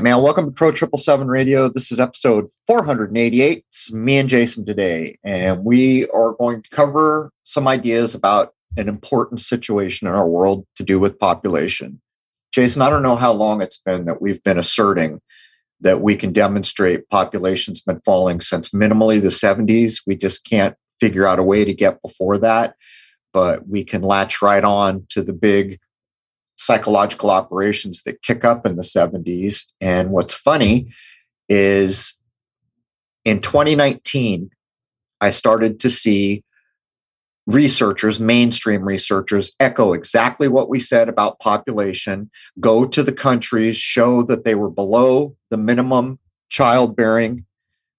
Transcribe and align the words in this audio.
right, 0.00 0.14
man. 0.14 0.22
Welcome 0.22 0.46
to 0.46 0.50
Pro 0.50 0.72
Triple 0.72 0.98
Seven 0.98 1.28
Radio. 1.28 1.68
This 1.68 1.92
is 1.92 2.00
episode 2.00 2.46
488. 2.66 3.66
It's 3.68 3.92
me 3.92 4.16
and 4.16 4.30
Jason 4.30 4.64
today, 4.64 5.18
and 5.22 5.62
we 5.62 6.08
are 6.08 6.32
going 6.32 6.62
to 6.62 6.70
cover 6.70 7.30
some 7.44 7.68
ideas 7.68 8.14
about 8.14 8.54
an 8.78 8.88
important 8.88 9.42
situation 9.42 10.08
in 10.08 10.14
our 10.14 10.26
world 10.26 10.64
to 10.76 10.84
do 10.84 10.98
with 10.98 11.18
population. 11.18 12.00
Jason, 12.50 12.80
I 12.80 12.88
don't 12.88 13.02
know 13.02 13.14
how 13.14 13.30
long 13.30 13.60
it's 13.60 13.76
been 13.76 14.06
that 14.06 14.22
we've 14.22 14.42
been 14.42 14.58
asserting 14.58 15.20
that 15.82 16.00
we 16.00 16.16
can 16.16 16.32
demonstrate 16.32 17.06
population's 17.10 17.82
been 17.82 18.00
falling 18.00 18.40
since 18.40 18.70
minimally 18.70 19.20
the 19.20 19.28
70s. 19.28 20.00
We 20.06 20.16
just 20.16 20.48
can't 20.48 20.76
figure 20.98 21.26
out 21.26 21.38
a 21.38 21.44
way 21.44 21.66
to 21.66 21.74
get 21.74 22.00
before 22.00 22.38
that, 22.38 22.74
but 23.34 23.68
we 23.68 23.84
can 23.84 24.00
latch 24.00 24.40
right 24.40 24.64
on 24.64 25.04
to 25.10 25.22
the 25.22 25.34
big 25.34 25.78
psychological 26.60 27.30
operations 27.30 28.02
that 28.02 28.22
kick 28.22 28.44
up 28.44 28.66
in 28.66 28.76
the 28.76 28.82
70s. 28.82 29.64
And 29.80 30.10
what's 30.10 30.34
funny 30.34 30.92
is 31.48 32.18
in 33.24 33.40
2019, 33.40 34.50
I 35.20 35.30
started 35.30 35.80
to 35.80 35.90
see 35.90 36.44
researchers, 37.46 38.20
mainstream 38.20 38.82
researchers, 38.82 39.52
echo 39.58 39.94
exactly 39.94 40.48
what 40.48 40.68
we 40.68 40.78
said 40.78 41.08
about 41.08 41.40
population, 41.40 42.30
go 42.60 42.86
to 42.86 43.02
the 43.02 43.12
countries, 43.12 43.76
show 43.76 44.22
that 44.24 44.44
they 44.44 44.54
were 44.54 44.70
below 44.70 45.34
the 45.48 45.56
minimum 45.56 46.18
childbearing 46.50 47.46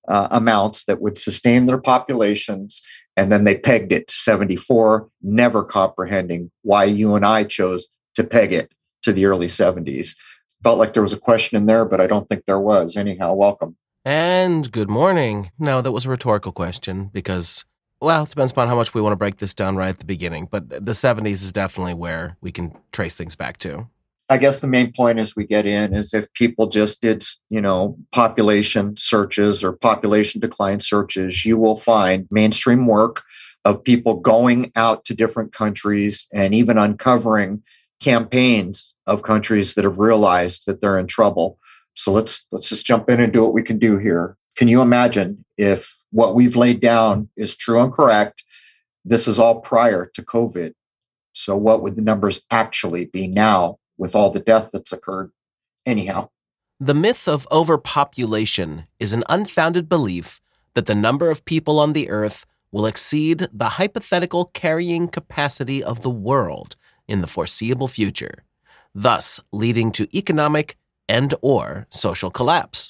uh, 0.07 0.27
amounts 0.31 0.85
that 0.85 1.01
would 1.01 1.17
sustain 1.17 1.65
their 1.65 1.79
populations. 1.79 2.81
And 3.17 3.31
then 3.31 3.43
they 3.43 3.57
pegged 3.57 3.91
it 3.91 4.07
to 4.07 4.13
74, 4.13 5.09
never 5.21 5.63
comprehending 5.63 6.51
why 6.61 6.85
you 6.85 7.15
and 7.15 7.25
I 7.25 7.43
chose 7.43 7.89
to 8.15 8.23
peg 8.23 8.53
it 8.53 8.71
to 9.03 9.13
the 9.13 9.25
early 9.25 9.47
70s. 9.47 10.15
Felt 10.63 10.77
like 10.77 10.93
there 10.93 11.03
was 11.03 11.13
a 11.13 11.19
question 11.19 11.57
in 11.57 11.65
there, 11.65 11.85
but 11.85 11.99
I 11.99 12.07
don't 12.07 12.27
think 12.29 12.45
there 12.45 12.59
was. 12.59 12.95
Anyhow, 12.95 13.33
welcome. 13.33 13.75
And 14.05 14.71
good 14.71 14.89
morning. 14.89 15.51
No, 15.59 15.81
that 15.81 15.91
was 15.91 16.05
a 16.05 16.09
rhetorical 16.09 16.51
question 16.51 17.09
because, 17.13 17.65
well, 17.99 18.23
it 18.23 18.29
depends 18.29 18.51
upon 18.51 18.67
how 18.67 18.75
much 18.75 18.93
we 18.93 19.01
want 19.01 19.13
to 19.13 19.17
break 19.17 19.37
this 19.37 19.53
down 19.53 19.75
right 19.75 19.89
at 19.89 19.99
the 19.99 20.05
beginning. 20.05 20.47
But 20.49 20.69
the 20.69 20.91
70s 20.91 21.43
is 21.43 21.51
definitely 21.51 21.93
where 21.93 22.37
we 22.41 22.51
can 22.51 22.75
trace 22.91 23.15
things 23.15 23.35
back 23.35 23.57
to. 23.59 23.87
I 24.29 24.37
guess 24.37 24.59
the 24.59 24.67
main 24.67 24.93
point 24.95 25.19
as 25.19 25.35
we 25.35 25.45
get 25.45 25.65
in 25.65 25.93
is 25.93 26.13
if 26.13 26.31
people 26.33 26.67
just 26.67 27.01
did, 27.01 27.21
you 27.49 27.59
know, 27.59 27.97
population 28.13 28.95
searches 28.97 29.61
or 29.61 29.73
population 29.73 30.39
decline 30.39 30.79
searches, 30.79 31.45
you 31.45 31.57
will 31.57 31.75
find 31.75 32.27
mainstream 32.31 32.87
work 32.87 33.23
of 33.65 33.83
people 33.83 34.15
going 34.21 34.71
out 34.75 35.03
to 35.05 35.13
different 35.13 35.51
countries 35.51 36.29
and 36.33 36.55
even 36.55 36.77
uncovering 36.77 37.61
campaigns 38.01 38.95
of 39.07 39.23
countries 39.23 39.75
that 39.75 39.85
have 39.85 39.99
realized 39.99 40.65
that 40.65 40.81
they're 40.81 40.99
in 40.99 41.07
trouble. 41.07 41.57
So 41.93 42.11
let's 42.11 42.47
let's 42.51 42.67
just 42.67 42.85
jump 42.85 43.09
in 43.09 43.19
and 43.19 43.31
do 43.31 43.43
what 43.43 43.53
we 43.53 43.63
can 43.63 43.77
do 43.77 43.97
here. 43.97 44.37
Can 44.57 44.67
you 44.67 44.81
imagine 44.81 45.45
if 45.57 46.01
what 46.11 46.35
we've 46.35 46.55
laid 46.55 46.81
down 46.81 47.29
is 47.37 47.55
true 47.55 47.79
and 47.79 47.93
correct? 47.93 48.43
This 49.05 49.27
is 49.27 49.39
all 49.39 49.61
prior 49.61 50.09
to 50.13 50.21
COVID. 50.21 50.73
So 51.33 51.55
what 51.55 51.81
would 51.81 51.95
the 51.95 52.01
numbers 52.01 52.45
actually 52.51 53.05
be 53.05 53.27
now 53.27 53.77
with 53.97 54.15
all 54.15 54.31
the 54.31 54.39
death 54.39 54.69
that's 54.73 54.91
occurred? 54.91 55.31
Anyhow. 55.85 56.29
The 56.79 56.93
myth 56.93 57.27
of 57.27 57.47
overpopulation 57.51 58.87
is 58.99 59.13
an 59.13 59.23
unfounded 59.29 59.87
belief 59.87 60.41
that 60.73 60.87
the 60.87 60.95
number 60.95 61.29
of 61.29 61.45
people 61.45 61.79
on 61.79 61.93
the 61.93 62.09
earth 62.09 62.45
will 62.71 62.85
exceed 62.85 63.47
the 63.53 63.69
hypothetical 63.69 64.45
carrying 64.45 65.07
capacity 65.07 65.83
of 65.83 66.01
the 66.01 66.09
world 66.09 66.75
in 67.11 67.19
the 67.21 67.27
foreseeable 67.27 67.89
future, 67.89 68.43
thus 68.95 69.39
leading 69.51 69.91
to 69.91 70.17
economic 70.17 70.77
and 71.09 71.35
or 71.41 71.85
social 71.89 72.31
collapse. 72.31 72.89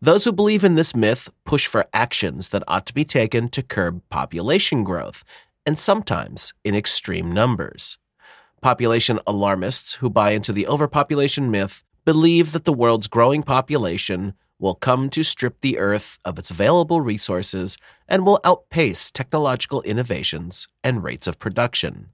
Those 0.00 0.24
who 0.24 0.32
believe 0.32 0.62
in 0.62 0.76
this 0.76 0.94
myth 0.94 1.28
push 1.44 1.66
for 1.66 1.86
actions 1.92 2.50
that 2.50 2.62
ought 2.68 2.86
to 2.86 2.94
be 2.94 3.04
taken 3.04 3.48
to 3.50 3.62
curb 3.62 4.00
population 4.10 4.84
growth, 4.84 5.24
and 5.66 5.76
sometimes 5.78 6.54
in 6.64 6.74
extreme 6.74 7.32
numbers. 7.32 7.98
Population 8.62 9.18
alarmists 9.26 9.94
who 9.94 10.08
buy 10.08 10.30
into 10.30 10.52
the 10.52 10.66
overpopulation 10.66 11.50
myth 11.50 11.82
believe 12.04 12.52
that 12.52 12.64
the 12.64 12.72
world's 12.72 13.08
growing 13.08 13.42
population 13.42 14.34
will 14.58 14.74
come 14.74 15.10
to 15.10 15.22
strip 15.22 15.60
the 15.60 15.78
earth 15.78 16.18
of 16.24 16.38
its 16.38 16.50
available 16.50 17.00
resources 17.00 17.76
and 18.08 18.24
will 18.24 18.40
outpace 18.44 19.10
technological 19.10 19.82
innovations 19.82 20.68
and 20.82 21.04
rates 21.04 21.26
of 21.26 21.38
production. 21.38 22.08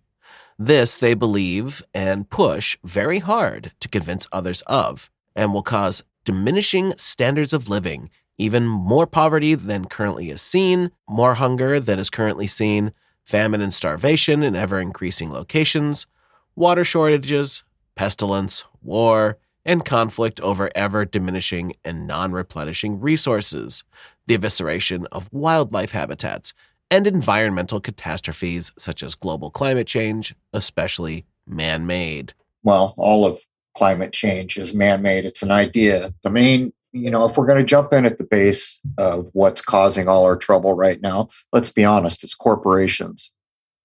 This 0.58 0.96
they 0.96 1.14
believe 1.14 1.82
and 1.92 2.30
push 2.30 2.76
very 2.84 3.18
hard 3.18 3.72
to 3.80 3.88
convince 3.88 4.28
others 4.30 4.62
of, 4.66 5.10
and 5.34 5.52
will 5.52 5.62
cause 5.62 6.04
diminishing 6.24 6.94
standards 6.96 7.52
of 7.52 7.68
living, 7.68 8.08
even 8.38 8.66
more 8.66 9.06
poverty 9.06 9.54
than 9.54 9.86
currently 9.86 10.30
is 10.30 10.40
seen, 10.42 10.90
more 11.08 11.34
hunger 11.34 11.80
than 11.80 11.98
is 11.98 12.10
currently 12.10 12.46
seen, 12.46 12.92
famine 13.24 13.60
and 13.60 13.74
starvation 13.74 14.42
in 14.42 14.54
ever 14.54 14.80
increasing 14.80 15.32
locations, 15.32 16.06
water 16.54 16.84
shortages, 16.84 17.64
pestilence, 17.96 18.64
war, 18.82 19.38
and 19.64 19.84
conflict 19.84 20.40
over 20.40 20.70
ever 20.74 21.04
diminishing 21.04 21.74
and 21.84 22.06
non 22.06 22.32
replenishing 22.32 23.00
resources, 23.00 23.82
the 24.26 24.36
evisceration 24.36 25.06
of 25.10 25.32
wildlife 25.32 25.92
habitats, 25.92 26.52
and 26.90 27.06
environmental 27.06 27.80
catastrophes 27.80 28.72
such 28.78 29.02
as 29.02 29.14
global 29.14 29.50
climate 29.50 29.86
change, 29.86 30.34
especially 30.52 31.26
man 31.46 31.86
made. 31.86 32.32
Well, 32.62 32.94
all 32.96 33.26
of 33.26 33.40
climate 33.76 34.12
change 34.12 34.56
is 34.56 34.74
man 34.74 35.02
made. 35.02 35.24
It's 35.24 35.42
an 35.42 35.50
idea. 35.50 36.12
The 36.22 36.30
main, 36.30 36.72
you 36.92 37.10
know, 37.10 37.28
if 37.28 37.36
we're 37.36 37.46
going 37.46 37.58
to 37.58 37.64
jump 37.64 37.92
in 37.92 38.06
at 38.06 38.18
the 38.18 38.24
base 38.24 38.80
of 38.98 39.28
what's 39.32 39.60
causing 39.60 40.08
all 40.08 40.24
our 40.24 40.36
trouble 40.36 40.74
right 40.74 41.00
now, 41.00 41.28
let's 41.52 41.70
be 41.70 41.84
honest, 41.84 42.24
it's 42.24 42.34
corporations 42.34 43.32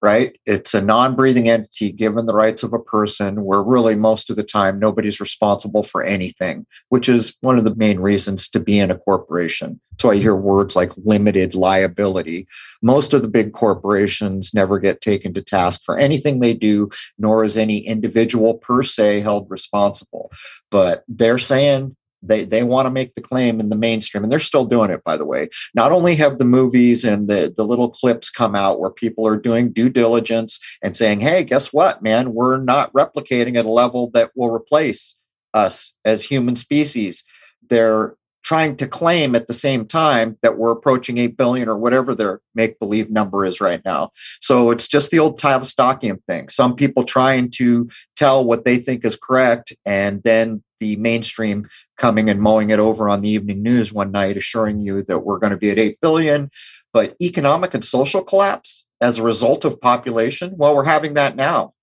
right? 0.02 0.38
It's 0.46 0.72
a 0.74 0.80
non 0.80 1.14
breathing 1.14 1.48
entity 1.48 1.92
given 1.92 2.26
the 2.26 2.34
rights 2.34 2.62
of 2.62 2.72
a 2.72 2.78
person 2.78 3.44
where 3.44 3.62
really 3.62 3.94
most 3.94 4.30
of 4.30 4.36
the 4.36 4.42
time 4.42 4.78
nobody's 4.78 5.20
responsible 5.20 5.82
for 5.82 6.02
anything, 6.02 6.66
which 6.88 7.08
is 7.08 7.36
one 7.40 7.58
of 7.58 7.64
the 7.64 7.74
main 7.74 8.00
reasons 8.00 8.48
to 8.50 8.60
be 8.60 8.78
in 8.78 8.90
a 8.90 8.98
corporation. 8.98 9.80
So 10.00 10.10
I 10.10 10.16
hear 10.16 10.34
words 10.34 10.74
like 10.74 10.92
limited 11.04 11.54
liability. 11.54 12.48
Most 12.80 13.12
of 13.12 13.20
the 13.20 13.28
big 13.28 13.52
corporations 13.52 14.54
never 14.54 14.78
get 14.78 15.02
taken 15.02 15.34
to 15.34 15.42
task 15.42 15.82
for 15.84 15.98
anything 15.98 16.40
they 16.40 16.54
do, 16.54 16.88
nor 17.18 17.44
is 17.44 17.58
any 17.58 17.78
individual 17.78 18.54
per 18.54 18.82
se 18.82 19.20
held 19.20 19.50
responsible. 19.50 20.32
But 20.70 21.04
they're 21.06 21.38
saying 21.38 21.96
they 22.22 22.44
they 22.44 22.62
want 22.62 22.86
to 22.86 22.90
make 22.90 23.14
the 23.14 23.20
claim 23.20 23.60
in 23.60 23.68
the 23.68 23.76
mainstream, 23.76 24.22
and 24.22 24.30
they're 24.30 24.38
still 24.38 24.64
doing 24.64 24.90
it, 24.90 25.04
by 25.04 25.16
the 25.16 25.24
way. 25.24 25.48
Not 25.74 25.92
only 25.92 26.14
have 26.16 26.38
the 26.38 26.44
movies 26.44 27.04
and 27.04 27.28
the 27.28 27.52
the 27.54 27.64
little 27.64 27.90
clips 27.90 28.30
come 28.30 28.54
out 28.54 28.80
where 28.80 28.90
people 28.90 29.26
are 29.26 29.36
doing 29.36 29.72
due 29.72 29.88
diligence 29.88 30.58
and 30.82 30.96
saying, 30.96 31.20
"Hey, 31.20 31.44
guess 31.44 31.72
what, 31.72 32.02
man? 32.02 32.34
We're 32.34 32.58
not 32.58 32.92
replicating 32.92 33.56
at 33.56 33.64
a 33.64 33.70
level 33.70 34.10
that 34.14 34.30
will 34.34 34.52
replace 34.52 35.16
us 35.54 35.94
as 36.04 36.24
human 36.24 36.56
species." 36.56 37.24
They're 37.68 38.16
trying 38.42 38.76
to 38.76 38.86
claim 38.86 39.34
at 39.34 39.46
the 39.46 39.54
same 39.54 39.84
time 39.84 40.36
that 40.42 40.56
we're 40.56 40.70
approaching 40.70 41.18
8 41.18 41.36
billion 41.36 41.68
or 41.68 41.76
whatever 41.76 42.14
their 42.14 42.40
make 42.54 42.78
believe 42.78 43.10
number 43.10 43.44
is 43.44 43.60
right 43.60 43.82
now. 43.84 44.10
So 44.40 44.70
it's 44.70 44.88
just 44.88 45.10
the 45.10 45.18
old 45.18 45.38
Tavistockian 45.38 46.18
thing. 46.26 46.48
Some 46.48 46.74
people 46.74 47.04
trying 47.04 47.50
to 47.56 47.88
tell 48.16 48.44
what 48.44 48.64
they 48.64 48.78
think 48.78 49.04
is 49.04 49.16
correct, 49.16 49.74
and 49.84 50.22
then 50.22 50.62
the 50.80 50.96
mainstream 50.96 51.68
coming 51.98 52.28
and 52.28 52.40
mowing 52.40 52.70
it 52.70 52.78
over 52.78 53.08
on 53.08 53.20
the 53.20 53.28
evening 53.28 53.62
news 53.62 53.92
one 53.92 54.10
night, 54.10 54.36
assuring 54.36 54.80
you 54.80 55.02
that 55.04 55.20
we're 55.20 55.38
going 55.38 55.52
to 55.52 55.56
be 55.56 55.70
at 55.70 55.78
8 55.78 56.00
billion. 56.00 56.50
But 56.92 57.14
economic 57.22 57.74
and 57.74 57.84
social 57.84 58.22
collapse 58.22 58.88
as 59.00 59.18
a 59.18 59.22
result 59.22 59.64
of 59.64 59.80
population, 59.80 60.54
well, 60.56 60.74
we're 60.74 60.84
having 60.84 61.14
that 61.14 61.36
now. 61.36 61.74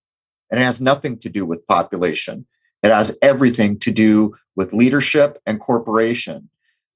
And 0.52 0.60
it 0.60 0.64
has 0.64 0.82
nothing 0.82 1.18
to 1.20 1.30
do 1.30 1.46
with 1.46 1.66
population. 1.68 2.46
It 2.84 2.92
has 2.92 3.18
everything 3.22 3.80
to 3.80 3.92
do 3.92 4.36
with 4.56 4.74
leadership 4.74 5.40
and 5.46 5.60
corporation. 5.60 6.50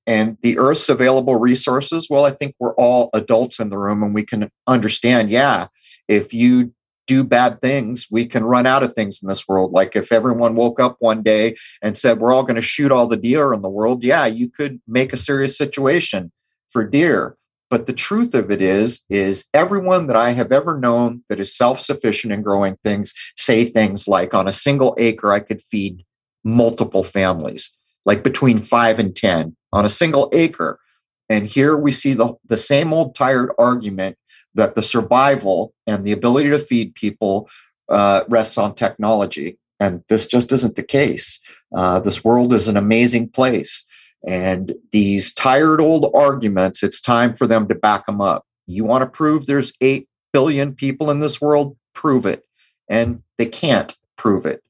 And 0.08 0.38
the 0.42 0.58
Earth's 0.58 0.90
available 0.90 1.36
resources, 1.36 2.08
well, 2.10 2.26
I 2.26 2.32
think 2.32 2.56
we're 2.60 2.76
all 2.76 3.10
adults 3.14 3.60
in 3.60 3.70
the 3.70 3.78
room 3.78 4.04
and 4.04 4.14
we 4.14 4.24
can 4.24 4.52
understand, 4.68 5.30
yeah, 5.30 5.68
if 6.08 6.34
you 6.34 6.74
do 7.12 7.26
bad 7.26 7.60
things, 7.60 8.08
we 8.10 8.26
can 8.26 8.46
run 8.46 8.66
out 8.66 8.84
of 8.84 8.94
things 8.94 9.22
in 9.22 9.28
this 9.28 9.46
world. 9.46 9.74
Like 9.74 9.98
if 9.98 10.14
everyone 10.14 10.56
woke 10.56 10.80
up 10.80 10.96
one 11.00 11.22
day 11.22 11.58
and 11.82 11.98
said, 11.98 12.20
we're 12.20 12.32
all 12.32 12.44
going 12.44 12.56
to 12.56 12.62
shoot 12.62 12.90
all 12.90 13.06
the 13.06 13.18
deer 13.18 13.52
in 13.52 13.62
the 13.62 13.70
world, 13.70 14.02
yeah, 14.02 14.26
you 14.26 14.48
could 14.48 14.80
make 14.88 15.12
a 15.12 15.18
serious 15.18 15.58
situation 15.58 16.32
for 16.70 16.88
deer. 16.88 17.36
But 17.70 17.86
the 17.86 17.92
truth 17.92 18.34
of 18.34 18.50
it 18.50 18.62
is, 18.62 19.04
is 19.10 19.50
everyone 19.54 20.08
that 20.08 20.16
I 20.16 20.32
have 20.32 20.54
ever 20.54 20.80
known 20.80 21.26
that 21.28 21.42
is 21.42 21.54
self-sufficient 21.54 22.32
in 22.32 22.44
growing 22.44 22.78
things 22.82 23.14
say 23.36 23.66
things 23.66 24.08
like 24.08 24.34
on 24.34 24.48
a 24.48 24.54
single 24.54 24.96
acre, 24.98 25.34
I 25.34 25.42
could 25.42 25.62
feed 25.62 26.06
multiple 26.46 27.04
families, 27.04 27.78
like 28.06 28.24
between 28.24 28.58
five 28.60 29.00
and 29.00 29.14
10 29.14 29.58
on 29.74 29.84
a 29.84 29.90
single 29.90 30.30
acre. 30.32 30.80
And 31.28 31.46
here 31.46 31.76
we 31.76 31.92
see 31.92 32.14
the, 32.14 32.36
the 32.46 32.58
same 32.58 32.94
old 32.94 33.16
tired 33.16 33.52
argument 33.58 34.16
that 34.56 34.76
the 34.76 34.84
survival 34.84 35.74
and 35.88 36.06
the 36.06 36.12
ability 36.12 36.50
to 36.50 36.60
feed 36.60 36.96
people 36.96 37.50
uh, 37.90 38.24
rests 38.30 38.58
on 38.58 38.76
technology. 38.76 39.58
And 39.80 40.04
this 40.10 40.28
just 40.28 40.52
isn't 40.52 40.76
the 40.76 40.84
case. 40.84 41.40
Uh, 41.76 42.00
this 42.00 42.24
world 42.24 42.54
is 42.54 42.68
an 42.68 42.78
amazing 42.78 43.30
place. 43.30 43.86
And 44.28 44.74
these 44.92 45.34
tired 45.34 45.82
old 45.82 46.12
arguments, 46.14 46.84
it's 46.84 47.02
time 47.02 47.36
for 47.36 47.48
them 47.48 47.68
to 47.68 47.76
back 47.76 48.06
them 48.06 48.22
up. 48.22 48.46
You 48.68 48.86
want 48.86 49.02
to 49.02 49.08
prove 49.08 49.46
there's 49.46 49.74
8 49.82 50.08
billion 50.32 50.76
people 50.76 51.10
in 51.10 51.20
this 51.20 51.42
world? 51.42 51.76
Prove 51.94 52.26
it. 52.26 52.46
And 52.88 53.24
they 53.38 53.48
can't 53.48 53.98
prove 54.18 54.46
it. 54.46 54.62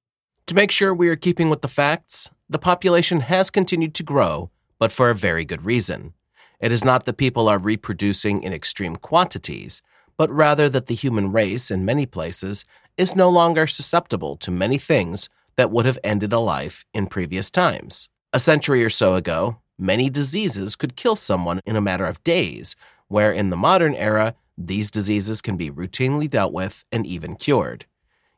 To 0.48 0.56
make 0.56 0.72
sure 0.72 0.94
we 0.94 1.10
are 1.10 1.16
keeping 1.16 1.50
with 1.50 1.62
the 1.62 1.68
facts, 1.68 2.30
the 2.50 2.60
population 2.60 3.22
has 3.22 3.50
continued 3.50 3.94
to 3.96 4.04
grow, 4.04 4.50
but 4.80 4.92
for 4.92 5.10
a 5.10 5.16
very 5.16 5.46
good 5.46 5.66
reason. 5.66 6.14
It 6.62 6.72
is 6.72 6.86
not 6.86 7.06
that 7.06 7.18
people 7.18 7.50
are 7.50 7.58
reproducing 7.58 8.44
in 8.44 8.54
extreme 8.54 8.96
quantities, 8.96 9.82
but 10.16 10.30
rather 10.30 10.70
that 10.70 10.86
the 10.86 10.96
human 10.96 11.32
race, 11.32 11.72
in 11.72 11.84
many 11.84 12.06
places, 12.06 12.66
is 12.98 13.16
no 13.16 13.30
longer 13.30 13.66
susceptible 13.66 14.38
to 14.38 14.52
many 14.52 14.78
things 14.78 15.28
that 15.56 15.72
would 15.72 15.86
have 15.86 15.98
ended 16.04 16.32
a 16.32 16.40
life 16.40 16.86
in 16.94 17.08
previous 17.08 17.50
times. 17.50 18.10
A 18.32 18.40
century 18.40 18.84
or 18.84 18.90
so 18.90 19.16
ago, 19.16 19.58
many 19.80 20.10
diseases 20.10 20.76
could 20.76 20.96
kill 20.96 21.16
someone 21.16 21.60
in 21.66 21.76
a 21.76 21.82
matter 21.82 22.06
of 22.06 22.24
days, 22.24 22.76
where 23.08 23.32
in 23.32 23.50
the 23.50 23.58
modern 23.58 23.96
era, 23.96 24.36
these 24.56 24.92
diseases 24.92 25.42
can 25.42 25.58
be 25.58 25.72
routinely 25.72 26.30
dealt 26.30 26.54
with 26.54 26.86
and 26.92 27.08
even 27.08 27.36
cured. 27.36 27.86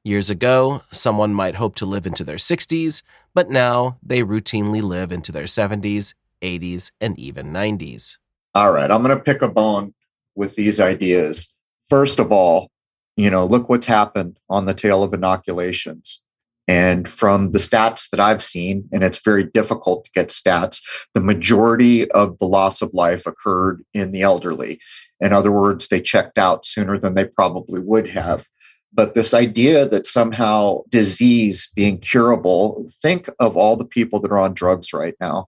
Years 0.06 0.30
ago, 0.30 0.82
someone 0.92 1.34
might 1.34 1.56
hope 1.56 1.76
to 1.76 1.86
live 1.86 2.06
into 2.06 2.24
their 2.24 2.38
60s, 2.38 3.04
but 3.34 3.50
now 3.50 3.98
they 4.02 4.22
routinely 4.22 4.82
live 4.82 5.12
into 5.12 5.32
their 5.32 5.46
70s, 5.46 6.14
80s, 6.44 6.92
and 7.02 7.18
even 7.18 7.48
90s. 7.48 8.18
All 8.54 8.72
right, 8.72 8.92
I'm 8.92 9.02
going 9.02 9.18
to 9.18 9.24
pick 9.24 9.42
a 9.42 9.48
bone 9.50 9.94
with 10.36 10.56
these 10.56 10.80
ideas. 10.80 11.54
First 11.90 12.20
of 12.20 12.32
all, 12.32 12.70
you 13.16 13.30
know, 13.30 13.46
look 13.46 13.70
what's 13.70 13.88
happened 13.88 14.38
on 14.50 14.66
the 14.66 14.74
tail 14.74 15.04
of 15.04 15.14
inoculations. 15.14 16.24
And 16.68 17.10
from 17.10 17.52
the 17.52 17.60
stats 17.60 18.10
that 18.12 18.20
I've 18.20 18.42
seen, 18.42 18.88
and 18.94 19.04
it's 19.04 19.24
very 19.24 19.44
difficult 19.44 20.06
to 20.06 20.12
get 20.12 20.30
stats, 20.30 20.82
the 21.14 21.20
majority 21.20 22.10
of 22.12 22.38
the 22.40 22.46
loss 22.46 22.82
of 22.82 22.94
life 22.94 23.28
occurred 23.28 23.84
in 23.94 24.12
the 24.12 24.22
elderly. 24.22 24.80
In 25.20 25.34
other 25.34 25.52
words, 25.52 25.88
they 25.88 26.00
checked 26.00 26.38
out 26.38 26.66
sooner 26.66 26.98
than 26.98 27.16
they 27.16 27.26
probably 27.26 27.82
would 27.82 28.08
have. 28.10 28.46
But 28.94 29.14
this 29.14 29.34
idea 29.34 29.88
that 29.90 30.06
somehow 30.06 30.84
disease 30.90 31.70
being 31.76 31.98
curable, 31.98 32.88
think 32.90 33.28
of 33.40 33.58
all 33.58 33.76
the 33.76 33.86
people 33.86 34.20
that 34.22 34.32
are 34.32 34.40
on 34.40 34.54
drugs 34.54 34.94
right 34.94 35.16
now. 35.20 35.48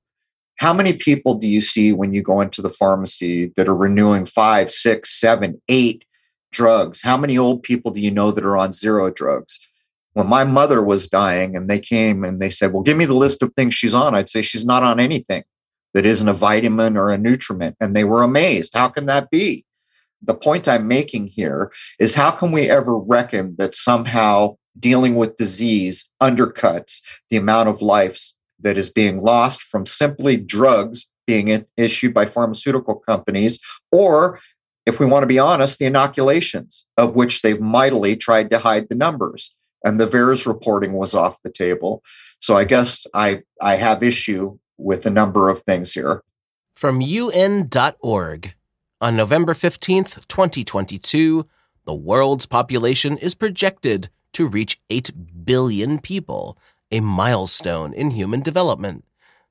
How 0.57 0.73
many 0.73 0.93
people 0.93 1.35
do 1.35 1.47
you 1.47 1.61
see 1.61 1.91
when 1.91 2.13
you 2.13 2.21
go 2.21 2.41
into 2.41 2.61
the 2.61 2.69
pharmacy 2.69 3.51
that 3.55 3.67
are 3.67 3.75
renewing 3.75 4.25
five, 4.25 4.71
six, 4.71 5.19
seven, 5.19 5.61
eight 5.67 6.05
drugs? 6.51 7.01
How 7.01 7.17
many 7.17 7.37
old 7.37 7.63
people 7.63 7.91
do 7.91 7.99
you 7.99 8.11
know 8.11 8.31
that 8.31 8.45
are 8.45 8.57
on 8.57 8.73
zero 8.73 9.11
drugs? 9.11 9.59
When 10.13 10.27
my 10.27 10.45
mother 10.45 10.81
was 10.81 11.09
dying 11.09 11.57
and 11.57 11.69
they 11.69 11.79
came 11.79 12.23
and 12.23 12.41
they 12.41 12.49
said, 12.49 12.71
Well, 12.71 12.83
give 12.83 12.95
me 12.95 13.05
the 13.05 13.13
list 13.13 13.43
of 13.43 13.53
things 13.53 13.75
she's 13.75 13.93
on, 13.93 14.15
I'd 14.15 14.29
say 14.29 14.41
she's 14.41 14.65
not 14.65 14.83
on 14.83 14.99
anything 14.99 15.43
that 15.93 16.05
isn't 16.05 16.29
a 16.29 16.33
vitamin 16.33 16.95
or 16.95 17.11
a 17.11 17.17
nutriment. 17.17 17.75
And 17.81 17.95
they 17.95 18.05
were 18.05 18.23
amazed. 18.23 18.73
How 18.73 18.87
can 18.87 19.07
that 19.07 19.29
be? 19.29 19.65
The 20.21 20.33
point 20.33 20.67
I'm 20.67 20.87
making 20.87 21.27
here 21.27 21.71
is 21.99 22.15
how 22.15 22.31
can 22.31 22.51
we 22.51 22.69
ever 22.69 22.97
reckon 22.97 23.55
that 23.57 23.75
somehow 23.75 24.55
dealing 24.79 25.15
with 25.15 25.37
disease 25.37 26.09
undercuts 26.21 27.01
the 27.29 27.37
amount 27.37 27.69
of 27.69 27.81
lives 27.81 28.34
that 28.59 28.77
is 28.77 28.89
being 28.89 29.21
lost 29.21 29.61
from 29.61 29.85
simply 29.85 30.37
drugs 30.37 31.11
being 31.27 31.65
issued 31.77 32.13
by 32.13 32.25
pharmaceutical 32.25 32.95
companies, 32.95 33.59
or 33.91 34.39
if 34.85 34.99
we 34.99 35.05
want 35.05 35.23
to 35.23 35.27
be 35.27 35.39
honest, 35.39 35.79
the 35.79 35.85
inoculations, 35.85 36.85
of 36.97 37.15
which 37.15 37.41
they've 37.41 37.59
mightily 37.59 38.15
tried 38.15 38.51
to 38.51 38.59
hide 38.59 38.89
the 38.89 38.95
numbers. 38.95 39.55
And 39.83 39.99
the 39.99 40.05
VAERS 40.05 40.47
reporting 40.47 40.93
was 40.93 41.13
off 41.13 41.41
the 41.43 41.51
table. 41.51 42.03
So 42.39 42.55
I 42.55 42.63
guess 42.63 43.07
I, 43.13 43.41
I 43.61 43.75
have 43.75 44.03
issue 44.03 44.57
with 44.77 45.05
a 45.05 45.09
number 45.09 45.49
of 45.49 45.61
things 45.61 45.93
here. 45.93 46.23
From 46.75 47.01
UN.org, 47.01 48.53
on 49.01 49.15
November 49.15 49.53
15th, 49.53 50.27
2022, 50.27 51.45
the 51.85 51.93
world's 51.93 52.45
population 52.45 53.17
is 53.17 53.35
projected 53.35 54.09
to 54.33 54.47
reach 54.47 54.81
8 54.89 55.45
billion 55.45 55.99
people 55.99 56.57
a 56.95 57.01
milestone 57.01 57.93
in 57.93 58.11
human 58.11 58.41
development. 58.41 59.03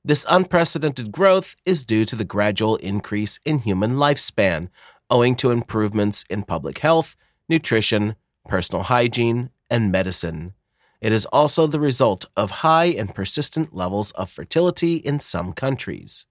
This 0.03 0.25
unprecedented 0.27 1.11
growth 1.11 1.55
is 1.63 1.85
due 1.85 2.03
to 2.05 2.15
the 2.15 2.25
gradual 2.25 2.77
increase 2.77 3.39
in 3.45 3.59
human 3.59 3.97
lifespan, 3.97 4.69
owing 5.11 5.35
to 5.35 5.51
improvements 5.51 6.25
in 6.27 6.41
public 6.41 6.79
health, 6.79 7.15
nutrition, 7.47 8.15
personal 8.47 8.83
hygiene, 8.83 9.51
and 9.69 9.91
medicine. 9.91 10.55
It 11.01 11.11
is 11.11 11.27
also 11.27 11.67
the 11.67 11.79
result 11.79 12.25
of 12.35 12.65
high 12.65 12.85
and 12.85 13.13
persistent 13.13 13.75
levels 13.75 14.09
of 14.11 14.31
fertility 14.31 14.95
in 14.95 15.19
some 15.19 15.53
countries. 15.53 16.25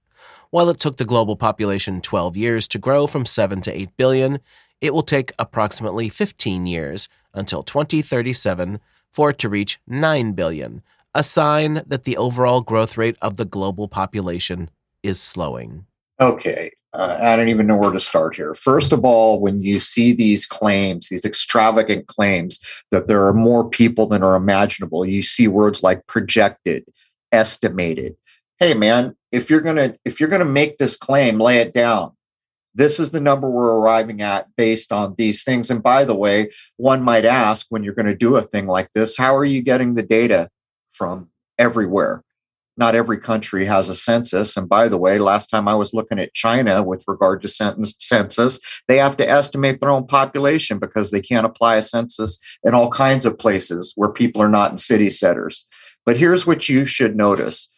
While 0.50 0.68
it 0.68 0.80
took 0.80 0.96
the 0.96 1.04
global 1.04 1.36
population 1.36 2.00
12 2.00 2.36
years 2.36 2.66
to 2.68 2.78
grow 2.78 3.06
from 3.06 3.24
7 3.24 3.60
to 3.60 3.72
8 3.72 3.96
billion, 3.96 4.40
it 4.80 4.92
will 4.92 5.02
take 5.04 5.32
approximately 5.38 6.08
15 6.08 6.66
years 6.66 7.08
until 7.32 7.62
2037 7.62 8.80
for 9.12 9.30
it 9.30 9.38
to 9.38 9.48
reach 9.48 9.78
9 9.86 10.32
billion, 10.32 10.82
a 11.14 11.22
sign 11.22 11.82
that 11.86 12.04
the 12.04 12.16
overall 12.16 12.60
growth 12.60 12.96
rate 12.96 13.16
of 13.22 13.36
the 13.36 13.44
global 13.44 13.88
population 13.88 14.70
is 15.02 15.20
slowing. 15.20 15.86
Okay. 16.20 16.72
Uh, 16.92 17.18
I 17.20 17.34
don't 17.36 17.48
even 17.48 17.66
know 17.66 17.76
where 17.76 17.90
to 17.90 17.98
start 17.98 18.36
here. 18.36 18.54
First 18.54 18.92
of 18.92 19.04
all, 19.04 19.40
when 19.40 19.62
you 19.62 19.80
see 19.80 20.12
these 20.12 20.46
claims, 20.46 21.08
these 21.08 21.24
extravagant 21.24 22.06
claims 22.06 22.60
that 22.92 23.08
there 23.08 23.26
are 23.26 23.34
more 23.34 23.68
people 23.68 24.06
than 24.06 24.22
are 24.22 24.36
imaginable, 24.36 25.04
you 25.04 25.22
see 25.22 25.48
words 25.48 25.82
like 25.82 26.06
projected, 26.06 26.84
estimated. 27.32 28.16
Hey, 28.60 28.74
man, 28.74 29.16
if 29.32 29.50
you're 29.50 29.60
gonna 29.60 29.94
if 30.04 30.20
you're 30.20 30.28
gonna 30.28 30.44
make 30.44 30.78
this 30.78 30.96
claim, 30.96 31.40
lay 31.40 31.58
it 31.58 31.74
down. 31.74 32.12
This 32.76 32.98
is 32.98 33.10
the 33.10 33.20
number 33.20 33.48
we're 33.48 33.76
arriving 33.76 34.20
at 34.20 34.48
based 34.56 34.92
on 34.92 35.14
these 35.16 35.44
things. 35.44 35.70
And 35.70 35.82
by 35.82 36.04
the 36.04 36.14
way, 36.14 36.50
one 36.76 37.02
might 37.02 37.24
ask 37.24 37.66
when 37.68 37.84
you're 37.84 37.94
going 37.94 38.06
to 38.06 38.16
do 38.16 38.34
a 38.34 38.42
thing 38.42 38.66
like 38.66 38.88
this, 38.94 39.16
how 39.16 39.36
are 39.36 39.44
you 39.44 39.62
getting 39.62 39.94
the 39.94 40.02
data 40.02 40.50
from 40.94 41.28
everywhere. 41.58 42.22
Not 42.76 42.96
every 42.96 43.18
country 43.18 43.66
has 43.66 43.88
a 43.88 43.94
census. 43.94 44.56
And 44.56 44.68
by 44.68 44.88
the 44.88 44.98
way, 44.98 45.18
last 45.18 45.46
time 45.48 45.68
I 45.68 45.74
was 45.74 45.94
looking 45.94 46.18
at 46.18 46.34
China 46.34 46.82
with 46.82 47.04
regard 47.06 47.40
to 47.42 47.48
census, 47.48 48.60
they 48.88 48.96
have 48.96 49.16
to 49.18 49.28
estimate 49.28 49.80
their 49.80 49.90
own 49.90 50.06
population 50.06 50.80
because 50.80 51.10
they 51.10 51.20
can't 51.20 51.46
apply 51.46 51.76
a 51.76 51.82
census 51.82 52.38
in 52.64 52.74
all 52.74 52.90
kinds 52.90 53.26
of 53.26 53.38
places 53.38 53.92
where 53.94 54.10
people 54.10 54.42
are 54.42 54.48
not 54.48 54.72
in 54.72 54.78
city 54.78 55.10
centers. 55.10 55.68
But 56.04 56.16
here's 56.16 56.46
what 56.46 56.68
you 56.68 56.84
should 56.84 57.16
notice. 57.16 57.70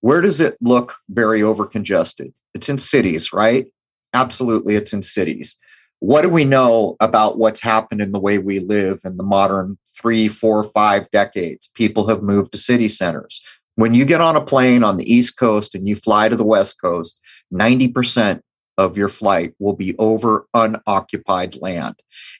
Where 0.00 0.20
does 0.20 0.40
it 0.40 0.56
look 0.60 0.96
very 1.08 1.40
overcongested? 1.40 2.32
It's 2.54 2.68
in 2.68 2.78
cities, 2.78 3.32
right? 3.32 3.66
Absolutely, 4.12 4.74
it's 4.74 4.92
in 4.92 5.02
cities 5.02 5.58
what 6.00 6.22
do 6.22 6.28
we 6.28 6.44
know 6.44 6.96
about 7.00 7.38
what's 7.38 7.60
happened 7.60 8.00
in 8.00 8.12
the 8.12 8.20
way 8.20 8.38
we 8.38 8.58
live 8.60 9.00
in 9.04 9.16
the 9.16 9.22
modern 9.22 9.78
three, 10.00 10.28
four, 10.28 10.64
five 10.64 11.10
decades? 11.10 11.70
People 11.74 12.08
have 12.08 12.22
moved 12.22 12.52
to 12.52 12.58
city 12.58 12.88
centers. 12.88 13.44
When 13.74 13.94
you 13.94 14.04
get 14.04 14.20
on 14.20 14.36
a 14.36 14.44
plane 14.44 14.82
on 14.82 14.96
the 14.96 15.12
East 15.12 15.38
Coast 15.38 15.74
and 15.74 15.88
you 15.88 15.96
fly 15.96 16.28
to 16.28 16.36
the 16.36 16.44
West 16.44 16.80
Coast, 16.80 17.20
90% 17.52 18.40
of 18.78 18.96
your 18.96 19.08
flight 19.08 19.54
will 19.58 19.74
be 19.74 19.96
over 19.98 20.46
unoccupied 20.54 21.56
land. 21.60 21.94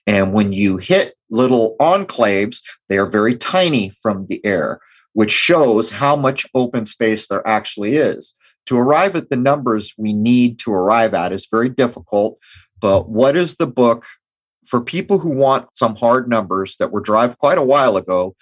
And 0.05 0.33
when 0.33 0.53
you 0.53 0.77
hit 0.77 1.15
little 1.29 1.75
enclaves, 1.79 2.61
they 2.89 2.97
are 2.97 3.05
very 3.05 3.35
tiny 3.35 3.89
from 3.89 4.27
the 4.27 4.43
air, 4.45 4.79
which 5.13 5.31
shows 5.31 5.89
how 5.89 6.15
much 6.15 6.45
open 6.53 6.85
space 6.85 7.27
there 7.27 7.47
actually 7.47 7.95
is. 7.95 8.37
To 8.67 8.77
arrive 8.77 9.15
at 9.15 9.29
the 9.29 9.37
numbers 9.37 9.93
we 9.97 10.13
need 10.13 10.59
to 10.59 10.73
arrive 10.73 11.13
at 11.13 11.31
is 11.31 11.47
very 11.49 11.69
difficult 11.69 12.37
but 12.79 13.09
what 13.09 13.35
is 13.35 13.55
the 13.55 13.67
book 13.67 14.05
for 14.67 14.81
people 14.81 15.19
who 15.19 15.31
want 15.31 15.67
some 15.75 15.95
hard 15.95 16.29
numbers 16.29 16.75
that 16.77 16.91
were 16.91 17.01
derived 17.01 17.37
quite 17.37 17.57
a 17.57 17.63
while 17.63 17.97
ago? 17.97 18.35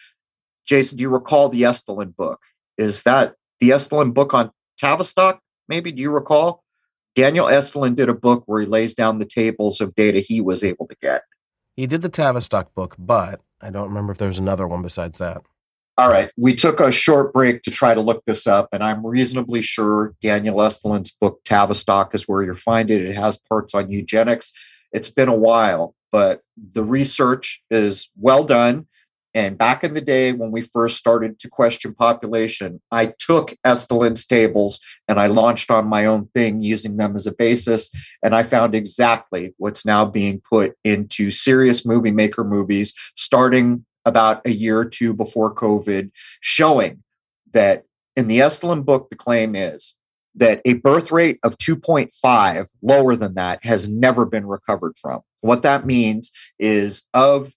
Jason, 0.65 0.98
do 0.98 1.03
you 1.03 1.10
recall 1.10 1.50
the 1.50 1.62
Estulin 1.62 2.15
book? 2.15 2.41
Is 2.77 3.03
that 3.03 3.36
the 3.60 3.70
Estulin 3.70 4.13
book 4.13 4.34
on 4.34 4.51
Tavistock? 4.77 5.39
Maybe 5.70 5.91
do 5.91 6.01
you 6.01 6.12
recall? 6.12 6.63
Daniel 7.15 7.46
Estulin 7.46 7.96
did 7.96 8.10
a 8.10 8.13
book 8.13 8.44
where 8.46 8.62
he 8.62 8.67
lays 8.67 8.94
down 8.94 9.20
the 9.20 9.25
tables 9.25 9.79
of 9.79 9.96
data 9.96 10.20
he 10.20 10.41
was 10.41 10.63
able 10.63 10.88
to 10.88 10.96
get. 11.01 11.22
He 11.75 11.88
did 11.88 12.01
the 12.01 12.10
Tavistock 12.10 12.74
book, 12.74 12.96
but 12.98 13.41
I 13.62 13.70
don't 13.70 13.88
remember 13.88 14.12
if 14.12 14.17
there's 14.17 14.39
another 14.39 14.67
one 14.67 14.82
besides 14.82 15.20
that. 15.20 15.41
All 15.98 16.10
right. 16.10 16.29
We 16.36 16.55
took 16.55 16.82
a 16.82 16.91
short 16.91 17.34
break 17.34 17.62
to 17.62 17.72
try 17.72 17.94
to 17.94 18.01
look 18.01 18.24
this 18.25 18.48
up, 18.48 18.67
and 18.74 18.84
I'm 18.84 19.05
reasonably 19.05 19.62
sure 19.62 20.13
Daniel 20.22 20.58
Estulin's 20.58 21.12
book, 21.12 21.39
Tavistock, 21.46 22.13
is 22.13 22.27
where 22.27 22.44
you'll 22.44 22.55
find 22.55 22.91
it. 22.91 23.05
It 23.05 23.15
has 23.15 23.38
parts 23.38 23.74
on 23.74 23.89
eugenics. 23.89 24.51
It's 24.91 25.10
been 25.10 25.29
a 25.29 25.36
while, 25.36 25.96
but 26.15 26.39
the 26.72 26.81
research 26.81 27.62
is 27.69 28.10
well 28.15 28.45
done. 28.45 28.88
And 29.34 29.57
back 29.57 29.84
in 29.84 29.95
the 29.95 30.00
day 30.00 30.31
when 30.31 30.50
we 30.50 30.62
first 30.62 30.95
started 30.95 31.39
to 31.39 31.50
question 31.50 31.93
population, 31.93 32.81
I 32.89 33.07
took 33.19 33.53
Estulin's 33.67 34.25
tables 34.25 34.79
and 35.10 35.19
I 35.19 35.27
launched 35.27 35.69
on 35.69 35.89
my 35.89 36.05
own 36.05 36.29
thing 36.34 36.62
using 36.62 36.95
them 36.95 37.17
as 37.17 37.27
a 37.27 37.36
basis. 37.36 37.91
And 38.24 38.34
I 38.34 38.43
found 38.43 38.75
exactly 38.75 39.53
what's 39.57 39.86
now 39.86 40.05
being 40.05 40.41
put 40.50 40.77
into 40.86 41.31
serious 41.31 41.86
movie 41.86 42.12
maker 42.12 42.45
movies, 42.45 42.93
starting 43.17 43.86
about 44.05 44.39
a 44.48 44.51
year 44.51 44.79
or 44.79 44.86
two 44.86 45.13
before 45.13 45.53
COVID, 45.53 46.12
showing 46.39 47.03
that 47.51 47.84
in 48.15 48.29
the 48.29 48.39
Estulin 48.39 48.86
book, 48.86 49.10
the 49.10 49.17
claim 49.17 49.53
is 49.53 49.98
that 50.36 50.62
a 50.65 50.75
birth 50.75 51.12
rate 51.12 51.39
of 51.44 51.58
2.5, 51.58 52.68
lower 52.82 53.15
than 53.15 53.36
that, 53.36 53.63
has 53.63 53.88
never 53.88 54.25
been 54.25 54.46
recovered 54.46 54.94
from. 54.98 55.22
What 55.42 55.63
that 55.63 55.86
means 55.86 56.32
is 56.60 57.04
of 57.13 57.54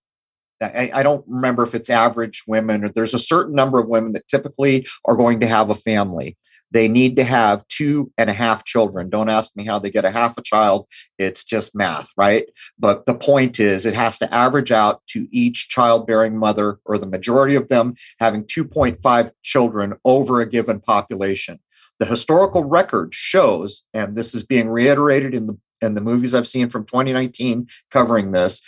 I, 0.61 1.05
don't 1.05 1.25
remember 1.29 1.63
if 1.63 1.75
it's 1.75 1.89
average 1.89 2.43
women 2.49 2.85
or 2.85 2.89
there's 2.89 3.15
a 3.15 3.19
certain 3.19 3.55
number 3.55 3.79
of 3.79 3.89
women 3.89 4.13
that 4.15 4.27
typically 4.27 4.89
are 5.05 5.15
going 5.15 5.39
to 5.41 5.47
have 5.47 5.71
a 5.71 5.75
family. 5.75 6.37
They 6.71 6.89
need 6.89 7.17
to 7.17 7.25
have 7.25 7.67
two 7.69 8.13
and 8.19 8.29
a 8.29 8.35
half 8.35 8.65
children. 8.65 9.09
Don't 9.09 9.31
ask 9.31 9.57
me 9.57 9.65
how 9.65 9.79
they 9.79 9.91
get 9.91 10.05
a 10.05 10.11
half 10.11 10.37
a 10.37 10.43
child. 10.43 10.87
It's 11.17 11.45
just 11.45 11.75
math, 11.75 12.11
right? 12.17 12.47
But 12.79 13.07
the 13.07 13.15
point 13.15 13.59
is, 13.59 13.87
it 13.87 13.95
has 13.95 14.19
to 14.19 14.35
average 14.35 14.71
out 14.71 15.01
to 15.11 15.29
each 15.31 15.69
childbearing 15.69 16.37
mother 16.37 16.79
or 16.85 16.99
the 16.99 17.07
majority 17.07 17.55
of 17.55 17.69
them 17.69 17.95
having 18.21 18.45
2.5 18.45 19.31
children 19.43 19.95
over 20.05 20.41
a 20.41 20.49
given 20.49 20.81
population. 20.81 21.59
The 21.99 22.07
historical 22.07 22.65
record 22.65 23.13
shows, 23.13 23.85
and 23.93 24.17
this 24.17 24.35
is 24.35 24.45
being 24.45 24.69
reiterated 24.69 25.35
in 25.35 25.47
the 25.47 25.59
in 25.81 25.95
the 25.95 26.01
movies 26.01 26.35
I've 26.35 26.49
seen 26.49 26.71
from 26.71 26.85
2019 26.85 27.69
covering 27.91 28.33
this, 28.33 28.63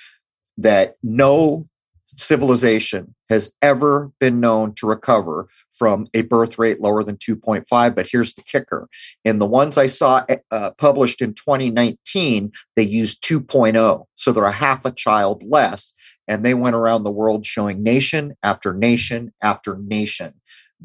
that 0.57 0.95
no 1.03 1.69
civilization 2.17 3.15
has 3.29 3.53
ever 3.63 4.11
been 4.19 4.41
known 4.41 4.75
to 4.75 4.87
recover 4.87 5.49
from 5.73 6.09
a 6.15 6.23
birth 6.23 6.59
rate 6.59 6.81
lower 6.81 7.03
than 7.03 7.17
2.5. 7.17 7.95
But 7.95 8.09
here's 8.11 8.35
the 8.35 8.43
kicker 8.43 8.89
in 9.25 9.39
the 9.39 9.47
ones 9.47 9.79
I 9.79 9.87
saw 9.87 10.25
uh, 10.51 10.71
published 10.79 11.23
in 11.23 11.35
2019, 11.35 12.53
they 12.77 12.83
used 12.83 13.23
2.0. 13.23 14.05
So 14.17 14.33
they're 14.33 14.45
a 14.45 14.53
half 14.53 14.85
a 14.85 14.91
child 14.91 15.43
less. 15.45 15.95
And 16.27 16.45
they 16.45 16.55
went 16.55 16.77
around 16.77 17.03
the 17.03 17.11
world 17.11 17.45
showing 17.45 17.83
nation 17.83 18.37
after 18.43 18.73
nation 18.73 19.33
after 19.43 19.77
nation 19.77 20.35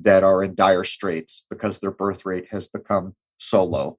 that 0.01 0.23
are 0.23 0.43
in 0.43 0.55
dire 0.55 0.83
straits 0.83 1.45
because 1.49 1.79
their 1.79 1.91
birth 1.91 2.25
rate 2.25 2.47
has 2.51 2.67
become 2.67 3.15
so 3.37 3.63
low. 3.63 3.97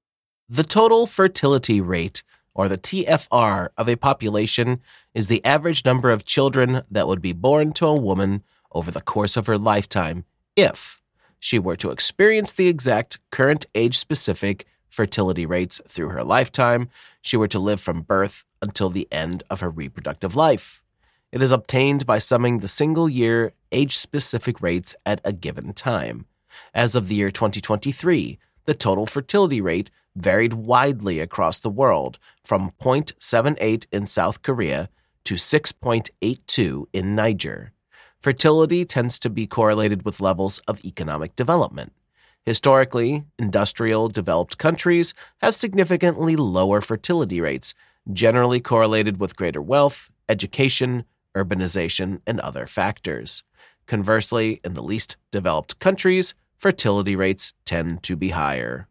The 0.49 0.63
total 0.63 1.07
fertility 1.07 1.81
rate 1.81 2.23
or 2.53 2.67
the 2.67 2.77
TFR, 2.77 3.69
of 3.77 3.87
a 3.87 3.95
population 3.95 4.81
is 5.13 5.27
the 5.27 5.45
average 5.45 5.85
number 5.85 6.09
of 6.09 6.25
children 6.25 6.81
that 6.89 7.07
would 7.07 7.21
be 7.21 7.31
born 7.31 7.71
to 7.73 7.85
a 7.85 7.95
woman 7.95 8.43
over 8.71 8.89
the 8.89 9.01
course 9.01 9.37
of 9.37 9.45
her 9.45 9.59
lifetime 9.59 10.25
if 10.55 10.99
she 11.39 11.59
were 11.59 11.75
to 11.75 11.91
experience 11.91 12.51
the 12.51 12.67
exact 12.67 13.19
current 13.31 13.67
age 13.75 13.97
specific 13.97 14.65
fertility 14.89 15.45
rates 15.45 15.79
through 15.87 16.09
her 16.09 16.23
lifetime, 16.23 16.89
she 17.21 17.37
were 17.37 17.47
to 17.47 17.59
live 17.59 17.79
from 17.79 18.01
birth 18.01 18.43
until 18.61 18.89
the 18.89 19.07
end 19.11 19.43
of 19.49 19.59
her 19.59 19.69
reproductive 19.69 20.35
life. 20.35 20.81
It 21.29 21.41
is 21.41 21.51
obtained 21.51 22.05
by 22.05 22.19
summing 22.19 22.59
the 22.59 22.69
single 22.69 23.09
year 23.09 23.51
age 23.73 23.97
specific 23.97 24.61
rates 24.61 24.95
at 25.05 25.19
a 25.25 25.33
given 25.33 25.73
time. 25.73 26.25
As 26.73 26.95
of 26.95 27.09
the 27.09 27.15
year 27.15 27.31
2023, 27.31 28.39
the 28.63 28.73
total 28.73 29.05
fertility 29.05 29.59
rate 29.59 29.91
varied 30.15 30.53
widely 30.53 31.19
across 31.19 31.59
the 31.59 31.69
world, 31.69 32.17
from 32.45 32.71
0.78 32.81 33.85
in 33.91 34.07
South 34.07 34.41
Korea 34.41 34.89
to 35.25 35.35
6.82 35.35 36.85
in 36.93 37.13
Niger. 37.13 37.73
Fertility 38.21 38.85
tends 38.85 39.19
to 39.19 39.29
be 39.29 39.45
correlated 39.45 40.05
with 40.05 40.21
levels 40.21 40.59
of 40.59 40.83
economic 40.85 41.35
development. 41.35 41.91
Historically, 42.45 43.25
industrial 43.37 44.07
developed 44.07 44.57
countries 44.57 45.13
have 45.39 45.53
significantly 45.53 46.37
lower 46.37 46.79
fertility 46.79 47.41
rates, 47.41 47.75
generally 48.13 48.61
correlated 48.61 49.19
with 49.19 49.35
greater 49.35 49.61
wealth, 49.61 50.09
education, 50.29 51.03
urbanization, 51.35 52.21
and 52.25 52.39
other 52.39 52.67
factors. 52.67 53.43
Conversely, 53.85 54.59
in 54.63 54.73
the 54.73 54.83
least 54.83 55.17
developed 55.31 55.79
countries, 55.79 56.33
fertility 56.57 57.15
rates 57.15 57.53
tend 57.65 58.03
to 58.03 58.15
be 58.15 58.29
higher. 58.29 58.87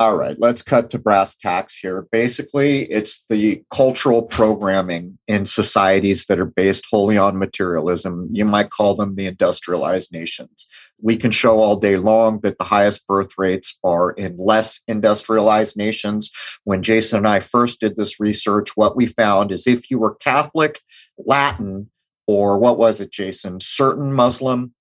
All 0.00 0.16
right, 0.16 0.36
let's 0.38 0.62
cut 0.62 0.90
to 0.90 0.98
brass 0.98 1.34
tacks 1.34 1.76
here. 1.76 2.06
Basically, 2.12 2.82
it's 2.82 3.24
the 3.28 3.64
cultural 3.74 4.22
programming 4.22 5.18
in 5.26 5.44
societies 5.44 6.26
that 6.26 6.38
are 6.38 6.44
based 6.44 6.86
wholly 6.88 7.18
on 7.18 7.36
materialism. 7.36 8.28
You 8.30 8.44
might 8.44 8.70
call 8.70 8.94
them 8.94 9.16
the 9.16 9.26
industrialized 9.26 10.12
nations. 10.12 10.68
We 11.02 11.16
can 11.16 11.32
show 11.32 11.58
all 11.58 11.74
day 11.74 11.96
long 11.96 12.38
that 12.42 12.58
the 12.58 12.64
highest 12.64 13.08
birth 13.08 13.32
rates 13.36 13.76
are 13.82 14.12
in 14.12 14.36
less 14.38 14.82
industrialized 14.86 15.76
nations. 15.76 16.30
When 16.62 16.84
Jason 16.84 17.18
and 17.18 17.28
I 17.28 17.40
first 17.40 17.80
did 17.80 17.96
this 17.96 18.20
research, 18.20 18.76
what 18.76 18.94
we 18.94 19.06
found 19.06 19.50
is 19.50 19.66
if 19.66 19.90
you 19.90 19.98
were 19.98 20.14
Catholic, 20.14 20.78
Latin, 21.18 21.90
or 22.28 22.56
what 22.56 22.78
was 22.78 23.00
it, 23.00 23.10
Jason? 23.10 23.58
Certain 23.58 24.12
Muslim 24.12 24.74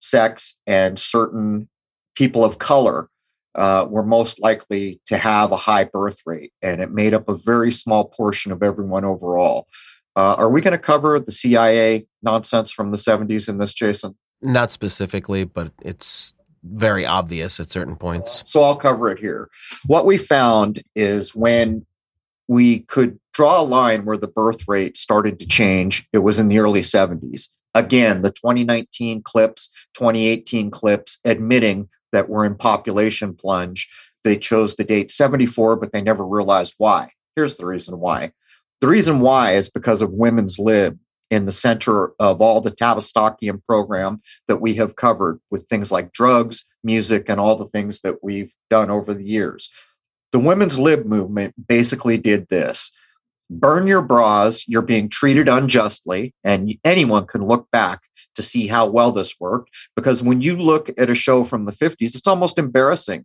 sects 0.00 0.60
and 0.64 0.96
certain 0.96 1.68
people 2.14 2.44
of 2.44 2.60
color 2.60 3.08
uh, 3.58 3.86
were 3.90 4.04
most 4.04 4.40
likely 4.40 5.00
to 5.06 5.18
have 5.18 5.50
a 5.50 5.56
high 5.56 5.82
birth 5.82 6.20
rate, 6.24 6.52
and 6.62 6.80
it 6.80 6.92
made 6.92 7.12
up 7.12 7.28
a 7.28 7.34
very 7.34 7.72
small 7.72 8.04
portion 8.04 8.52
of 8.52 8.62
everyone 8.62 9.04
overall. 9.04 9.66
Uh, 10.14 10.36
are 10.38 10.48
we 10.48 10.60
going 10.60 10.72
to 10.72 10.78
cover 10.78 11.18
the 11.18 11.32
CIA 11.32 12.06
nonsense 12.22 12.70
from 12.70 12.92
the 12.92 12.96
70s 12.96 13.48
in 13.48 13.58
this, 13.58 13.74
Jason? 13.74 14.16
Not 14.40 14.70
specifically, 14.70 15.42
but 15.42 15.72
it's 15.82 16.32
very 16.62 17.04
obvious 17.04 17.58
at 17.58 17.70
certain 17.70 17.96
points. 17.96 18.42
So 18.46 18.62
I'll 18.62 18.76
cover 18.76 19.10
it 19.10 19.18
here. 19.18 19.50
What 19.86 20.06
we 20.06 20.18
found 20.18 20.82
is 20.94 21.34
when 21.34 21.84
we 22.46 22.80
could 22.80 23.18
draw 23.32 23.60
a 23.60 23.62
line 23.62 24.04
where 24.04 24.16
the 24.16 24.28
birth 24.28 24.68
rate 24.68 24.96
started 24.96 25.40
to 25.40 25.46
change, 25.46 26.08
it 26.12 26.18
was 26.18 26.38
in 26.38 26.46
the 26.46 26.60
early 26.60 26.80
70s. 26.80 27.48
Again, 27.74 28.22
the 28.22 28.30
2019 28.30 29.22
clips, 29.22 29.70
2018 29.94 30.70
clips 30.70 31.18
admitting 31.24 31.88
that 32.12 32.28
were 32.28 32.44
in 32.44 32.54
population 32.54 33.34
plunge. 33.34 33.88
They 34.24 34.36
chose 34.36 34.76
the 34.76 34.84
date 34.84 35.10
74, 35.10 35.76
but 35.76 35.92
they 35.92 36.02
never 36.02 36.26
realized 36.26 36.74
why. 36.78 37.12
Here's 37.36 37.56
the 37.56 37.66
reason 37.66 38.00
why. 38.00 38.32
The 38.80 38.88
reason 38.88 39.20
why 39.20 39.52
is 39.52 39.70
because 39.70 40.02
of 40.02 40.12
women's 40.12 40.58
lib 40.58 40.98
in 41.30 41.46
the 41.46 41.52
center 41.52 42.12
of 42.18 42.40
all 42.40 42.60
the 42.60 42.70
Tavistockian 42.70 43.62
program 43.66 44.22
that 44.46 44.60
we 44.60 44.74
have 44.74 44.96
covered 44.96 45.40
with 45.50 45.66
things 45.66 45.92
like 45.92 46.12
drugs, 46.12 46.66
music, 46.82 47.26
and 47.28 47.38
all 47.38 47.56
the 47.56 47.66
things 47.66 48.00
that 48.00 48.22
we've 48.22 48.54
done 48.70 48.90
over 48.90 49.12
the 49.12 49.24
years. 49.24 49.70
The 50.32 50.38
women's 50.38 50.78
lib 50.78 51.06
movement 51.06 51.54
basically 51.68 52.18
did 52.18 52.48
this 52.48 52.92
burn 53.50 53.86
your 53.86 54.02
bras, 54.02 54.68
you're 54.68 54.82
being 54.82 55.08
treated 55.08 55.48
unjustly, 55.48 56.34
and 56.44 56.74
anyone 56.84 57.26
can 57.26 57.46
look 57.46 57.70
back 57.70 58.02
to 58.38 58.42
see 58.42 58.68
how 58.68 58.86
well 58.86 59.12
this 59.12 59.38
worked. 59.38 59.70
Because 59.94 60.22
when 60.22 60.40
you 60.40 60.56
look 60.56 60.88
at 60.98 61.10
a 61.10 61.14
show 61.14 61.44
from 61.44 61.66
the 61.66 61.72
50s, 61.72 61.96
it's 62.00 62.26
almost 62.26 62.58
embarrassing 62.58 63.24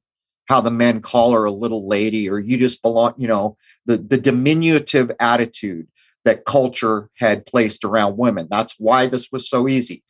how 0.50 0.60
the 0.60 0.72
men 0.72 1.01
call 1.01 1.32
her 1.32 1.46
a 1.46 1.51
little 1.51 1.88
lady 1.88 2.29
or 2.29 2.39
you 2.39 2.58
just 2.58 2.82
belong, 2.82 3.13
you 3.17 3.27
know, 3.27 3.55
the, 3.86 3.98
the 3.98 4.17
diminutive 4.17 5.12
attitude 5.20 5.88
that 6.25 6.46
culture 6.46 7.10
had 7.17 7.46
placed 7.46 7.86
around 7.86 8.17
women. 8.17 8.48
That's 8.50 8.75
why 8.79 9.08
this 9.08 9.32
was 9.32 9.48
so 9.48 9.67
easy. 9.67 10.03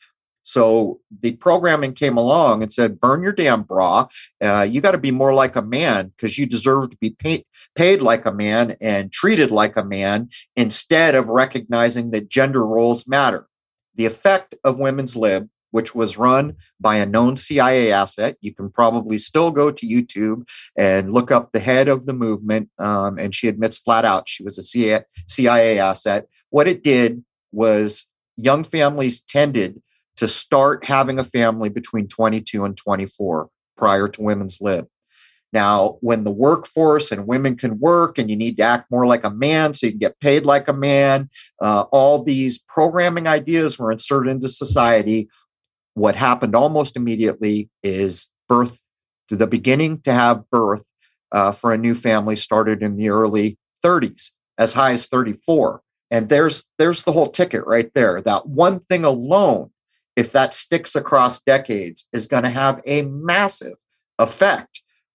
So 0.43 0.99
the 1.21 1.33
programming 1.33 1.93
came 1.93 2.17
along 2.17 2.63
and 2.63 2.73
said, 2.73 2.99
burn 2.99 3.23
your 3.23 3.31
damn 3.31 3.63
bra. 3.63 4.07
Uh, 4.41 4.67
you 4.69 4.81
got 4.81 4.91
to 4.91 4.97
be 4.97 5.11
more 5.11 5.33
like 5.33 5.55
a 5.55 5.61
man 5.61 6.09
because 6.15 6.37
you 6.37 6.45
deserve 6.45 6.89
to 6.89 6.97
be 6.97 7.11
paid, 7.11 7.45
paid 7.75 8.01
like 8.01 8.25
a 8.25 8.33
man 8.33 8.75
and 8.81 9.11
treated 9.11 9.51
like 9.51 9.77
a 9.77 9.83
man 9.83 10.29
instead 10.55 11.15
of 11.15 11.29
recognizing 11.29 12.11
that 12.11 12.29
gender 12.29 12.65
roles 12.65 13.07
matter 13.07 13.47
the 13.95 14.05
effect 14.05 14.55
of 14.63 14.79
Women's 14.79 15.15
Lib, 15.15 15.49
which 15.71 15.95
was 15.95 16.17
run 16.17 16.55
by 16.79 16.97
a 16.97 17.05
known 17.05 17.35
CIA 17.35 17.91
asset. 17.91 18.37
You 18.41 18.53
can 18.53 18.69
probably 18.69 19.17
still 19.17 19.51
go 19.51 19.71
to 19.71 19.87
YouTube 19.87 20.47
and 20.77 21.13
look 21.13 21.31
up 21.31 21.51
the 21.51 21.59
head 21.59 21.87
of 21.87 22.05
the 22.05 22.13
movement. 22.13 22.69
Um, 22.77 23.17
and 23.17 23.33
she 23.33 23.47
admits 23.47 23.79
flat 23.79 24.05
out 24.05 24.29
she 24.29 24.43
was 24.43 24.57
a 24.57 25.03
CIA, 25.27 25.79
asset. 25.79 26.27
What 26.49 26.67
it 26.67 26.83
did 26.83 27.23
was 27.51 28.07
young 28.37 28.63
families 28.63 29.21
tended 29.21 29.81
to 30.17 30.27
start 30.27 30.85
having 30.85 31.17
a 31.17 31.23
family 31.23 31.69
between 31.69 32.07
22 32.07 32.63
and 32.65 32.77
24 32.77 33.49
prior 33.75 34.07
to 34.07 34.21
Women's 34.21 34.61
Lib. 34.61 34.87
Now, 35.53 35.97
when 36.01 36.23
the 36.23 36.31
workforce 36.31 37.11
and 37.11 37.27
women 37.27 37.55
can 37.55 37.79
work 37.79 38.17
and 38.17 38.27
you 38.29 38.35
need 38.35 38.57
to 38.57 38.63
act 38.63 38.89
more 38.89 39.05
like 39.05 39.23
a 39.23 39.29
man 39.29 39.75
so 39.75 39.85
you 39.85 39.91
can 39.91 39.99
get 39.99 40.19
paid 40.19 40.45
like 40.45 40.67
a 40.67 40.73
man, 40.73 41.29
uh, 41.61 41.85
all 41.91 42.23
these 42.23 42.57
programming 42.57 43.27
ideas 43.27 43.77
were 43.77 43.91
inserted 43.91 44.31
into 44.31 44.49
society. 44.49 45.29
What 45.93 46.15
happened 46.15 46.55
almost 46.55 46.97
immediately 46.97 47.69
is 47.83 48.31
birth, 48.49 48.79
to 49.29 49.35
the 49.35 49.45
beginning 49.45 50.01
to 50.01 50.11
have 50.11 50.49
birth 50.49 50.89
uh, 51.31 51.51
for 51.51 51.71
a 51.71 51.77
new 51.77 51.93
family 51.93 52.35
started 52.35 52.81
in 52.81 52.95
the 52.95 53.09
early 53.09 53.59
30s, 53.85 54.31
as 54.57 54.73
high 54.73 54.91
as 54.91 55.05
34. 55.05 55.81
And 56.09 56.29
there's 56.29 56.63
there's 56.79 57.03
the 57.03 57.11
whole 57.11 57.29
ticket 57.29 57.65
right 57.65 57.91
there. 57.93 58.21
That 58.21 58.47
one 58.47 58.79
thing 58.81 59.03
alone, 59.05 59.71
if 60.15 60.31
that 60.31 60.53
sticks 60.53 60.95
across 60.95 61.41
decades, 61.41 62.07
is 62.11 62.27
going 62.27 62.43
to 62.43 62.49
have 62.49 62.81
a 62.85 63.03
massive 63.03 63.75
effect 64.19 64.72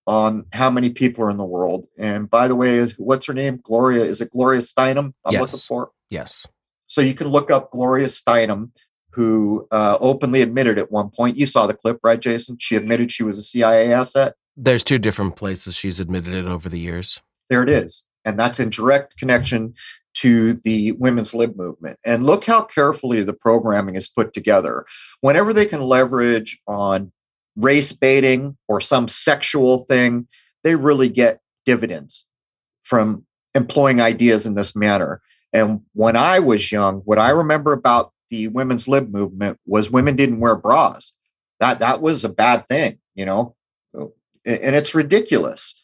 on 0.08 0.46
how 0.54 0.70
many 0.70 0.88
people 0.88 1.22
are 1.22 1.30
in 1.30 1.36
the 1.36 1.44
world. 1.44 1.86
And 1.98 2.30
by 2.30 2.48
the 2.48 2.56
way, 2.56 2.82
what's 2.96 3.26
her 3.26 3.34
name? 3.34 3.60
Gloria. 3.62 4.02
Is 4.02 4.22
it 4.22 4.30
Gloria 4.30 4.60
Steinem? 4.62 5.12
I'm 5.22 5.32
yes. 5.34 5.42
looking 5.42 5.58
for. 5.58 5.90
Yes. 6.08 6.46
So 6.86 7.02
you 7.02 7.14
can 7.14 7.28
look 7.28 7.50
up 7.50 7.70
Gloria 7.70 8.06
Steinem, 8.06 8.70
who 9.10 9.68
uh, 9.70 9.98
openly 10.00 10.40
admitted 10.40 10.78
at 10.78 10.90
one 10.90 11.10
point, 11.10 11.36
you 11.36 11.44
saw 11.44 11.66
the 11.66 11.74
clip, 11.74 12.00
right, 12.02 12.18
Jason? 12.18 12.56
She 12.58 12.74
admitted 12.74 13.12
she 13.12 13.22
was 13.22 13.36
a 13.36 13.42
CIA 13.42 13.92
asset. 13.92 14.34
There's 14.56 14.82
two 14.82 14.98
different 14.98 15.36
places 15.36 15.76
she's 15.76 16.00
admitted 16.00 16.32
it 16.32 16.46
over 16.46 16.70
the 16.70 16.80
years. 16.80 17.20
There 17.50 17.62
it 17.62 17.68
is. 17.68 18.06
And 18.24 18.40
that's 18.40 18.58
in 18.58 18.70
direct 18.70 19.18
connection 19.18 19.74
to 20.14 20.54
the 20.54 20.92
women's 20.92 21.34
lib 21.34 21.54
movement. 21.54 21.98
And 22.02 22.24
look 22.24 22.46
how 22.46 22.62
carefully 22.62 23.22
the 23.22 23.34
programming 23.34 23.94
is 23.94 24.08
put 24.08 24.32
together. 24.32 24.86
Whenever 25.20 25.52
they 25.52 25.66
can 25.66 25.82
leverage 25.82 26.60
on 26.66 27.12
race 27.58 27.92
baiting 27.92 28.56
or 28.68 28.80
some 28.80 29.08
sexual 29.08 29.78
thing, 29.80 30.26
they 30.64 30.76
really 30.76 31.08
get 31.08 31.40
dividends 31.66 32.26
from 32.82 33.24
employing 33.54 34.00
ideas 34.00 34.46
in 34.46 34.54
this 34.54 34.74
manner. 34.74 35.20
And 35.52 35.80
when 35.92 36.16
I 36.16 36.38
was 36.38 36.70
young, 36.72 37.00
what 37.00 37.18
I 37.18 37.30
remember 37.30 37.72
about 37.72 38.12
the 38.30 38.48
women's 38.48 38.88
lib 38.88 39.10
movement 39.10 39.58
was 39.66 39.90
women 39.90 40.16
didn't 40.16 40.40
wear 40.40 40.56
bras. 40.56 41.14
That 41.60 41.80
that 41.80 42.00
was 42.00 42.24
a 42.24 42.28
bad 42.28 42.68
thing, 42.68 42.98
you 43.14 43.26
know. 43.26 43.54
And 43.94 44.76
it's 44.76 44.94
ridiculous. 44.94 45.82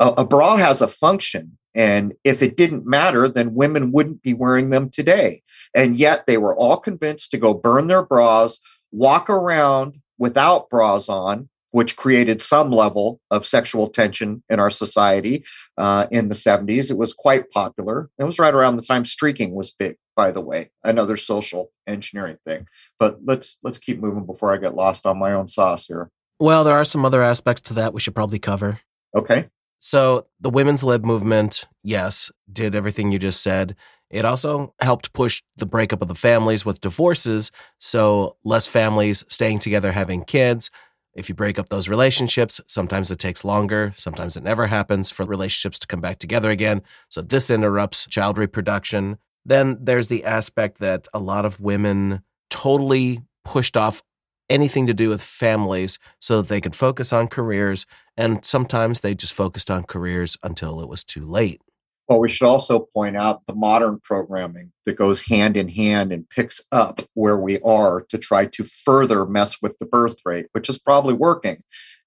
A, 0.00 0.08
a 0.18 0.26
bra 0.26 0.56
has 0.56 0.82
a 0.82 0.88
function, 0.88 1.56
and 1.74 2.12
if 2.24 2.42
it 2.42 2.56
didn't 2.56 2.86
matter, 2.86 3.28
then 3.28 3.54
women 3.54 3.92
wouldn't 3.92 4.22
be 4.22 4.34
wearing 4.34 4.70
them 4.70 4.90
today. 4.90 5.42
And 5.74 5.96
yet 5.96 6.26
they 6.26 6.38
were 6.38 6.56
all 6.56 6.76
convinced 6.76 7.30
to 7.30 7.38
go 7.38 7.54
burn 7.54 7.86
their 7.86 8.04
bras, 8.04 8.60
walk 8.92 9.30
around 9.30 10.00
without 10.18 10.68
bras 10.68 11.08
on, 11.08 11.48
which 11.70 11.96
created 11.96 12.40
some 12.40 12.70
level 12.70 13.20
of 13.30 13.46
sexual 13.46 13.88
tension 13.88 14.42
in 14.48 14.58
our 14.58 14.70
society 14.70 15.44
uh, 15.76 16.06
in 16.10 16.28
the 16.28 16.34
70s. 16.34 16.90
It 16.90 16.96
was 16.96 17.12
quite 17.12 17.50
popular. 17.50 18.10
It 18.18 18.24
was 18.24 18.38
right 18.38 18.54
around 18.54 18.76
the 18.76 18.82
time 18.82 19.04
streaking 19.04 19.54
was 19.54 19.72
big, 19.72 19.96
by 20.16 20.32
the 20.32 20.40
way, 20.40 20.70
another 20.82 21.16
social 21.16 21.70
engineering 21.86 22.38
thing. 22.46 22.66
But 22.98 23.18
let's 23.24 23.58
let's 23.62 23.78
keep 23.78 24.00
moving 24.00 24.26
before 24.26 24.52
I 24.52 24.58
get 24.58 24.74
lost 24.74 25.06
on 25.06 25.18
my 25.18 25.32
own 25.32 25.48
sauce 25.48 25.86
here. 25.86 26.10
Well, 26.40 26.64
there 26.64 26.76
are 26.76 26.84
some 26.84 27.04
other 27.04 27.22
aspects 27.22 27.62
to 27.62 27.74
that 27.74 27.92
we 27.92 28.00
should 28.00 28.14
probably 28.14 28.38
cover. 28.38 28.80
Okay. 29.14 29.48
So 29.80 30.26
the 30.40 30.50
women's 30.50 30.82
lib 30.82 31.04
movement, 31.04 31.66
yes, 31.82 32.30
did 32.52 32.74
everything 32.74 33.12
you 33.12 33.18
just 33.18 33.42
said. 33.42 33.76
It 34.10 34.24
also 34.24 34.74
helped 34.80 35.12
push 35.12 35.42
the 35.56 35.66
breakup 35.66 36.02
of 36.02 36.08
the 36.08 36.14
families 36.14 36.64
with 36.64 36.80
divorces, 36.80 37.52
so 37.78 38.36
less 38.44 38.66
families 38.66 39.24
staying 39.28 39.58
together 39.58 39.92
having 39.92 40.24
kids, 40.24 40.70
if 41.18 41.28
you 41.28 41.34
break 41.34 41.58
up 41.58 41.68
those 41.68 41.88
relationships, 41.88 42.60
sometimes 42.68 43.10
it 43.10 43.18
takes 43.18 43.44
longer, 43.44 43.92
sometimes 43.96 44.36
it 44.36 44.44
never 44.44 44.68
happens 44.68 45.10
for 45.10 45.26
relationships 45.26 45.76
to 45.80 45.86
come 45.88 46.00
back 46.00 46.20
together 46.20 46.48
again. 46.48 46.80
So 47.08 47.22
this 47.22 47.50
interrupts 47.50 48.06
child 48.06 48.38
reproduction. 48.38 49.18
Then 49.44 49.78
there's 49.80 50.06
the 50.06 50.24
aspect 50.24 50.78
that 50.78 51.08
a 51.12 51.18
lot 51.18 51.44
of 51.44 51.60
women 51.60 52.22
totally 52.50 53.22
pushed 53.44 53.76
off 53.76 54.00
anything 54.48 54.86
to 54.86 54.94
do 54.94 55.08
with 55.08 55.20
families 55.20 55.98
so 56.20 56.40
that 56.40 56.48
they 56.48 56.60
could 56.60 56.76
focus 56.76 57.12
on 57.12 57.26
careers. 57.26 57.84
And 58.16 58.44
sometimes 58.44 59.00
they 59.00 59.16
just 59.16 59.32
focused 59.34 59.72
on 59.72 59.82
careers 59.82 60.36
until 60.44 60.80
it 60.80 60.88
was 60.88 61.02
too 61.02 61.26
late. 61.26 61.60
Well, 62.08 62.20
we 62.20 62.30
should 62.30 62.48
also 62.48 62.80
point 62.80 63.16
out 63.16 63.42
the 63.46 63.54
modern 63.54 64.00
programming 64.02 64.72
that 64.86 64.96
goes 64.96 65.26
hand 65.26 65.58
in 65.58 65.68
hand 65.68 66.10
and 66.10 66.28
picks 66.28 66.66
up 66.72 67.02
where 67.12 67.36
we 67.36 67.60
are 67.60 68.02
to 68.08 68.16
try 68.16 68.46
to 68.46 68.64
further 68.64 69.26
mess 69.26 69.60
with 69.60 69.78
the 69.78 69.84
birth 69.86 70.20
rate, 70.24 70.46
which 70.52 70.70
is 70.70 70.78
probably 70.78 71.12
working. 71.12 71.62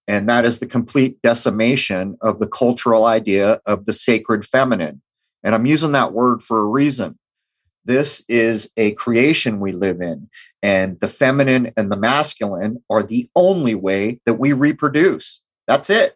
And 0.08 0.28
that 0.28 0.44
is 0.44 0.60
the 0.60 0.66
complete 0.66 1.22
decimation 1.22 2.18
of 2.22 2.40
the 2.40 2.48
cultural 2.48 3.06
idea 3.06 3.60
of 3.68 3.86
the 3.86 3.94
sacred 3.94 4.44
feminine. 4.44 5.02
And 5.44 5.54
I'm 5.54 5.68
using 5.68 5.92
that 5.92 6.14
word 6.14 6.42
for 6.42 6.60
a 6.60 6.68
reason. 6.68 7.18
This 7.86 8.24
is 8.28 8.72
a 8.78 8.92
creation 8.94 9.60
we 9.60 9.72
live 9.72 10.02
in, 10.02 10.30
and 10.62 11.00
the 11.00 11.08
feminine 11.08 11.72
and 11.76 11.92
the 11.92 11.98
masculine 11.98 12.84
are 12.92 13.02
the 13.02 13.28
only 13.36 13.74
way 13.74 14.20
that 14.26 14.36
we 14.36 14.54
reproduce. 14.54 15.44
That's 15.68 15.90
it. 15.90 16.16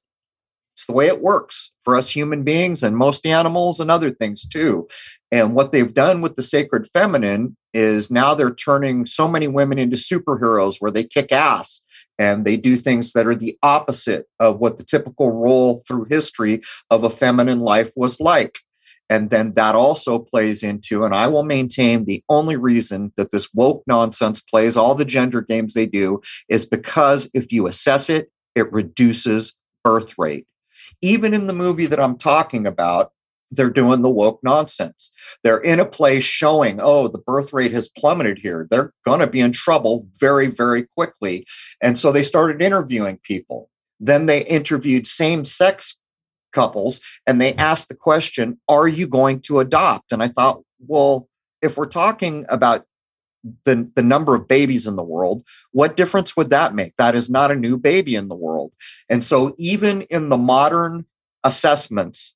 It's 0.75 0.87
the 0.87 0.93
way 0.93 1.07
it 1.07 1.21
works 1.21 1.71
for 1.85 1.95
us 1.95 2.09
human 2.09 2.43
beings 2.43 2.83
and 2.83 2.97
most 2.97 3.25
animals 3.25 3.79
and 3.79 3.89
other 3.89 4.11
things 4.11 4.45
too. 4.45 4.89
And 5.31 5.55
what 5.55 5.71
they've 5.71 5.93
done 5.93 6.21
with 6.21 6.35
the 6.35 6.43
sacred 6.43 6.85
feminine 6.87 7.55
is 7.73 8.11
now 8.11 8.35
they're 8.35 8.53
turning 8.53 9.05
so 9.05 9.25
many 9.25 9.47
women 9.47 9.79
into 9.79 9.95
superheroes 9.95 10.81
where 10.81 10.91
they 10.91 11.05
kick 11.05 11.31
ass 11.31 11.81
and 12.19 12.43
they 12.43 12.57
do 12.57 12.75
things 12.75 13.13
that 13.13 13.25
are 13.25 13.35
the 13.35 13.57
opposite 13.63 14.25
of 14.41 14.59
what 14.59 14.77
the 14.77 14.83
typical 14.83 15.31
role 15.31 15.81
through 15.87 16.07
history 16.09 16.61
of 16.89 17.05
a 17.05 17.09
feminine 17.09 17.61
life 17.61 17.91
was 17.95 18.19
like. 18.19 18.59
And 19.09 19.29
then 19.29 19.53
that 19.53 19.75
also 19.75 20.19
plays 20.19 20.61
into, 20.61 21.05
and 21.05 21.15
I 21.15 21.27
will 21.27 21.43
maintain 21.43 22.03
the 22.03 22.21
only 22.27 22.57
reason 22.57 23.13
that 23.15 23.31
this 23.31 23.47
woke 23.53 23.83
nonsense 23.87 24.41
plays 24.41 24.75
all 24.75 24.93
the 24.93 25.05
gender 25.05 25.41
games 25.41 25.73
they 25.73 25.85
do 25.85 26.19
is 26.49 26.65
because 26.65 27.29
if 27.33 27.53
you 27.53 27.67
assess 27.67 28.09
it, 28.09 28.29
it 28.55 28.71
reduces 28.73 29.55
birth 29.83 30.15
rate 30.17 30.47
even 31.01 31.33
in 31.33 31.47
the 31.47 31.53
movie 31.53 31.85
that 31.85 31.99
I'm 31.99 32.17
talking 32.17 32.65
about, 32.67 33.11
they're 33.51 33.69
doing 33.69 34.01
the 34.01 34.09
woke 34.09 34.39
nonsense. 34.43 35.11
They're 35.43 35.59
in 35.59 35.79
a 35.79 35.85
place 35.85 36.23
showing, 36.23 36.79
oh, 36.81 37.07
the 37.07 37.19
birth 37.19 37.53
rate 37.53 37.71
has 37.71 37.87
plummeted 37.87 38.39
here. 38.39 38.67
They're 38.69 38.91
going 39.05 39.19
to 39.19 39.27
be 39.27 39.39
in 39.39 39.51
trouble 39.51 40.07
very, 40.19 40.47
very 40.47 40.83
quickly. 40.83 41.45
And 41.81 41.97
so 41.97 42.11
they 42.11 42.23
started 42.23 42.61
interviewing 42.61 43.19
people. 43.23 43.69
Then 43.99 44.25
they 44.25 44.43
interviewed 44.45 45.07
same 45.07 45.45
sex 45.45 45.97
couples 46.51 47.01
and 47.27 47.39
they 47.39 47.53
asked 47.53 47.89
the 47.89 47.95
question, 47.95 48.59
are 48.67 48.87
you 48.87 49.07
going 49.07 49.41
to 49.41 49.59
adopt? 49.59 50.11
And 50.11 50.23
I 50.23 50.27
thought, 50.27 50.61
well, 50.79 51.27
if 51.61 51.77
we're 51.77 51.85
talking 51.85 52.45
about 52.49 52.85
the, 53.65 53.89
the 53.95 54.01
number 54.01 54.35
of 54.35 54.47
babies 54.47 54.87
in 54.87 54.95
the 54.95 55.03
world, 55.03 55.45
what 55.71 55.95
difference 55.95 56.35
would 56.35 56.49
that 56.49 56.75
make? 56.75 56.95
That 56.97 57.15
is 57.15 57.29
not 57.29 57.51
a 57.51 57.55
new 57.55 57.77
baby 57.77 58.15
in 58.15 58.27
the 58.27 58.35
world. 58.35 58.71
And 59.09 59.23
so, 59.23 59.55
even 59.57 60.03
in 60.03 60.29
the 60.29 60.37
modern 60.37 61.05
assessments 61.43 62.35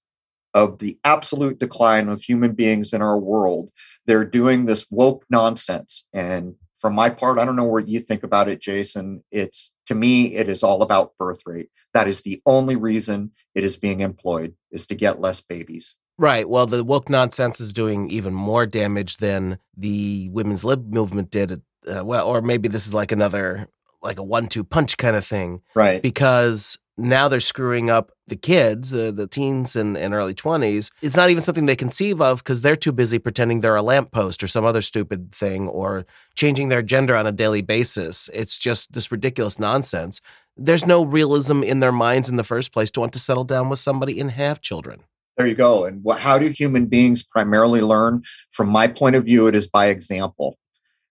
of 0.53 0.79
the 0.79 0.97
absolute 1.03 1.59
decline 1.59 2.09
of 2.09 2.21
human 2.21 2.53
beings 2.53 2.93
in 2.93 3.01
our 3.01 3.17
world, 3.17 3.71
they're 4.05 4.25
doing 4.25 4.65
this 4.65 4.87
woke 4.89 5.25
nonsense. 5.29 6.07
And 6.13 6.55
from 6.77 6.95
my 6.95 7.09
part, 7.09 7.37
I 7.37 7.45
don't 7.45 7.55
know 7.55 7.65
what 7.65 7.87
you 7.87 7.99
think 7.99 8.23
about 8.23 8.47
it, 8.47 8.61
Jason. 8.61 9.23
It's 9.31 9.75
to 9.87 9.95
me, 9.95 10.35
it 10.35 10.49
is 10.49 10.63
all 10.63 10.81
about 10.81 11.13
birth 11.19 11.41
rate. 11.45 11.69
That 11.93 12.07
is 12.07 12.21
the 12.21 12.41
only 12.45 12.75
reason 12.75 13.31
it 13.55 13.63
is 13.63 13.77
being 13.77 14.01
employed 14.01 14.55
is 14.71 14.87
to 14.87 14.95
get 14.95 15.19
less 15.19 15.41
babies. 15.41 15.97
Right. 16.19 16.49
Well, 16.49 16.67
the 16.67 16.83
woke 16.83 17.09
nonsense 17.09 17.61
is 17.61 17.71
doing 17.71 18.09
even 18.09 18.33
more 18.33 18.65
damage 18.65 19.17
than 19.17 19.57
the 19.77 20.27
women's 20.33 20.65
lib 20.65 20.93
movement 20.93 21.31
did. 21.31 21.61
Uh, 21.89 22.03
well, 22.03 22.27
or 22.27 22.41
maybe 22.41 22.67
this 22.67 22.85
is 22.85 22.93
like 22.93 23.13
another, 23.13 23.69
like 24.03 24.19
a 24.19 24.23
one-two 24.23 24.65
punch 24.65 24.97
kind 24.97 25.15
of 25.15 25.25
thing. 25.25 25.61
Right. 25.73 26.01
Because 26.01 26.77
now 26.97 27.29
they're 27.29 27.39
screwing 27.39 27.89
up 27.89 28.11
the 28.27 28.35
kids, 28.35 28.93
uh, 28.93 29.11
the 29.11 29.27
teens 29.27 29.77
and, 29.77 29.97
and 29.97 30.13
early 30.13 30.33
20s. 30.33 30.91
It's 31.01 31.15
not 31.15 31.29
even 31.29 31.41
something 31.41 31.67
they 31.67 31.77
conceive 31.77 32.19
of 32.19 32.39
because 32.39 32.63
they're 32.63 32.75
too 32.75 32.91
busy 32.91 33.17
pretending 33.17 33.61
they're 33.61 33.77
a 33.77 33.81
lamppost 33.81 34.43
or 34.43 34.47
some 34.47 34.65
other 34.65 34.81
stupid 34.81 35.33
thing 35.33 35.69
or 35.69 36.05
changing 36.35 36.67
their 36.67 36.81
gender 36.81 37.15
on 37.15 37.27
a 37.27 37.31
daily 37.31 37.61
basis. 37.61 38.29
It's 38.33 38.57
just 38.57 38.91
this 38.91 39.09
ridiculous 39.09 39.57
nonsense. 39.57 40.19
There's 40.57 40.85
no 40.85 41.01
realism 41.05 41.63
in 41.63 41.79
their 41.79 41.93
minds 41.93 42.27
in 42.27 42.35
the 42.35 42.43
first 42.43 42.73
place 42.73 42.91
to 42.91 42.99
want 42.99 43.13
to 43.13 43.19
settle 43.19 43.45
down 43.45 43.69
with 43.69 43.79
somebody 43.79 44.19
and 44.19 44.31
have 44.31 44.59
children. 44.59 45.03
There 45.39 45.47
you 45.47 45.55
go. 45.55 45.85
And 45.85 46.03
what, 46.03 46.19
how 46.19 46.37
do 46.37 46.49
human 46.49 46.87
beings 46.87 47.23
primarily 47.23 47.79
learn? 47.79 48.23
From 48.51 48.67
my 48.67 48.87
point 48.87 49.15
of 49.15 49.23
view, 49.23 49.47
it 49.47 49.55
is 49.55 49.69
by 49.69 49.85
example. 49.85 50.57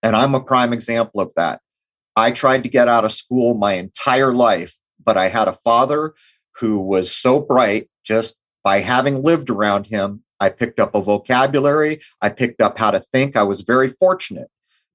And 0.03 0.15
I'm 0.15 0.35
a 0.35 0.45
prime 0.45 0.75
example 0.75 1.23
of 1.23 1.31
that. 1.37 1.63
I 2.15 2.33
tried 2.33 2.63
to 2.65 2.69
get 2.69 2.89
out 2.89 3.07
of 3.07 3.13
school 3.13 3.55
my 3.55 3.73
entire 3.73 4.35
life, 4.35 4.75
but 5.03 5.17
I 5.17 5.29
had 5.29 5.49
a 5.49 5.55
father 5.55 6.13
who 6.59 6.79
was 6.79 7.11
so 7.11 7.41
bright 7.41 7.89
just 8.05 8.37
by 8.63 8.81
having 8.81 9.23
lived 9.23 9.49
around 9.49 9.87
him. 9.87 10.23
I 10.41 10.51
picked 10.51 10.79
up 10.79 10.95
a 10.95 11.01
vocabulary, 11.01 12.01
I 12.21 12.29
picked 12.29 12.61
up 12.61 12.77
how 12.77 12.91
to 12.91 13.01
think. 13.01 13.35
I 13.35 13.45
was 13.45 13.63
very 13.63 13.89
fortunate 13.89 14.49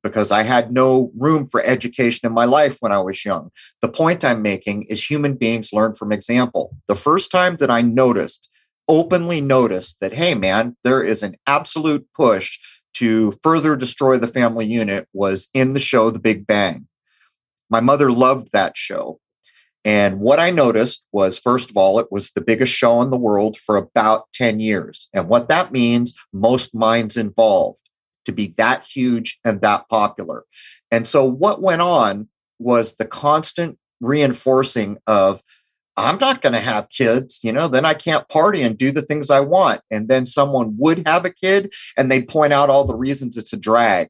because 0.04 0.32
I 0.32 0.43
had 0.43 0.72
no 0.72 1.12
room 1.17 1.48
for 1.48 1.63
education 1.63 2.28
in 2.28 2.34
my 2.34 2.46
life 2.46 2.78
when 2.82 2.91
I 2.91 3.00
was 3.00 3.26
young. 3.26 3.50
The 3.82 3.89
point 3.89 4.24
I'm 4.24 4.43
making 4.43 4.84
is 4.84 5.04
human 5.04 5.34
beings 5.34 5.74
learn 5.74 5.96
from 5.96 6.12
example. 6.12 6.78
The 6.88 6.93
first 6.93 7.32
time 7.32 7.56
that 7.56 7.72
I 7.72 7.82
noticed 7.82 8.52
openly 8.88 9.41
noticed 9.41 10.00
that, 10.02 10.13
hey, 10.13 10.36
man, 10.36 10.76
there 10.84 11.04
is 11.04 11.24
an 11.24 11.36
absolute 11.48 12.08
push 12.15 12.60
to 12.96 13.34
further 13.41 13.76
destroy 13.76 14.17
the 14.17 14.28
family 14.28 14.65
unit 14.65 15.08
was 15.13 15.50
in 15.54 15.74
the 15.74 15.80
show 15.80 16.10
The 16.10 16.19
Big 16.19 16.46
Bang. 16.46 16.88
My 17.69 17.80
mother 17.80 18.12
loved 18.12 18.52
that 18.52 18.78
show. 18.78 19.19
And 19.86 20.19
what 20.19 20.39
I 20.39 20.50
noticed 20.50 21.06
was, 21.12 21.38
first 21.38 21.69
of 21.69 21.76
all, 21.76 22.00
it 22.00 22.12
was 22.12 22.32
the 22.32 22.41
biggest 22.41 22.72
show 22.74 23.02
in 23.02 23.10
the 23.10 23.17
world 23.17 23.58
for 23.58 23.76
about 23.76 24.32
10 24.34 24.60
years. 24.60 25.10
And 25.13 25.28
what 25.28 25.50
that 25.50 25.72
means, 25.72 26.13
most 26.32 26.74
minds 26.74 27.17
involved 27.17 27.82
to 28.26 28.32
be 28.32 28.54
that 28.58 28.86
huge 28.89 29.39
and 29.43 29.60
that 29.62 29.89
popular. 29.89 30.46
And 30.91 31.08
so 31.08 31.26
what 31.26 31.62
went 31.62 31.82
on 31.82 32.30
was 32.60 32.96
the 32.96 33.06
constant 33.06 33.78
reinforcing 34.00 34.98
of 35.08 35.41
I'm 35.96 36.18
not 36.18 36.42
going 36.42 36.54
to 36.54 36.60
have 36.60 36.90
kids, 36.90 37.40
you 37.44 37.52
know, 37.52 37.68
then 37.68 37.86
I 37.86 37.94
can't 37.94 38.28
party 38.28 38.64
and 38.64 38.78
do 38.78 38.92
the 38.92 39.02
things 39.02 39.30
I 39.30 39.42
want. 39.42 39.82
And 39.92 40.08
then 40.08 40.26
someone 40.26 40.76
would 40.78 41.08
have 41.08 41.24
a 41.24 41.30
kid 41.30 41.74
and 41.96 42.12
they'd 42.12 42.28
point 42.28 42.52
out 42.52 42.70
all 42.70 42.86
the 42.86 42.96
reasons 42.96 43.38
it's 43.38 43.54
a 43.54 43.58
drag. 43.58 44.08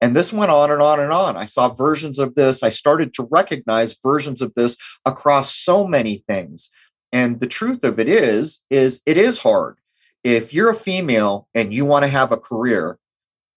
And 0.00 0.14
this 0.14 0.32
went 0.32 0.50
on 0.50 0.70
and 0.70 0.82
on 0.82 1.00
and 1.00 1.12
on. 1.12 1.36
I 1.36 1.46
saw 1.46 1.74
versions 1.74 2.18
of 2.18 2.34
this. 2.34 2.62
I 2.62 2.68
started 2.68 3.14
to 3.14 3.28
recognize 3.30 3.96
versions 4.02 4.42
of 4.42 4.52
this 4.54 4.76
across 5.04 5.54
so 5.54 5.86
many 5.86 6.18
things. 6.28 6.70
And 7.10 7.40
the 7.40 7.46
truth 7.46 7.84
of 7.84 7.98
it 7.98 8.08
is, 8.08 8.64
is 8.70 9.00
it 9.06 9.16
is 9.16 9.38
hard. 9.38 9.78
If 10.22 10.54
you're 10.54 10.70
a 10.70 10.74
female 10.74 11.48
and 11.54 11.72
you 11.72 11.84
want 11.84 12.04
to 12.04 12.08
have 12.08 12.32
a 12.32 12.36
career, 12.36 12.98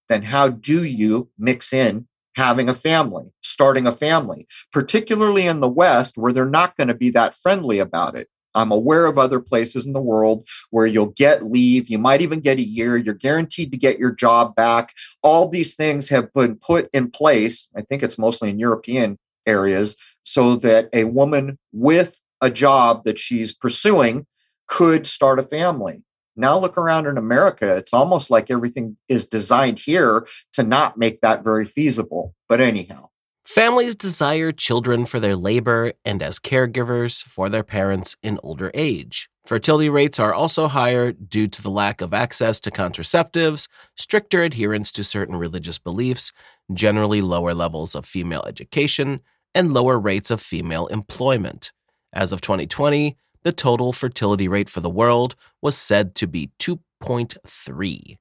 then 0.10 0.24
how 0.24 0.50
do 0.50 0.84
you 0.84 1.30
mix 1.38 1.74
in 1.74 2.08
having 2.38 2.70
a 2.70 2.74
family, 2.74 3.26
starting 3.42 3.88
a 3.88 3.92
family, 3.92 4.48
particularly 4.72 5.48
in 5.48 5.60
the 5.60 5.68
West 5.68 6.18
where 6.18 6.32
they're 6.32 6.46
not 6.46 6.78
going 6.78 6.88
to 6.88 6.94
be 6.94 7.10
that 7.10 7.36
friendly 7.36 7.80
about 7.80 8.16
it. 8.16 8.30
I'm 8.54 8.72
aware 8.72 9.06
of 9.06 9.18
other 9.18 9.40
places 9.40 9.86
in 9.86 9.94
the 9.94 10.02
world 10.02 10.48
where 10.70 10.88
you'll 10.88 11.14
get 11.18 11.44
leave. 11.44 11.90
You 11.90 11.98
might 11.98 12.22
even 12.22 12.40
get 12.40 12.58
a 12.58 12.68
year. 12.68 12.96
You're 12.98 13.14
guaranteed 13.14 13.72
to 13.72 13.78
get 13.78 14.00
your 14.00 14.12
job 14.12 14.56
back. 14.56 14.94
All 15.22 15.50
these 15.50 15.76
things 15.76 16.10
have 16.10 16.32
been 16.34 16.56
put 16.56 16.90
in 16.94 17.12
place. 17.12 17.70
I 17.76 17.82
think 17.82 18.02
it's 18.04 18.18
mostly 18.18 18.50
in 18.50 18.60
European 18.60 19.18
areas 19.46 19.98
so 20.24 20.56
that 20.58 20.90
a 20.94 21.06
woman 21.06 21.58
with 21.72 22.20
a 22.42 22.50
job 22.50 23.04
that 23.06 23.20
she's 23.20 23.54
pursuing 23.54 24.26
could 24.68 25.08
start 25.08 25.40
a 25.40 25.44
family. 25.44 26.04
Now 26.38 26.58
look 26.58 26.78
around 26.78 27.08
in 27.08 27.18
America, 27.18 27.76
it's 27.76 27.94
almost 27.94 28.30
like 28.30 28.52
everything 28.52 28.96
is 29.10 29.28
designed 29.28 29.80
here 29.80 30.28
to 30.54 30.64
not 30.64 30.98
make 30.98 31.22
that 31.22 31.44
very 31.44 31.66
feasible. 31.66 32.36
But 32.48 32.62
anyhow. 32.62 33.10
Families 33.44 33.96
desire 33.96 34.52
children 34.52 35.06
for 35.06 35.20
their 35.20 35.36
labor 35.36 35.94
and 36.06 36.22
as 36.22 36.38
caregivers 36.38 37.24
for 37.24 37.50
their 37.50 37.64
parents 37.64 38.18
in 38.22 38.40
older 38.44 38.70
age. 38.74 39.30
Fertility 39.46 39.88
rates 39.88 40.20
are 40.20 40.34
also 40.34 40.68
higher 40.68 41.14
due 41.14 41.48
to 41.48 41.62
the 41.62 41.72
lack 41.72 42.02
of 42.02 42.14
access 42.14 42.60
to 42.60 42.70
contraceptives, 42.70 43.70
stricter 43.96 44.44
adherence 44.44 44.92
to 44.92 45.04
certain 45.06 45.38
religious 45.38 45.78
beliefs, 45.78 46.34
generally 46.74 47.22
lower 47.22 47.54
levels 47.54 47.96
of 47.96 48.06
female 48.06 48.44
education, 48.46 49.22
and 49.56 49.74
lower 49.74 49.98
rates 49.98 50.30
of 50.30 50.42
female 50.42 50.88
employment. 50.88 51.72
As 52.12 52.34
of 52.34 52.42
2020, 52.42 53.18
the 53.48 53.54
total 53.54 53.94
fertility 53.94 54.50
rate 54.50 54.68
for 54.68 54.82
the 54.82 54.90
world 54.90 55.34
was 55.62 55.78
said 55.78 56.14
to 56.16 56.28
be 56.28 56.52
2.3. 56.60 58.18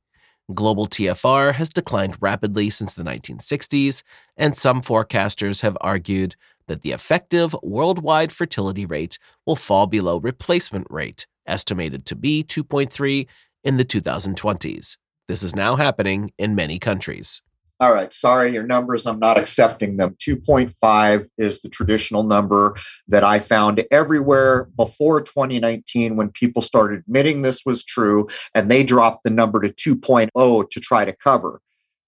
Global 0.54 0.86
TFR 0.86 1.54
has 1.54 1.68
declined 1.68 2.16
rapidly 2.20 2.70
since 2.70 2.94
the 2.94 3.02
1960s, 3.02 4.04
and 4.36 4.56
some 4.56 4.80
forecasters 4.80 5.62
have 5.62 5.76
argued 5.80 6.36
that 6.68 6.82
the 6.82 6.92
effective 6.92 7.56
worldwide 7.60 8.30
fertility 8.30 8.86
rate 8.86 9.18
will 9.44 9.56
fall 9.56 9.88
below 9.88 10.18
replacement 10.18 10.86
rate, 10.90 11.26
estimated 11.44 12.06
to 12.06 12.14
be 12.14 12.44
2.3 12.44 13.26
in 13.64 13.78
the 13.78 13.84
2020s. 13.84 14.96
This 15.26 15.42
is 15.42 15.56
now 15.56 15.74
happening 15.74 16.30
in 16.38 16.54
many 16.54 16.78
countries 16.78 17.42
all 17.78 17.92
right, 17.92 18.12
sorry, 18.12 18.52
your 18.52 18.62
numbers, 18.62 19.06
I'm 19.06 19.18
not 19.18 19.36
accepting 19.36 19.98
them. 19.98 20.16
2.5 20.18 21.28
is 21.36 21.60
the 21.60 21.68
traditional 21.68 22.22
number 22.22 22.74
that 23.08 23.22
I 23.22 23.38
found 23.38 23.84
everywhere 23.90 24.64
before 24.76 25.20
2019 25.20 26.16
when 26.16 26.30
people 26.30 26.62
started 26.62 27.00
admitting 27.00 27.42
this 27.42 27.66
was 27.66 27.84
true 27.84 28.28
and 28.54 28.70
they 28.70 28.82
dropped 28.82 29.24
the 29.24 29.30
number 29.30 29.60
to 29.60 29.96
2.0 29.96 30.70
to 30.70 30.80
try 30.80 31.04
to 31.04 31.12
cover. 31.12 31.60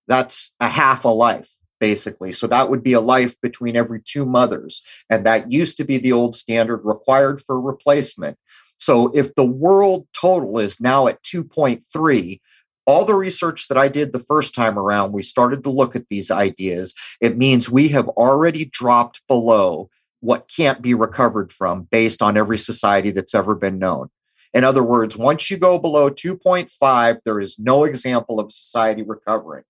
That's 0.06 0.54
a 0.58 0.68
half 0.68 1.04
a 1.04 1.08
life, 1.08 1.52
basically. 1.80 2.32
So 2.32 2.46
that 2.46 2.70
would 2.70 2.82
be 2.82 2.94
a 2.94 3.00
life 3.00 3.38
between 3.42 3.76
every 3.76 4.00
two 4.02 4.24
mothers. 4.24 4.82
And 5.10 5.26
that 5.26 5.52
used 5.52 5.76
to 5.76 5.84
be 5.84 5.98
the 5.98 6.12
old 6.12 6.34
standard 6.34 6.80
required 6.82 7.42
for 7.42 7.60
replacement. 7.60 8.38
So 8.78 9.10
if 9.14 9.34
the 9.34 9.44
world 9.44 10.06
total 10.18 10.58
is 10.58 10.80
now 10.80 11.08
at 11.08 11.22
2.3, 11.24 12.40
all 12.88 13.04
the 13.04 13.14
research 13.14 13.68
that 13.68 13.76
I 13.76 13.88
did 13.88 14.14
the 14.14 14.18
first 14.18 14.54
time 14.54 14.78
around, 14.78 15.12
we 15.12 15.22
started 15.22 15.62
to 15.64 15.70
look 15.70 15.94
at 15.94 16.08
these 16.08 16.30
ideas. 16.30 16.94
It 17.20 17.36
means 17.36 17.68
we 17.68 17.88
have 17.88 18.08
already 18.08 18.64
dropped 18.64 19.20
below 19.28 19.90
what 20.20 20.48
can't 20.48 20.80
be 20.80 20.94
recovered 20.94 21.52
from 21.52 21.82
based 21.82 22.22
on 22.22 22.38
every 22.38 22.56
society 22.56 23.10
that's 23.10 23.34
ever 23.34 23.54
been 23.54 23.78
known. 23.78 24.08
In 24.54 24.64
other 24.64 24.82
words, 24.82 25.18
once 25.18 25.50
you 25.50 25.58
go 25.58 25.78
below 25.78 26.08
2.5, 26.08 27.18
there 27.26 27.38
is 27.38 27.58
no 27.58 27.84
example 27.84 28.40
of 28.40 28.50
society 28.50 29.02
recovering. 29.02 29.64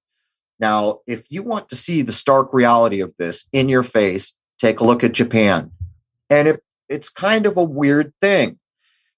Now, 0.61 1.01
if 1.09 1.27
you 1.29 1.43
want 1.43 1.69
to 1.71 1.77
see 1.77 2.03
the 2.03 2.13
stark 2.13 2.55
reality 2.55 3.01
of 3.01 3.13
this 3.19 3.49
in 3.53 3.69
your 3.69 3.83
face, 3.83 4.37
take 4.59 4.79
a 4.79 4.85
look 4.85 5.03
at 5.03 5.13
Japan. 5.13 5.73
And 6.31 6.47
it, 6.47 6.63
it's 6.89 7.09
kind 7.09 7.47
of 7.47 7.57
a 7.57 7.65
weird 7.65 8.13
thing. 8.23 8.61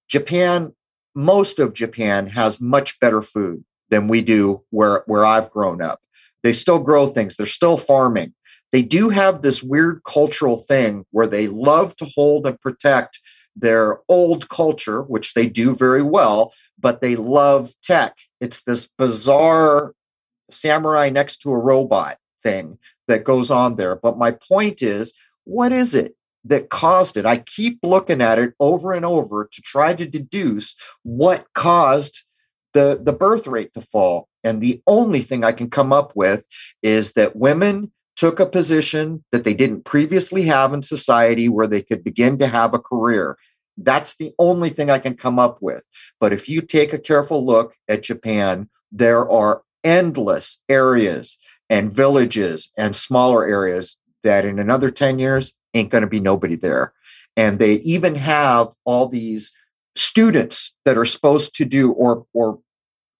Japan, 0.07 0.73
most 1.13 1.59
of 1.59 1.73
Japan 1.73 2.25
has 2.27 2.59
much 2.59 2.99
better 2.99 3.21
food 3.21 3.63
than 3.91 4.07
we 4.07 4.21
do 4.21 4.63
where 4.71 5.03
where 5.05 5.25
I've 5.25 5.51
grown 5.51 5.81
up. 5.81 5.99
They 6.41 6.53
still 6.53 6.79
grow 6.79 7.05
things. 7.05 7.37
They're 7.37 7.45
still 7.45 7.77
farming. 7.77 8.33
They 8.71 8.81
do 8.81 9.09
have 9.09 9.41
this 9.41 9.61
weird 9.61 10.01
cultural 10.07 10.57
thing 10.57 11.05
where 11.11 11.27
they 11.27 11.47
love 11.47 11.95
to 11.97 12.05
hold 12.05 12.47
and 12.47 12.59
protect 12.59 13.19
their 13.55 13.99
old 14.07 14.49
culture, 14.49 15.03
which 15.03 15.33
they 15.33 15.47
do 15.47 15.75
very 15.75 16.01
well, 16.01 16.53
but 16.79 17.01
they 17.01 17.15
love 17.15 17.73
tech. 17.83 18.17
It's 18.39 18.63
this 18.63 18.89
bizarre 18.97 19.93
samurai 20.49 21.09
next 21.09 21.37
to 21.39 21.51
a 21.51 21.57
robot 21.57 22.17
thing 22.41 22.79
that 23.07 23.25
goes 23.25 23.51
on 23.51 23.75
there. 23.75 23.95
But 23.95 24.17
my 24.17 24.31
point 24.31 24.81
is, 24.81 25.13
what 25.43 25.71
is 25.73 25.93
it 25.93 26.15
that 26.45 26.69
caused 26.69 27.17
it? 27.17 27.25
I 27.25 27.37
keep 27.37 27.79
looking 27.83 28.21
at 28.21 28.39
it 28.39 28.53
over 28.59 28.93
and 28.93 29.05
over 29.05 29.49
to 29.51 29.61
try 29.61 29.93
to 29.93 30.05
deduce 30.05 30.75
what 31.03 31.45
caused 31.53 32.23
the, 32.73 32.99
the 33.01 33.13
birth 33.13 33.47
rate 33.47 33.73
to 33.73 33.81
fall. 33.81 34.27
And 34.43 34.61
the 34.61 34.81
only 34.87 35.19
thing 35.19 35.43
I 35.43 35.51
can 35.51 35.69
come 35.69 35.93
up 35.93 36.15
with 36.15 36.47
is 36.81 37.13
that 37.13 37.35
women 37.35 37.91
took 38.15 38.39
a 38.39 38.45
position 38.45 39.23
that 39.31 39.43
they 39.43 39.53
didn't 39.53 39.85
previously 39.85 40.43
have 40.43 40.73
in 40.73 40.81
society 40.81 41.49
where 41.49 41.67
they 41.67 41.81
could 41.81 42.03
begin 42.03 42.37
to 42.37 42.47
have 42.47 42.73
a 42.73 42.79
career. 42.79 43.37
That's 43.77 44.17
the 44.17 44.33
only 44.37 44.69
thing 44.69 44.89
I 44.89 44.99
can 44.99 45.15
come 45.15 45.39
up 45.39 45.57
with. 45.61 45.85
But 46.19 46.33
if 46.33 46.47
you 46.47 46.61
take 46.61 46.93
a 46.93 46.99
careful 46.99 47.45
look 47.45 47.73
at 47.89 48.03
Japan, 48.03 48.69
there 48.91 49.29
are 49.29 49.63
endless 49.83 50.61
areas 50.69 51.39
and 51.69 51.91
villages 51.91 52.71
and 52.77 52.95
smaller 52.95 53.45
areas 53.45 53.99
that 54.23 54.45
in 54.45 54.59
another 54.59 54.91
10 54.91 55.19
years 55.19 55.57
ain't 55.73 55.89
going 55.89 56.03
to 56.03 56.07
be 56.07 56.19
nobody 56.19 56.55
there. 56.55 56.93
And 57.37 57.59
they 57.59 57.75
even 57.75 58.15
have 58.15 58.67
all 58.85 59.07
these 59.07 59.55
students 59.95 60.75
that 60.85 60.97
are 60.97 61.05
supposed 61.05 61.55
to 61.55 61.65
do 61.65 61.91
or 61.91 62.25
or 62.33 62.59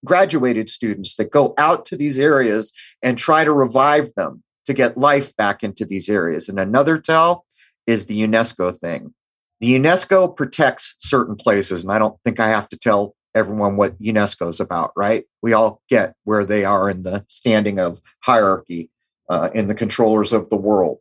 graduated 0.04 0.68
students 0.68 1.14
that 1.16 1.30
go 1.30 1.54
out 1.58 1.86
to 1.86 1.96
these 1.96 2.18
areas 2.18 2.72
and 3.02 3.16
try 3.16 3.44
to 3.44 3.52
revive 3.52 4.12
them 4.16 4.42
to 4.66 4.72
get 4.72 4.98
life 4.98 5.36
back 5.36 5.62
into 5.62 5.84
these 5.84 6.08
areas. 6.08 6.48
And 6.48 6.58
another 6.58 6.98
tell 6.98 7.44
is 7.86 8.06
the 8.06 8.20
UNESCO 8.20 8.76
thing. 8.76 9.14
The 9.60 9.76
UNESCO 9.76 10.34
protects 10.36 10.96
certain 10.98 11.36
places, 11.36 11.84
and 11.84 11.92
I 11.92 11.98
don't 11.98 12.18
think 12.24 12.40
I 12.40 12.48
have 12.48 12.68
to 12.70 12.78
tell 12.78 13.14
everyone 13.34 13.76
what 13.76 14.00
UNESCO 14.02 14.48
is 14.48 14.60
about, 14.60 14.90
right? 14.96 15.24
We 15.40 15.52
all 15.52 15.80
get 15.88 16.14
where 16.24 16.44
they 16.44 16.64
are 16.64 16.90
in 16.90 17.04
the 17.04 17.24
standing 17.28 17.78
of 17.78 18.00
hierarchy 18.24 18.90
uh, 19.28 19.50
in 19.54 19.66
the 19.66 19.74
controllers 19.74 20.32
of 20.32 20.50
the 20.50 20.56
world. 20.56 20.98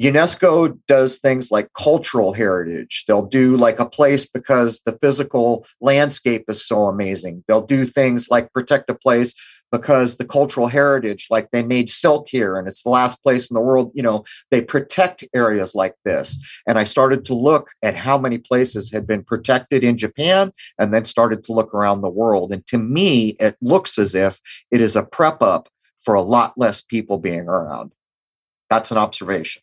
UNESCO 0.00 0.78
does 0.86 1.18
things 1.18 1.50
like 1.50 1.72
cultural 1.74 2.32
heritage. 2.32 3.04
They'll 3.06 3.26
do 3.26 3.56
like 3.56 3.78
a 3.78 3.88
place 3.88 4.26
because 4.26 4.80
the 4.80 4.98
physical 5.00 5.66
landscape 5.80 6.44
is 6.48 6.64
so 6.64 6.86
amazing. 6.86 7.44
They'll 7.46 7.66
do 7.66 7.84
things 7.84 8.28
like 8.30 8.52
protect 8.52 8.90
a 8.90 8.94
place 8.94 9.34
because 9.70 10.18
the 10.18 10.26
cultural 10.26 10.68
heritage, 10.68 11.28
like 11.30 11.50
they 11.50 11.62
made 11.62 11.88
silk 11.88 12.28
here 12.28 12.56
and 12.56 12.68
it's 12.68 12.82
the 12.82 12.90
last 12.90 13.22
place 13.22 13.50
in 13.50 13.54
the 13.54 13.60
world, 13.60 13.90
you 13.94 14.02
know, 14.02 14.22
they 14.50 14.60
protect 14.60 15.24
areas 15.34 15.74
like 15.74 15.94
this. 16.04 16.38
And 16.66 16.78
I 16.78 16.84
started 16.84 17.24
to 17.26 17.34
look 17.34 17.70
at 17.82 17.96
how 17.96 18.18
many 18.18 18.38
places 18.38 18.92
had 18.92 19.06
been 19.06 19.24
protected 19.24 19.82
in 19.82 19.96
Japan 19.96 20.52
and 20.78 20.92
then 20.92 21.06
started 21.06 21.42
to 21.44 21.52
look 21.52 21.72
around 21.74 22.02
the 22.02 22.10
world. 22.10 22.52
And 22.52 22.64
to 22.66 22.78
me, 22.78 23.36
it 23.40 23.56
looks 23.62 23.98
as 23.98 24.14
if 24.14 24.40
it 24.70 24.80
is 24.80 24.94
a 24.94 25.02
prep 25.02 25.42
up 25.42 25.68
for 25.98 26.14
a 26.14 26.22
lot 26.22 26.52
less 26.56 26.82
people 26.82 27.18
being 27.18 27.48
around. 27.48 27.92
That's 28.68 28.90
an 28.90 28.98
observation. 28.98 29.62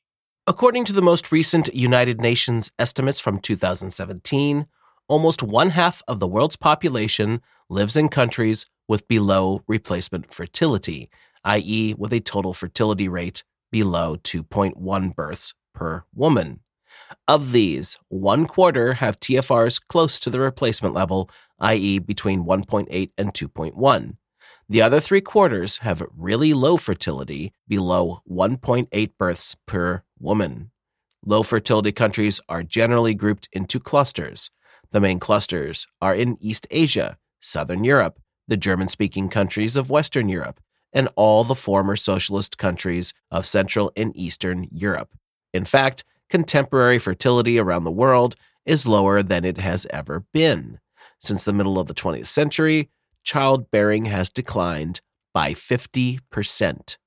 According 0.50 0.86
to 0.86 0.94
the 0.94 1.04
most 1.04 1.32
recent 1.32 1.72
United 1.76 2.20
Nations 2.20 2.72
estimates 2.80 3.20
from 3.20 3.38
2017, 3.38 4.66
almost 5.08 5.44
one 5.44 5.70
half 5.70 6.02
of 6.08 6.20
the 6.20 6.26
world's 6.26 6.56
population 6.56 7.44
lives 7.70 7.96
in 7.96 8.10
countries 8.10 8.66
with 8.88 9.08
below 9.08 9.62
replacement 9.68 10.34
fertility, 10.34 11.12
i.e., 11.44 11.94
with 11.96 12.12
a 12.12 12.20
total 12.20 12.56
fertility 12.56 13.08
rate 13.08 13.44
below 13.72 14.18
2.1 14.18 15.16
births 15.16 15.54
per 15.76 16.06
woman. 16.16 16.62
Of 17.28 17.52
these, 17.52 18.00
one 18.08 18.48
quarter 18.48 18.96
have 18.96 19.20
TFRs 19.20 19.80
close 19.88 20.20
to 20.20 20.32
the 20.32 20.40
replacement 20.40 20.96
level, 20.96 21.30
i.e., 21.60 22.00
between 22.00 22.44
1.8 22.44 23.12
and 23.20 23.36
2.1. 23.36 24.16
The 24.72 24.84
other 24.84 25.00
three 25.00 25.22
quarters 25.22 25.78
have 25.78 26.06
really 26.16 26.54
low 26.54 26.78
fertility, 26.78 27.54
below 27.68 28.22
1.8 28.30 29.12
births 29.18 29.58
per 29.66 30.04
woman. 30.20 30.70
Low 31.26 31.42
fertility 31.42 31.92
countries 31.92 32.40
are 32.48 32.62
generally 32.62 33.16
grouped 33.16 33.50
into 33.52 33.80
clusters. 33.80 34.52
The 34.92 35.02
main 35.02 35.20
clusters 35.20 35.88
are 36.00 36.14
in 36.14 36.38
East 36.40 36.68
Asia, 36.70 37.18
Southern 37.40 37.84
Europe, 37.84 38.20
the 38.48 38.58
German 38.58 38.90
speaking 38.90 39.28
countries 39.28 39.76
of 39.76 39.90
Western 39.90 40.30
Europe, 40.30 40.60
and 40.94 41.10
all 41.16 41.44
the 41.44 41.56
former 41.56 41.96
socialist 41.96 42.60
countries 42.60 43.12
of 43.32 43.48
Central 43.48 43.92
and 43.96 44.16
Eastern 44.16 44.68
Europe. 44.72 45.16
In 45.52 45.66
fact, 45.66 46.04
contemporary 46.30 47.00
fertility 47.00 47.58
around 47.58 47.86
the 47.86 47.92
world 47.92 48.36
is 48.68 48.88
lower 48.88 49.24
than 49.24 49.46
it 49.46 49.58
has 49.58 49.88
ever 49.90 50.26
been. 50.32 50.80
Since 51.20 51.44
the 51.44 51.54
middle 51.54 51.80
of 51.80 51.88
the 51.88 51.96
20th 51.96 52.28
century, 52.28 52.92
childbearing 53.30 54.06
has 54.06 54.32
declined 54.32 55.02
by 55.36 55.54
50%. 55.54 56.98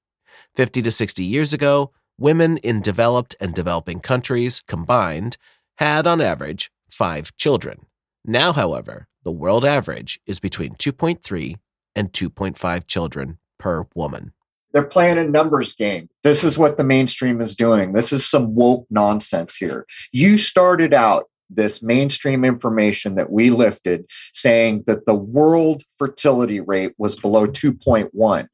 50 0.55 0.83
to 0.83 0.91
60 0.93 1.25
years 1.25 1.53
ago, 1.53 1.91
women 2.17 2.59
in 2.59 2.81
developed 2.81 3.35
and 3.41 3.53
developing 3.53 3.99
countries 3.99 4.63
combined 4.69 5.37
had, 5.79 6.07
on 6.07 6.21
average, 6.21 6.71
five 6.89 7.37
children. 7.37 7.87
Now, 8.25 8.53
however, 8.53 9.09
the 9.25 9.33
world 9.33 9.65
average 9.65 10.21
is 10.25 10.39
between 10.39 10.77
2.3 10.77 11.57
and 11.97 12.13
2.5 12.13 12.87
children 12.87 13.39
per 13.59 13.87
woman. 13.97 14.33
They're 14.73 14.85
playing 14.85 15.19
a 15.19 15.25
numbers 15.25 15.75
game. 15.75 16.09
This 16.23 16.45
is 16.45 16.57
what 16.57 16.77
the 16.77 16.85
mainstream 16.85 17.41
is 17.41 17.57
doing. 17.57 17.95
This 17.95 18.13
is 18.13 18.25
some 18.25 18.55
woke 18.55 18.87
nonsense 18.91 19.57
here. 19.57 19.87
You 20.13 20.39
started 20.39 20.95
out 20.95 21.25
this 21.55 21.83
mainstream 21.83 22.45
information 22.45 23.15
that 23.17 23.31
we 23.31 23.51
lifted 23.51 24.07
saying 24.33 24.85
that 24.87 25.07
the 25.07 25.15
world 25.15 25.83
fertility 25.99 26.61
rate 26.61 26.93
was 26.99 27.17
below 27.17 27.47
2.1. 27.47 28.47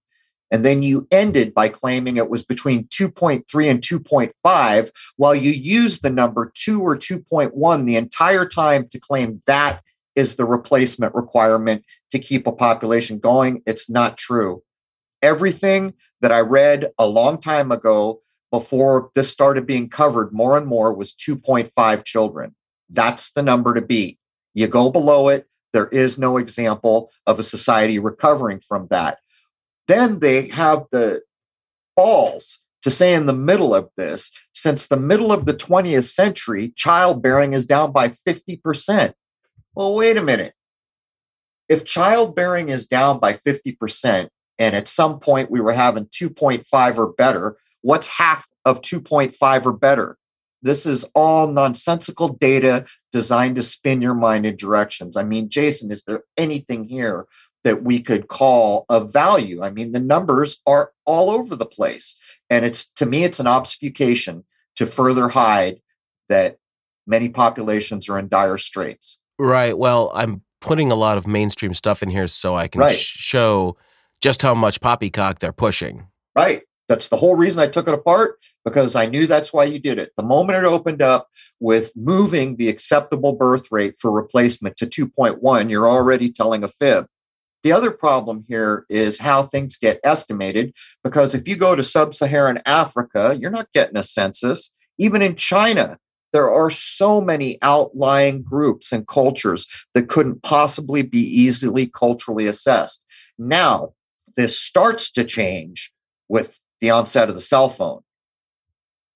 And 0.51 0.65
then 0.65 0.83
you 0.83 1.07
ended 1.11 1.53
by 1.53 1.69
claiming 1.69 2.17
it 2.17 2.31
was 2.31 2.45
between 2.45 2.85
2.3 2.85 3.71
and 3.71 3.81
2.5, 3.81 4.91
while 5.17 5.35
you 5.35 5.51
used 5.51 6.03
the 6.03 6.11
number 6.11 6.51
2 6.55 6.81
or 6.81 6.97
2.1 6.97 7.87
the 7.87 7.97
entire 7.97 8.47
time 8.47 8.89
to 8.91 8.99
claim 8.99 9.41
that 9.47 9.83
is 10.17 10.37
the 10.37 10.45
replacement 10.45 11.15
requirement 11.15 11.85
to 12.11 12.19
keep 12.19 12.47
a 12.47 12.53
population 12.53 13.19
going. 13.19 13.63
It's 13.67 13.91
not 13.91 14.17
true. 14.17 14.63
Everything 15.23 15.95
that 16.21 16.33
I 16.33 16.41
read 16.41 16.89
a 16.99 17.07
long 17.07 17.39
time 17.39 17.71
ago 17.71 18.23
before 18.51 19.11
this 19.15 19.31
started 19.31 19.67
being 19.67 19.89
covered 19.89 20.33
more 20.33 20.57
and 20.57 20.67
more 20.67 20.93
was 20.93 21.13
2.5 21.13 22.05
children. 22.05 22.55
That's 22.91 23.33
the 23.33 23.43
number 23.43 23.75
to 23.75 23.83
beat. 23.83 24.19
You 24.55 24.67
go 24.67 24.91
below 24.91 25.29
it, 25.29 25.47
there 25.73 25.89
is 25.89 26.19
no 26.19 26.39
example 26.39 27.11
of 27.27 27.39
a 27.39 27.43
society 27.43 27.99
recovering 27.99 28.61
from 28.61 28.89
that. 28.91 29.19
Then 29.87 30.21
they 30.21 30.49
have 30.49 30.85
the 30.91 31.23
balls 31.97 32.61
to 32.83 32.91
say 32.91 33.15
in 33.15 33.27
the 33.27 33.33
middle 33.33 33.75
of 33.75 33.89
this, 33.97 34.33
since 34.55 34.87
the 34.87 34.97
middle 34.97 35.33
of 35.33 35.47
the 35.47 35.55
20th 35.55 36.05
century, 36.05 36.73
childbearing 36.77 37.53
is 37.53 37.67
down 37.67 37.93
by 37.93 38.09
50%. 38.09 39.13
Well, 39.75 39.95
wait 39.95 40.17
a 40.17 40.23
minute. 40.23 40.55
If 41.69 41.85
childbearing 41.85 42.69
is 42.69 42.87
down 42.87 43.19
by 43.19 43.35
50%, 43.35 44.29
and 44.59 44.77
at 44.77 44.89
some 44.89 45.19
point 45.21 45.51
we 45.51 45.61
were 45.61 45.73
having 45.73 46.07
2.5 46.07 46.99
or 46.99 47.13
better, 47.13 47.57
what's 47.83 48.09
half 48.09 48.47
of 48.65 48.81
2.5 48.81 49.67
or 49.67 49.73
better? 49.73 50.18
This 50.63 50.87
is 50.87 51.11
all 51.15 51.49
nonsensical 51.49 52.31
data 52.31 52.87
designed 53.13 53.57
to 53.57 53.63
spin 53.63 54.03
your 54.03 54.15
mind 54.15 54.47
in 54.47 54.57
directions. 54.57 55.17
I 55.17 55.23
mean, 55.23 55.49
Jason, 55.49 55.91
is 55.91 56.05
there 56.05 56.23
anything 56.37 56.89
here 56.89 57.27
that 57.65 57.83
we 57.83 58.01
could 58.01 58.29
call 58.29 58.85
of 58.89 59.13
value? 59.13 59.63
I 59.63 59.71
mean, 59.71 59.93
the 59.93 60.01
numbers 60.01 60.61
are 60.67 60.93
all 61.05 61.31
over 61.31 61.55
the 61.55 61.67
place. 61.67 62.19
And 62.51 62.65
it's 62.65 62.91
to 62.93 63.07
me, 63.07 63.25
it's 63.25 63.41
an 63.41 63.47
obfuscation 63.47 64.45
to 64.77 64.87
further 64.87 65.29
hide 65.29 65.81
that 66.29 66.57
many 67.07 67.29
populations 67.29 68.09
are 68.09 68.19
in 68.19 68.29
dire 68.29 68.59
straits. 68.59 69.23
Right. 69.39 69.77
Well, 69.77 70.11
I'm 70.15 70.43
putting 70.61 70.91
a 70.91 70.97
lot 70.97 71.19
of 71.19 71.27
mainstream 71.27 71.75
stuff 71.75 72.03
in 72.03 72.11
here 72.11 72.27
so 72.27 72.57
I 72.57 72.69
can 72.69 72.81
right. 72.81 72.99
sh- 72.99 73.19
show 73.19 73.77
just 74.21 74.43
how 74.43 74.55
much 74.55 74.81
poppycock 74.81 75.39
they're 75.39 75.53
pushing. 75.53 76.09
Right. 76.37 76.63
That's 76.89 77.09
the 77.09 77.17
whole 77.17 77.37
reason 77.37 77.61
I 77.61 77.67
took 77.67 77.87
it 77.87 77.95
apart 77.95 78.39
because 78.65 78.97
I 78.97 79.07
knew 79.07 79.27
that's 79.27 79.53
why 79.53 79.65
you 79.65 79.79
did 79.79 79.99
it. 79.99 80.13
The 80.17 80.25
moment 80.25 80.59
it 80.59 80.65
opened 80.65 81.03
up 81.03 81.29
with 81.61 81.93
moving 81.97 82.57
the 82.57 82.69
acceptable 82.69 83.35
birth 83.35 83.71
rate 83.71 83.97
for 83.99 84.11
replacement 84.11 84.79
to 84.79 84.87
2.1, 84.87 85.71
you're 85.71 85.89
already 85.89 86.33
telling 86.33 86.65
a 86.65 86.69
fib. 86.69 87.07
The 87.63 87.73
other 87.73 87.91
problem 87.91 88.45
here 88.49 88.87
is 88.89 89.19
how 89.19 89.43
things 89.43 89.77
get 89.77 90.01
estimated 90.05 90.75
because 91.05 91.35
if 91.35 91.47
you 91.47 91.57
go 91.57 91.75
to 91.75 91.83
sub 91.83 92.15
Saharan 92.15 92.61
Africa, 92.65 93.37
you're 93.39 93.51
not 93.51 93.73
getting 93.75 93.99
a 93.99 94.05
census. 94.05 94.75
Even 94.97 95.23
in 95.23 95.35
China, 95.35 95.99
there 96.33 96.51
are 96.51 96.71
so 96.71 97.21
many 97.21 97.59
outlying 97.63 98.43
groups 98.43 98.93
and 98.93 99.07
cultures 99.07 99.67
that 99.95 100.09
couldn't 100.09 100.43
possibly 100.43 101.03
be 101.03 101.21
easily 101.21 101.87
culturally 101.87 102.47
assessed. 102.47 103.05
Now, 103.39 103.95
this 104.37 104.59
starts 104.59 105.11
to 105.13 105.25
change 105.25 105.93
with 106.29 106.61
the 106.81 106.91
onset 106.91 107.29
of 107.29 107.35
the 107.35 107.41
cell 107.41 107.69
phone. 107.69 108.01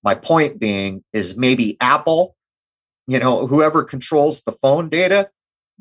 My 0.03 0.14
point 0.14 0.59
being 0.59 1.05
is 1.12 1.37
maybe 1.37 1.77
Apple, 1.81 2.35
you 3.07 3.18
know, 3.18 3.46
whoever 3.46 3.85
controls 3.85 4.42
the 4.42 4.53
phone 4.53 4.88
data, 4.88 5.31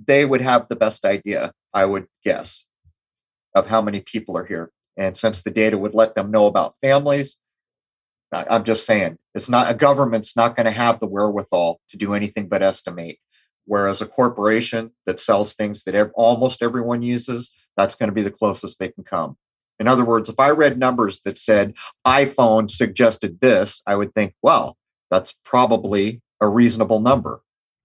they 0.08 0.26
would 0.26 0.42
have 0.42 0.68
the 0.68 0.76
best 0.76 1.06
idea, 1.06 1.52
I 1.74 1.86
would 1.86 2.08
guess, 2.24 2.68
of 3.56 3.68
how 3.68 3.82
many 3.82 4.02
people 4.02 4.38
are 4.38 4.46
here. 4.46 4.72
And 4.98 5.18
since 5.18 5.42
the 5.42 5.52
data 5.52 5.78
would 5.78 5.96
let 5.96 6.16
them 6.16 6.32
know 6.32 6.46
about 6.46 6.76
families, 6.82 7.42
I'm 8.32 8.64
just 8.64 8.86
saying 8.86 9.18
it's 9.36 9.50
not 9.50 9.70
a 9.70 9.74
government's 9.74 10.36
not 10.36 10.56
going 10.56 10.66
to 10.66 10.72
have 10.72 11.00
the 11.00 11.08
wherewithal 11.08 11.82
to 11.90 11.98
do 11.98 12.14
anything 12.14 12.48
but 12.48 12.62
estimate. 12.62 13.18
Whereas 13.66 14.02
a 14.02 14.06
corporation 14.06 14.92
that 15.06 15.20
sells 15.20 15.54
things 15.54 15.84
that 15.84 16.12
almost 16.16 16.64
everyone 16.64 17.02
uses, 17.02 17.54
that's 17.78 17.96
going 17.96 18.10
to 18.10 18.16
be 18.16 18.22
the 18.22 18.32
closest 18.32 18.80
they 18.80 18.90
can 18.90 19.04
come. 19.04 19.38
In 19.82 19.88
other 19.88 20.06
words, 20.06 20.30
if 20.30 20.40
I 20.40 20.52
read 20.52 20.78
numbers 20.78 21.22
that 21.22 21.40
said 21.40 21.74
iPhone 22.06 22.70
suggested 22.70 23.42
this, 23.42 23.82
I 23.88 23.96
would 23.96 24.14
think, 24.14 24.36
well, 24.44 24.78
that's 25.10 25.34
probably 25.44 26.22
a 26.40 26.48
reasonable 26.48 27.00
number. 27.00 27.42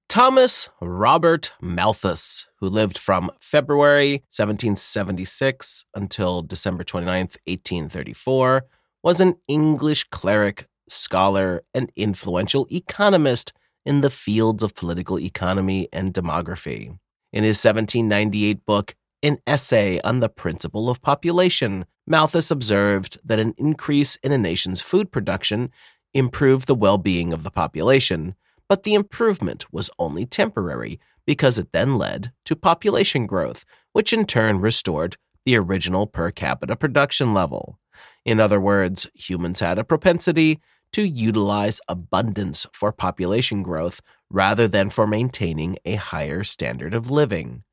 Thomas 0.06 0.68
Robert 0.82 1.52
Malthus, 1.59 2.48
who 2.61 2.68
lived 2.68 2.98
from 2.98 3.30
February 3.40 4.24
1776 4.28 5.87
until 5.94 6.42
December 6.42 6.85
29th, 6.85 7.38
1834, 7.46 8.66
was 9.02 9.18
an 9.18 9.37
English 9.48 10.04
cleric, 10.11 10.66
scholar, 10.90 11.62
and 11.72 11.90
influential 11.96 12.66
economist 12.70 13.54
in 13.87 14.02
the 14.02 14.11
fields 14.11 14.62
of 14.62 14.74
political 14.74 15.18
economy 15.18 15.88
and 15.94 16.12
demography. 16.12 16.98
In 17.32 17.42
his 17.42 17.56
1798 17.64 18.66
book, 18.66 18.94
In 19.27 19.33
an 19.33 19.41
Essay 19.45 20.01
on 20.05 20.21
the 20.21 20.29
Principle 20.29 20.89
of 20.89 21.03
Population, 21.03 21.87
Malthus 22.07 22.53
observed 22.53 23.19
that 23.25 23.41
an 23.41 23.55
increase 23.59 24.15
in 24.23 24.31
a 24.31 24.39
nation's 24.39 24.81
food 24.81 25.11
production 25.11 25.73
improved 26.15 26.69
the 26.69 26.77
well 26.77 26.97
being 26.97 27.33
of 27.33 27.43
the 27.43 27.51
population 27.51 28.37
but 28.69 28.85
the 28.85 28.95
improvement 28.95 29.73
was 29.73 29.91
only 29.99 30.27
temporary 30.27 31.01
because 31.27 31.59
it 31.59 31.73
then 31.73 31.99
led 31.99 32.31
to 32.45 32.55
population 32.55 33.27
growth, 33.27 33.65
which 33.93 34.12
in 34.12 34.27
turn 34.27 34.61
restored 34.61 35.17
the 35.45 35.57
original 35.57 36.07
per 36.07 36.31
capita 36.31 36.77
production 36.77 37.35
level. 37.35 37.81
In 38.25 38.39
other 38.39 38.61
words, 38.61 39.09
humans 39.12 39.59
had 39.59 39.77
a 39.77 39.83
propensity 39.83 40.61
to 40.93 41.03
utilize 41.03 41.81
abundance 41.89 42.65
for 42.73 42.93
population 42.93 43.65
growth 43.65 44.01
rather 44.31 44.69
than 44.69 44.89
for 44.89 45.05
maintaining 45.05 45.77
a 45.85 45.97
higher 45.97 46.45
standard 46.45 46.95
of 46.95 47.11
living. 47.11 47.65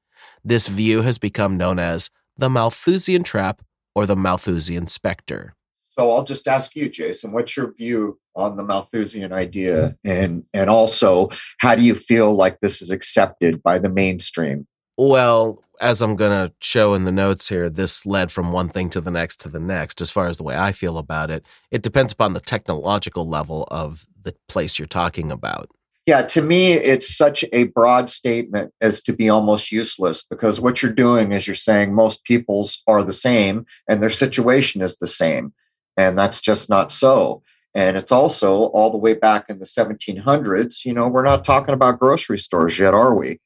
This 0.43 0.67
view 0.67 1.01
has 1.01 1.17
become 1.17 1.57
known 1.57 1.79
as 1.79 2.09
the 2.37 2.49
Malthusian 2.49 3.23
trap 3.23 3.61
or 3.95 4.05
the 4.05 4.15
Malthusian 4.15 4.87
specter. 4.87 5.55
So 5.89 6.09
I'll 6.09 6.23
just 6.23 6.47
ask 6.47 6.75
you, 6.75 6.89
Jason, 6.89 7.31
what's 7.31 7.55
your 7.55 7.73
view 7.73 8.19
on 8.35 8.57
the 8.57 8.63
Malthusian 8.63 9.31
idea, 9.31 9.95
and 10.03 10.43
and 10.53 10.69
also 10.69 11.29
how 11.59 11.75
do 11.75 11.83
you 11.83 11.93
feel 11.93 12.33
like 12.33 12.59
this 12.61 12.81
is 12.81 12.89
accepted 12.89 13.61
by 13.61 13.77
the 13.77 13.89
mainstream? 13.89 14.67
Well, 14.97 15.63
as 15.81 16.01
I'm 16.01 16.15
going 16.15 16.47
to 16.47 16.53
show 16.61 16.93
in 16.93 17.05
the 17.05 17.11
notes 17.11 17.49
here, 17.49 17.69
this 17.69 18.05
led 18.05 18.31
from 18.31 18.51
one 18.51 18.69
thing 18.69 18.89
to 18.91 19.01
the 19.01 19.11
next 19.11 19.39
to 19.41 19.49
the 19.49 19.59
next. 19.59 20.01
As 20.01 20.11
far 20.11 20.27
as 20.27 20.37
the 20.37 20.43
way 20.43 20.57
I 20.57 20.71
feel 20.71 20.97
about 20.97 21.29
it, 21.29 21.43
it 21.71 21.81
depends 21.81 22.13
upon 22.13 22.33
the 22.33 22.39
technological 22.39 23.27
level 23.27 23.67
of 23.69 24.07
the 24.21 24.35
place 24.47 24.79
you're 24.79 24.87
talking 24.87 25.31
about. 25.31 25.69
Yeah, 26.05 26.23
to 26.23 26.41
me, 26.41 26.73
it's 26.73 27.15
such 27.15 27.45
a 27.53 27.65
broad 27.65 28.09
statement 28.09 28.73
as 28.81 29.01
to 29.03 29.13
be 29.13 29.29
almost 29.29 29.71
useless 29.71 30.25
because 30.25 30.59
what 30.59 30.83
you're 30.83 30.91
doing 30.91 31.31
is 31.31 31.47
you're 31.47 31.55
saying 31.55 31.93
most 31.93 32.25
people's 32.25 32.83
are 32.87 33.03
the 33.03 33.13
same 33.13 33.65
and 33.87 34.01
their 34.01 34.09
situation 34.09 34.81
is 34.81 34.97
the 34.97 35.07
same. 35.07 35.53
And 35.95 36.17
that's 36.17 36.41
just 36.41 36.69
not 36.69 36.91
so. 36.91 37.41
And 37.73 37.95
it's 37.95 38.11
also 38.11 38.65
all 38.67 38.91
the 38.91 38.97
way 38.97 39.13
back 39.13 39.45
in 39.47 39.59
the 39.59 39.65
1700s. 39.65 40.83
You 40.83 40.93
know, 40.93 41.07
we're 41.07 41.23
not 41.23 41.45
talking 41.45 41.73
about 41.73 41.99
grocery 41.99 42.37
stores 42.37 42.77
yet, 42.77 42.93
are 42.93 43.15
we? 43.15 43.39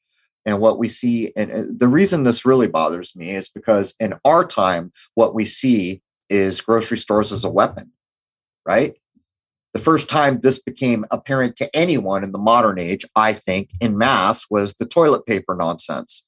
And 0.44 0.60
what 0.60 0.78
we 0.78 0.88
see, 0.88 1.32
and 1.36 1.52
uh, 1.52 1.62
the 1.70 1.88
reason 1.88 2.24
this 2.24 2.44
really 2.44 2.68
bothers 2.68 3.14
me 3.14 3.30
is 3.30 3.48
because 3.48 3.94
in 4.00 4.14
our 4.24 4.44
time, 4.44 4.92
what 5.14 5.34
we 5.34 5.44
see 5.44 6.02
is 6.28 6.60
grocery 6.60 6.98
stores 6.98 7.32
as 7.32 7.44
a 7.44 7.50
weapon, 7.50 7.92
right? 8.66 8.96
The 9.74 9.80
first 9.80 10.08
time 10.08 10.40
this 10.40 10.58
became 10.60 11.04
apparent 11.10 11.56
to 11.56 11.76
anyone 11.76 12.24
in 12.24 12.32
the 12.32 12.38
modern 12.38 12.78
age, 12.80 13.04
I 13.14 13.32
think, 13.32 13.70
in 13.80 13.98
mass, 13.98 14.46
was 14.50 14.74
the 14.74 14.86
toilet 14.86 15.26
paper 15.26 15.54
nonsense. 15.54 16.26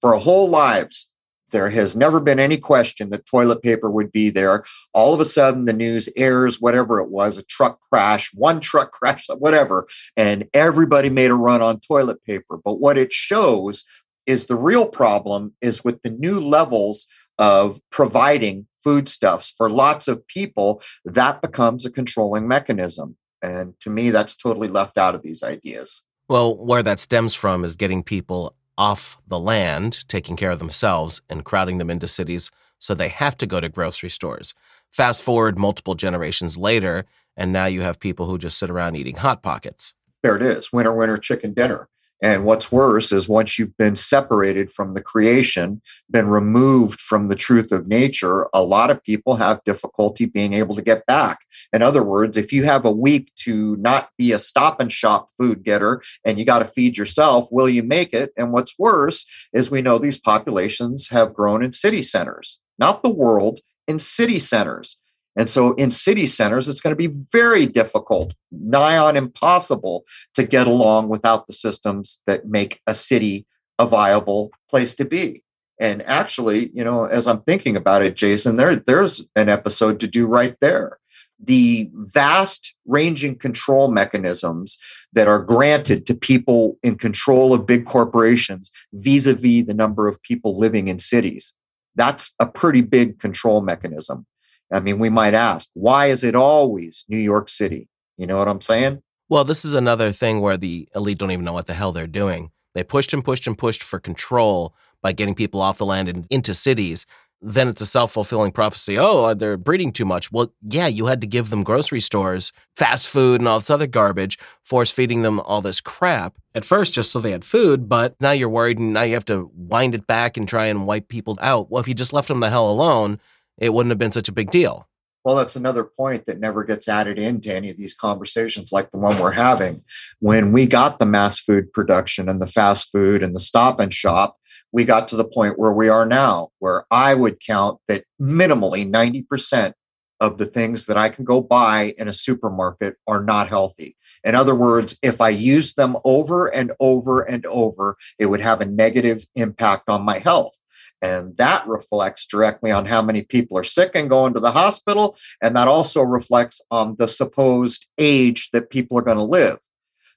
For 0.00 0.14
our 0.14 0.20
whole 0.20 0.48
lives, 0.50 1.10
There 1.54 1.70
has 1.70 1.94
never 1.94 2.20
been 2.20 2.40
any 2.40 2.56
question 2.56 3.10
that 3.10 3.26
toilet 3.26 3.62
paper 3.62 3.88
would 3.88 4.10
be 4.10 4.28
there. 4.28 4.64
All 4.92 5.14
of 5.14 5.20
a 5.20 5.24
sudden, 5.24 5.66
the 5.66 5.72
news 5.72 6.08
airs 6.16 6.60
whatever 6.60 6.98
it 7.00 7.10
was 7.10 7.38
a 7.38 7.44
truck 7.44 7.78
crash, 7.88 8.34
one 8.34 8.58
truck 8.58 8.90
crash, 8.98 9.28
whatever, 9.38 9.86
and 10.16 10.48
everybody 10.52 11.10
made 11.10 11.30
a 11.30 11.34
run 11.36 11.62
on 11.62 11.78
toilet 11.78 12.24
paper. 12.24 12.58
But 12.64 12.80
what 12.80 12.98
it 12.98 13.12
shows 13.12 13.84
is 14.26 14.46
the 14.46 14.56
real 14.56 14.88
problem 14.88 15.54
is 15.60 15.84
with 15.84 16.02
the 16.02 16.10
new 16.10 16.40
levels 16.40 17.06
of 17.38 17.80
providing 17.92 18.66
foodstuffs 18.84 19.50
for 19.50 19.68
lots 19.68 20.06
of 20.06 20.24
people, 20.28 20.82
that 21.04 21.42
becomes 21.42 21.84
a 21.84 21.90
controlling 21.90 22.46
mechanism. 22.46 23.16
And 23.42 23.74
to 23.80 23.90
me, 23.90 24.10
that's 24.10 24.36
totally 24.36 24.68
left 24.68 24.96
out 24.98 25.14
of 25.14 25.22
these 25.22 25.42
ideas. 25.42 26.04
Well, 26.28 26.56
where 26.56 26.82
that 26.82 27.00
stems 27.00 27.34
from 27.34 27.64
is 27.64 27.74
getting 27.74 28.02
people 28.02 28.54
off 28.78 29.18
the 29.26 29.38
land, 29.38 30.06
taking 30.08 30.36
care 30.36 30.50
of 30.50 30.58
themselves, 30.58 31.20
and 31.28 31.44
crowding 31.44 31.78
them 31.78 31.90
into 31.90 32.08
cities 32.08 32.50
so 32.78 32.94
they 32.94 33.08
have 33.08 33.36
to 33.38 33.46
go 33.46 33.60
to 33.60 33.68
grocery 33.68 34.10
stores. 34.10 34.54
Fast 34.90 35.22
forward 35.22 35.58
multiple 35.58 35.94
generations 35.94 36.56
later, 36.56 37.06
and 37.36 37.52
now 37.52 37.66
you 37.66 37.82
have 37.82 37.98
people 37.98 38.26
who 38.26 38.38
just 38.38 38.58
sit 38.58 38.70
around 38.70 38.96
eating 38.96 39.16
Hot 39.16 39.42
Pockets. 39.42 39.94
There 40.22 40.36
it 40.36 40.42
is 40.42 40.72
winter, 40.72 40.92
winter, 40.92 41.18
chicken 41.18 41.52
dinner. 41.52 41.88
And 42.24 42.46
what's 42.46 42.72
worse 42.72 43.12
is 43.12 43.28
once 43.28 43.58
you've 43.58 43.76
been 43.76 43.96
separated 43.96 44.72
from 44.72 44.94
the 44.94 45.02
creation, 45.02 45.82
been 46.10 46.26
removed 46.26 46.98
from 46.98 47.28
the 47.28 47.34
truth 47.34 47.70
of 47.70 47.86
nature, 47.86 48.48
a 48.54 48.62
lot 48.62 48.90
of 48.90 49.04
people 49.04 49.36
have 49.36 49.62
difficulty 49.64 50.24
being 50.24 50.54
able 50.54 50.74
to 50.74 50.80
get 50.80 51.04
back. 51.04 51.40
In 51.70 51.82
other 51.82 52.02
words, 52.02 52.38
if 52.38 52.50
you 52.50 52.64
have 52.64 52.86
a 52.86 52.90
week 52.90 53.30
to 53.40 53.76
not 53.76 54.08
be 54.16 54.32
a 54.32 54.38
stop 54.38 54.80
and 54.80 54.90
shop 54.90 55.26
food 55.36 55.64
getter 55.64 56.00
and 56.24 56.38
you 56.38 56.46
got 56.46 56.60
to 56.60 56.64
feed 56.64 56.96
yourself, 56.96 57.46
will 57.50 57.68
you 57.68 57.82
make 57.82 58.14
it? 58.14 58.32
And 58.38 58.52
what's 58.52 58.78
worse 58.78 59.26
is 59.52 59.70
we 59.70 59.82
know 59.82 59.98
these 59.98 60.18
populations 60.18 61.10
have 61.10 61.34
grown 61.34 61.62
in 61.62 61.72
city 61.72 62.00
centers, 62.00 62.58
not 62.78 63.02
the 63.02 63.10
world, 63.10 63.60
in 63.86 63.98
city 63.98 64.38
centers. 64.38 64.98
And 65.36 65.50
so 65.50 65.74
in 65.74 65.90
city 65.90 66.26
centers, 66.26 66.68
it's 66.68 66.80
going 66.80 66.92
to 66.96 67.08
be 67.08 67.14
very 67.32 67.66
difficult, 67.66 68.34
nigh 68.52 68.96
on 68.96 69.16
impossible 69.16 70.04
to 70.34 70.44
get 70.44 70.66
along 70.66 71.08
without 71.08 71.46
the 71.46 71.52
systems 71.52 72.22
that 72.26 72.46
make 72.46 72.80
a 72.86 72.94
city 72.94 73.46
a 73.78 73.86
viable 73.86 74.52
place 74.70 74.94
to 74.96 75.04
be. 75.04 75.42
And 75.80 76.02
actually, 76.02 76.70
you 76.72 76.84
know, 76.84 77.06
as 77.06 77.26
I'm 77.26 77.42
thinking 77.42 77.76
about 77.76 78.02
it, 78.02 78.16
Jason, 78.16 78.56
there, 78.56 78.76
there's 78.76 79.28
an 79.34 79.48
episode 79.48 79.98
to 80.00 80.06
do 80.06 80.26
right 80.26 80.56
there. 80.60 80.98
The 81.40 81.90
vast 81.92 82.74
ranging 82.86 83.36
control 83.36 83.90
mechanisms 83.90 84.78
that 85.12 85.26
are 85.26 85.40
granted 85.40 86.06
to 86.06 86.14
people 86.14 86.78
in 86.82 86.96
control 86.96 87.52
of 87.52 87.66
big 87.66 87.86
corporations 87.86 88.70
vis 88.92 89.26
a 89.26 89.34
vis 89.34 89.66
the 89.66 89.74
number 89.74 90.06
of 90.06 90.22
people 90.22 90.56
living 90.56 90.86
in 90.86 91.00
cities. 91.00 91.54
That's 91.96 92.34
a 92.38 92.46
pretty 92.46 92.82
big 92.82 93.18
control 93.18 93.60
mechanism. 93.60 94.26
I 94.72 94.80
mean, 94.80 94.98
we 94.98 95.10
might 95.10 95.34
ask, 95.34 95.68
why 95.74 96.06
is 96.06 96.24
it 96.24 96.34
always 96.34 97.04
New 97.08 97.18
York 97.18 97.48
City? 97.48 97.88
You 98.16 98.26
know 98.26 98.36
what 98.36 98.48
I'm 98.48 98.60
saying? 98.60 99.02
Well, 99.28 99.44
this 99.44 99.64
is 99.64 99.74
another 99.74 100.12
thing 100.12 100.40
where 100.40 100.56
the 100.56 100.88
elite 100.94 101.18
don't 101.18 101.30
even 101.30 101.44
know 101.44 101.52
what 101.52 101.66
the 101.66 101.74
hell 101.74 101.92
they're 101.92 102.06
doing. 102.06 102.50
They 102.74 102.84
pushed 102.84 103.12
and 103.12 103.24
pushed 103.24 103.46
and 103.46 103.56
pushed 103.56 103.82
for 103.82 103.98
control 103.98 104.74
by 105.02 105.12
getting 105.12 105.34
people 105.34 105.60
off 105.60 105.78
the 105.78 105.86
land 105.86 106.08
and 106.08 106.26
into 106.30 106.54
cities. 106.54 107.06
Then 107.40 107.68
it's 107.68 107.82
a 107.82 107.86
self 107.86 108.12
fulfilling 108.12 108.52
prophecy. 108.52 108.98
Oh, 108.98 109.24
uh, 109.24 109.34
they're 109.34 109.58
breeding 109.58 109.92
too 109.92 110.06
much. 110.06 110.32
Well, 110.32 110.52
yeah, 110.62 110.86
you 110.86 111.06
had 111.06 111.20
to 111.20 111.26
give 111.26 111.50
them 111.50 111.62
grocery 111.62 112.00
stores, 112.00 112.52
fast 112.74 113.06
food, 113.06 113.40
and 113.40 113.48
all 113.48 113.60
this 113.60 113.70
other 113.70 113.86
garbage, 113.86 114.38
force 114.62 114.90
feeding 114.90 115.22
them 115.22 115.40
all 115.40 115.60
this 115.60 115.80
crap 115.80 116.36
at 116.54 116.64
first 116.64 116.94
just 116.94 117.10
so 117.10 117.20
they 117.20 117.32
had 117.32 117.44
food. 117.44 117.88
But 117.88 118.16
now 118.18 118.30
you're 118.30 118.48
worried 118.48 118.78
and 118.78 118.94
now 118.94 119.02
you 119.02 119.14
have 119.14 119.26
to 119.26 119.50
wind 119.54 119.94
it 119.94 120.06
back 120.06 120.36
and 120.36 120.48
try 120.48 120.66
and 120.66 120.86
wipe 120.86 121.08
people 121.08 121.38
out. 121.42 121.70
Well, 121.70 121.80
if 121.80 121.88
you 121.88 121.94
just 121.94 122.14
left 122.14 122.28
them 122.28 122.40
the 122.40 122.50
hell 122.50 122.70
alone, 122.70 123.20
it 123.58 123.72
wouldn't 123.72 123.90
have 123.90 123.98
been 123.98 124.12
such 124.12 124.28
a 124.28 124.32
big 124.32 124.50
deal. 124.50 124.88
Well, 125.24 125.36
that's 125.36 125.56
another 125.56 125.84
point 125.84 126.26
that 126.26 126.38
never 126.38 126.64
gets 126.64 126.86
added 126.86 127.18
into 127.18 127.54
any 127.54 127.70
of 127.70 127.78
these 127.78 127.94
conversations 127.94 128.72
like 128.72 128.90
the 128.90 128.98
one 128.98 129.18
we're 129.18 129.30
having. 129.30 129.82
When 130.20 130.52
we 130.52 130.66
got 130.66 130.98
the 130.98 131.06
mass 131.06 131.38
food 131.38 131.72
production 131.72 132.28
and 132.28 132.42
the 132.42 132.46
fast 132.46 132.90
food 132.92 133.22
and 133.22 133.34
the 133.34 133.40
stop 133.40 133.80
and 133.80 133.92
shop, 133.92 134.36
we 134.70 134.84
got 134.84 135.08
to 135.08 135.16
the 135.16 135.24
point 135.24 135.58
where 135.58 135.72
we 135.72 135.88
are 135.88 136.04
now, 136.04 136.50
where 136.58 136.84
I 136.90 137.14
would 137.14 137.40
count 137.40 137.78
that 137.88 138.04
minimally 138.20 138.86
90% 138.86 139.72
of 140.20 140.36
the 140.36 140.46
things 140.46 140.86
that 140.86 140.98
I 140.98 141.08
can 141.08 141.24
go 141.24 141.40
buy 141.40 141.94
in 141.96 142.06
a 142.06 142.14
supermarket 142.14 142.96
are 143.06 143.22
not 143.22 143.48
healthy. 143.48 143.96
In 144.24 144.34
other 144.34 144.54
words, 144.54 144.98
if 145.02 145.20
I 145.20 145.30
use 145.30 145.74
them 145.74 145.96
over 146.04 146.48
and 146.48 146.72
over 146.80 147.22
and 147.22 147.46
over, 147.46 147.96
it 148.18 148.26
would 148.26 148.40
have 148.40 148.60
a 148.60 148.66
negative 148.66 149.26
impact 149.34 149.88
on 149.88 150.02
my 150.02 150.18
health. 150.18 150.58
And 151.04 151.36
that 151.36 151.68
reflects 151.68 152.26
directly 152.26 152.70
on 152.70 152.86
how 152.86 153.02
many 153.02 153.24
people 153.24 153.58
are 153.58 153.64
sick 153.64 153.90
and 153.94 154.08
going 154.08 154.32
to 154.32 154.40
the 154.40 154.52
hospital. 154.52 155.18
And 155.42 155.54
that 155.54 155.68
also 155.68 156.00
reflects 156.00 156.62
on 156.70 156.96
the 156.98 157.06
supposed 157.06 157.86
age 157.98 158.48
that 158.52 158.70
people 158.70 158.96
are 158.96 159.02
going 159.02 159.18
to 159.18 159.22
live. 159.24 159.58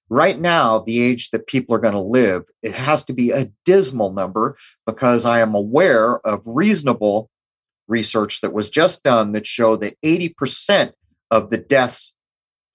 Right 0.09 0.39
now, 0.39 0.79
the 0.79 1.01
age 1.01 1.31
that 1.31 1.45
people 1.45 1.75
are 1.75 1.79
going 1.79 1.93
to 1.93 1.99
live, 1.99 2.43
it 2.63 2.73
has 2.73 3.03
to 3.03 3.13
be 3.13 3.31
a 3.31 3.51
dismal 3.65 4.13
number 4.13 4.57
because 4.85 5.25
I 5.25 5.41
am 5.41 5.55
aware 5.55 6.25
of 6.25 6.41
reasonable 6.45 7.29
research 7.89 8.39
that 8.39 8.53
was 8.53 8.69
just 8.69 9.03
done 9.03 9.33
that 9.33 9.45
showed 9.45 9.81
that 9.81 9.97
80% 10.05 10.93
of 11.31 11.49
the 11.49 11.57
deaths 11.57 12.15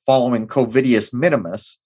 following 0.05 0.47
Covidius 0.47 1.15
minimus 1.15 1.81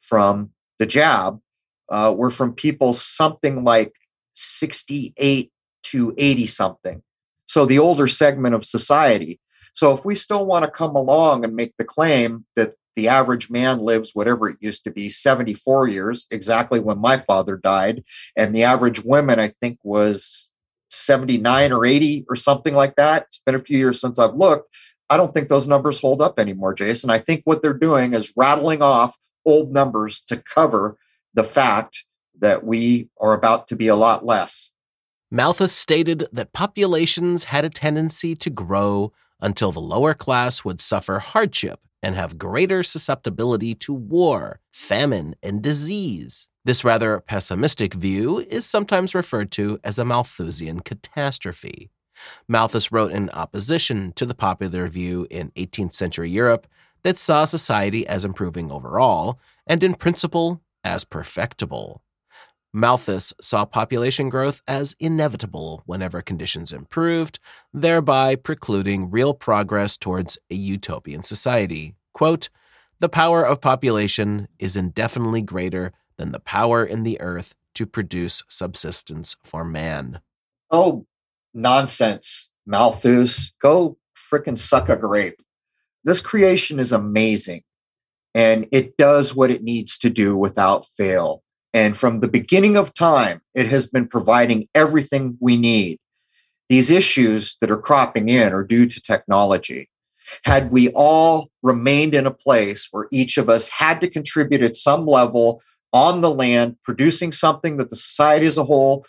from 0.00 0.50
the 0.78 0.86
jab 0.86 1.40
uh, 1.88 2.14
were 2.16 2.30
from 2.30 2.52
people 2.54 2.92
something 2.92 3.64
like 3.64 3.92
68 4.34 5.51
to 5.92 6.14
80 6.18 6.46
something. 6.46 7.02
So 7.46 7.66
the 7.66 7.78
older 7.78 8.08
segment 8.08 8.54
of 8.54 8.64
society. 8.64 9.40
So 9.74 9.94
if 9.94 10.04
we 10.04 10.14
still 10.14 10.46
want 10.46 10.64
to 10.64 10.70
come 10.70 10.96
along 10.96 11.44
and 11.44 11.54
make 11.54 11.74
the 11.78 11.84
claim 11.84 12.44
that 12.56 12.74
the 12.96 13.08
average 13.08 13.50
man 13.50 13.78
lives 13.78 14.12
whatever 14.14 14.48
it 14.48 14.58
used 14.60 14.84
to 14.84 14.90
be 14.90 15.08
74 15.08 15.88
years 15.88 16.26
exactly 16.30 16.78
when 16.80 16.98
my 16.98 17.16
father 17.16 17.56
died 17.56 18.04
and 18.36 18.54
the 18.54 18.64
average 18.64 19.02
woman 19.02 19.38
i 19.38 19.48
think 19.48 19.78
was 19.82 20.52
79 20.90 21.72
or 21.72 21.86
80 21.86 22.26
or 22.28 22.36
something 22.36 22.74
like 22.74 22.96
that 22.96 23.22
it's 23.28 23.38
been 23.38 23.54
a 23.54 23.60
few 23.60 23.78
years 23.78 23.98
since 23.98 24.18
i've 24.18 24.34
looked 24.34 24.74
i 25.08 25.16
don't 25.16 25.32
think 25.32 25.48
those 25.48 25.66
numbers 25.66 26.00
hold 26.00 26.20
up 26.20 26.38
anymore 26.38 26.74
jason 26.74 27.08
i 27.08 27.18
think 27.18 27.40
what 27.44 27.62
they're 27.62 27.72
doing 27.72 28.12
is 28.12 28.34
rattling 28.36 28.82
off 28.82 29.16
old 29.46 29.72
numbers 29.72 30.20
to 30.20 30.36
cover 30.36 30.98
the 31.32 31.44
fact 31.44 32.04
that 32.40 32.62
we 32.64 33.08
are 33.20 33.32
about 33.32 33.68
to 33.68 33.76
be 33.76 33.88
a 33.88 33.96
lot 33.96 34.24
less 34.24 34.74
Malthus 35.34 35.72
stated 35.72 36.26
that 36.30 36.52
populations 36.52 37.44
had 37.44 37.64
a 37.64 37.70
tendency 37.70 38.36
to 38.36 38.50
grow 38.50 39.14
until 39.40 39.72
the 39.72 39.80
lower 39.80 40.12
class 40.12 40.62
would 40.62 40.78
suffer 40.78 41.20
hardship 41.20 41.80
and 42.02 42.14
have 42.14 42.36
greater 42.36 42.82
susceptibility 42.82 43.74
to 43.74 43.94
war, 43.94 44.60
famine, 44.70 45.34
and 45.42 45.62
disease. 45.62 46.50
This 46.66 46.84
rather 46.84 47.18
pessimistic 47.18 47.94
view 47.94 48.40
is 48.40 48.66
sometimes 48.66 49.14
referred 49.14 49.50
to 49.52 49.78
as 49.82 49.98
a 49.98 50.04
Malthusian 50.04 50.80
catastrophe. 50.80 51.90
Malthus 52.46 52.92
wrote 52.92 53.12
in 53.12 53.30
opposition 53.30 54.12
to 54.16 54.26
the 54.26 54.34
popular 54.34 54.86
view 54.86 55.26
in 55.30 55.50
18th 55.52 55.94
century 55.94 56.30
Europe 56.30 56.66
that 57.04 57.16
saw 57.16 57.46
society 57.46 58.06
as 58.06 58.26
improving 58.26 58.70
overall 58.70 59.40
and 59.66 59.82
in 59.82 59.94
principle 59.94 60.60
as 60.84 61.06
perfectible. 61.06 62.02
Malthus 62.72 63.34
saw 63.40 63.64
population 63.66 64.30
growth 64.30 64.62
as 64.66 64.96
inevitable 64.98 65.82
whenever 65.84 66.22
conditions 66.22 66.72
improved, 66.72 67.38
thereby 67.72 68.34
precluding 68.34 69.10
real 69.10 69.34
progress 69.34 69.98
towards 69.98 70.38
a 70.50 70.54
utopian 70.54 71.22
society. 71.22 71.94
Quote, 72.14 72.48
the 72.98 73.08
power 73.08 73.44
of 73.44 73.60
population 73.60 74.48
is 74.58 74.76
indefinitely 74.76 75.42
greater 75.42 75.92
than 76.16 76.32
the 76.32 76.40
power 76.40 76.84
in 76.84 77.02
the 77.02 77.20
earth 77.20 77.54
to 77.74 77.84
produce 77.84 78.42
subsistence 78.48 79.36
for 79.42 79.64
man. 79.64 80.20
Oh, 80.70 81.06
nonsense, 81.52 82.52
Malthus. 82.64 83.52
Go 83.60 83.98
frickin' 84.16 84.58
suck 84.58 84.88
a 84.88 84.96
grape. 84.96 85.42
This 86.04 86.20
creation 86.20 86.78
is 86.78 86.92
amazing 86.92 87.64
and 88.34 88.66
it 88.72 88.96
does 88.96 89.34
what 89.34 89.50
it 89.50 89.62
needs 89.62 89.98
to 89.98 90.10
do 90.10 90.36
without 90.36 90.86
fail. 90.96 91.42
And 91.74 91.96
from 91.96 92.20
the 92.20 92.28
beginning 92.28 92.76
of 92.76 92.94
time, 92.94 93.40
it 93.54 93.66
has 93.66 93.86
been 93.86 94.06
providing 94.06 94.68
everything 94.74 95.38
we 95.40 95.56
need. 95.56 95.98
These 96.68 96.90
issues 96.90 97.56
that 97.60 97.70
are 97.70 97.80
cropping 97.80 98.28
in 98.28 98.52
are 98.52 98.64
due 98.64 98.86
to 98.86 99.00
technology. 99.00 99.88
Had 100.44 100.70
we 100.70 100.90
all 100.90 101.50
remained 101.62 102.14
in 102.14 102.26
a 102.26 102.30
place 102.30 102.88
where 102.90 103.08
each 103.10 103.38
of 103.38 103.48
us 103.48 103.68
had 103.68 104.00
to 104.00 104.08
contribute 104.08 104.62
at 104.62 104.76
some 104.76 105.06
level 105.06 105.62
on 105.92 106.20
the 106.20 106.30
land, 106.30 106.76
producing 106.82 107.32
something 107.32 107.76
that 107.76 107.90
the 107.90 107.96
society 107.96 108.46
as 108.46 108.56
a 108.56 108.64
whole 108.64 109.04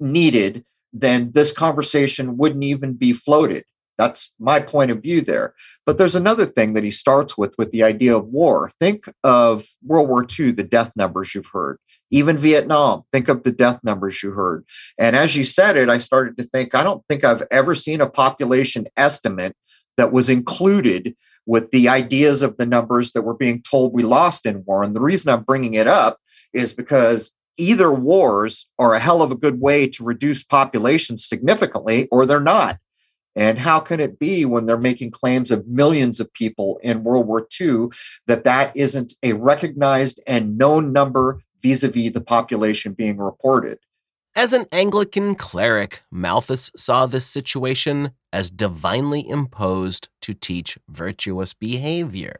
needed, 0.00 0.64
then 0.92 1.32
this 1.32 1.52
conversation 1.52 2.36
wouldn't 2.36 2.64
even 2.64 2.94
be 2.94 3.12
floated. 3.12 3.64
That's 3.98 4.34
my 4.38 4.60
point 4.60 4.90
of 4.90 5.02
view 5.02 5.20
there. 5.20 5.54
But 5.84 5.98
there's 5.98 6.16
another 6.16 6.46
thing 6.46 6.72
that 6.72 6.84
he 6.84 6.90
starts 6.90 7.36
with 7.36 7.54
with 7.58 7.72
the 7.72 7.82
idea 7.82 8.16
of 8.16 8.26
war. 8.26 8.70
Think 8.80 9.04
of 9.22 9.66
World 9.84 10.08
War 10.08 10.26
II, 10.38 10.52
the 10.52 10.64
death 10.64 10.92
numbers 10.96 11.34
you've 11.34 11.50
heard. 11.52 11.78
Even 12.12 12.36
Vietnam, 12.36 13.02
think 13.10 13.28
of 13.28 13.42
the 13.42 13.50
death 13.50 13.80
numbers 13.82 14.22
you 14.22 14.30
heard. 14.30 14.64
And 14.98 15.16
as 15.16 15.34
you 15.34 15.42
said 15.42 15.76
it, 15.76 15.88
I 15.88 15.98
started 15.98 16.36
to 16.36 16.44
think, 16.44 16.74
I 16.74 16.84
don't 16.84 17.02
think 17.08 17.24
I've 17.24 17.42
ever 17.50 17.74
seen 17.74 18.00
a 18.00 18.08
population 18.08 18.86
estimate 18.96 19.56
that 19.96 20.12
was 20.12 20.30
included 20.30 21.16
with 21.46 21.70
the 21.70 21.88
ideas 21.88 22.42
of 22.42 22.56
the 22.58 22.66
numbers 22.66 23.12
that 23.12 23.22
were 23.22 23.34
being 23.34 23.62
told 23.62 23.92
we 23.92 24.02
lost 24.02 24.46
in 24.46 24.62
war. 24.64 24.84
And 24.84 24.94
the 24.94 25.00
reason 25.00 25.32
I'm 25.32 25.42
bringing 25.42 25.74
it 25.74 25.88
up 25.88 26.18
is 26.52 26.72
because 26.72 27.34
either 27.56 27.92
wars 27.92 28.68
are 28.78 28.94
a 28.94 29.00
hell 29.00 29.22
of 29.22 29.32
a 29.32 29.36
good 29.36 29.60
way 29.60 29.88
to 29.88 30.04
reduce 30.04 30.42
population 30.42 31.18
significantly 31.18 32.08
or 32.12 32.26
they're 32.26 32.40
not. 32.40 32.78
And 33.34 33.58
how 33.58 33.80
can 33.80 33.98
it 33.98 34.18
be 34.18 34.44
when 34.44 34.66
they're 34.66 34.76
making 34.76 35.10
claims 35.10 35.50
of 35.50 35.66
millions 35.66 36.20
of 36.20 36.32
people 36.34 36.78
in 36.82 37.02
World 37.02 37.26
War 37.26 37.46
II 37.60 37.88
that 38.26 38.44
that 38.44 38.76
isn't 38.76 39.14
a 39.22 39.32
recognized 39.32 40.20
and 40.26 40.58
known 40.58 40.92
number 40.92 41.40
vis 41.62 41.84
a 41.84 41.88
vis 41.88 42.12
the 42.12 42.20
population 42.20 42.92
being 42.92 43.18
reported? 43.18 43.78
As 44.34 44.52
an 44.52 44.66
Anglican 44.72 45.34
cleric, 45.34 46.00
Malthus 46.10 46.70
saw 46.76 47.04
this 47.04 47.26
situation 47.26 48.12
as 48.32 48.50
divinely 48.50 49.28
imposed 49.28 50.08
to 50.22 50.32
teach 50.32 50.78
virtuous 50.88 51.52
behavior. 51.52 52.36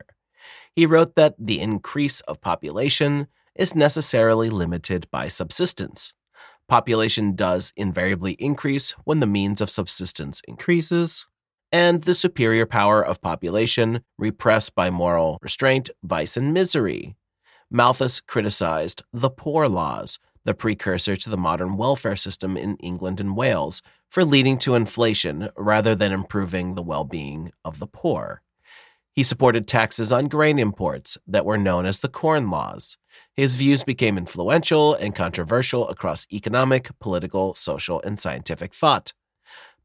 He 0.74 0.86
wrote 0.86 1.16
that 1.16 1.34
the 1.38 1.60
increase 1.60 2.20
of 2.22 2.40
population 2.40 3.26
is 3.54 3.74
necessarily 3.74 4.48
limited 4.48 5.06
by 5.10 5.28
subsistence. 5.28 6.14
Population 6.66 7.36
does 7.36 7.72
invariably 7.76 8.32
increase 8.34 8.92
when 9.04 9.20
the 9.20 9.26
means 9.26 9.60
of 9.60 9.68
subsistence 9.70 10.40
increases, 10.48 11.26
and 11.70 12.02
the 12.02 12.14
superior 12.14 12.64
power 12.64 13.04
of 13.04 13.20
population 13.20 14.02
repressed 14.18 14.74
by 14.74 14.88
moral 14.88 15.38
restraint, 15.42 15.90
vice, 16.02 16.38
and 16.38 16.54
misery. 16.54 17.16
Malthus 17.74 18.20
criticized 18.20 19.02
the 19.14 19.30
Poor 19.30 19.66
Laws, 19.66 20.18
the 20.44 20.52
precursor 20.52 21.16
to 21.16 21.30
the 21.30 21.38
modern 21.38 21.78
welfare 21.78 22.16
system 22.16 22.54
in 22.54 22.76
England 22.76 23.18
and 23.18 23.34
Wales, 23.34 23.80
for 24.10 24.26
leading 24.26 24.58
to 24.58 24.74
inflation 24.74 25.48
rather 25.56 25.94
than 25.94 26.12
improving 26.12 26.74
the 26.74 26.82
well 26.82 27.04
being 27.04 27.50
of 27.64 27.78
the 27.78 27.86
poor. 27.86 28.42
He 29.14 29.22
supported 29.22 29.66
taxes 29.66 30.12
on 30.12 30.28
grain 30.28 30.58
imports 30.58 31.16
that 31.26 31.46
were 31.46 31.56
known 31.56 31.86
as 31.86 32.00
the 32.00 32.10
Corn 32.10 32.50
Laws. 32.50 32.98
His 33.34 33.54
views 33.54 33.84
became 33.84 34.18
influential 34.18 34.92
and 34.92 35.14
controversial 35.14 35.88
across 35.88 36.26
economic, 36.30 36.90
political, 36.98 37.54
social, 37.54 38.02
and 38.02 38.20
scientific 38.20 38.74
thought. 38.74 39.14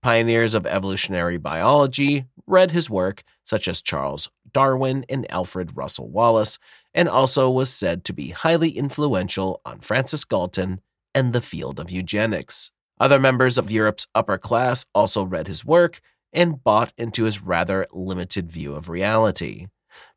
Pioneers 0.02 0.54
of 0.54 0.66
evolutionary 0.66 1.38
biology 1.38 2.26
read 2.46 2.72
his 2.72 2.90
work, 2.90 3.24
such 3.46 3.66
as 3.70 3.82
Charles 3.82 4.30
Darwin 4.54 5.06
and 5.10 5.30
Alfred 5.32 5.76
Russel 5.76 6.10
Wallace, 6.10 6.60
and 6.94 7.08
also 7.08 7.50
was 7.50 7.70
said 7.70 8.04
to 8.06 8.14
be 8.14 8.30
highly 8.30 8.72
influential 8.72 9.62
on 9.66 9.80
Francis 9.80 10.26
Galton 10.26 10.82
and 11.14 11.34
the 11.34 11.42
field 11.42 11.80
of 11.80 11.92
eugenics. 11.92 12.72
Other 13.00 13.20
members 13.20 13.58
of 13.58 13.72
Europe's 13.72 14.08
upper 14.16 14.38
class 14.38 14.86
also 14.94 15.24
read 15.24 15.48
his 15.48 15.64
work 15.64 16.02
and 16.34 16.64
bought 16.64 16.94
into 16.98 17.24
his 17.24 17.42
rather 17.42 17.88
limited 17.92 18.52
view 18.52 18.74
of 18.74 18.90
reality. 18.90 19.68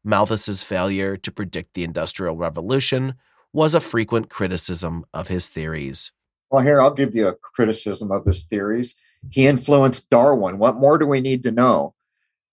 Malthus's 0.04 0.62
failure 0.62 1.16
to 1.16 1.30
predict 1.30 1.74
the 1.74 1.84
Industrial 1.84 2.36
Revolution 2.36 3.14
was 3.52 3.74
a 3.74 3.80
frequent 3.80 4.30
criticism 4.30 5.04
of 5.12 5.28
his 5.28 5.48
theories. 5.48 6.12
Well, 6.50 6.62
here, 6.62 6.80
I'll 6.80 6.94
give 6.94 7.14
you 7.14 7.28
a 7.28 7.34
criticism 7.34 8.10
of 8.10 8.24
his 8.24 8.44
theories. 8.44 8.96
He 9.30 9.46
influenced 9.46 10.10
Darwin. 10.10 10.58
What 10.58 10.76
more 10.76 10.98
do 10.98 11.06
we 11.06 11.20
need 11.20 11.42
to 11.44 11.50
know? 11.50 11.94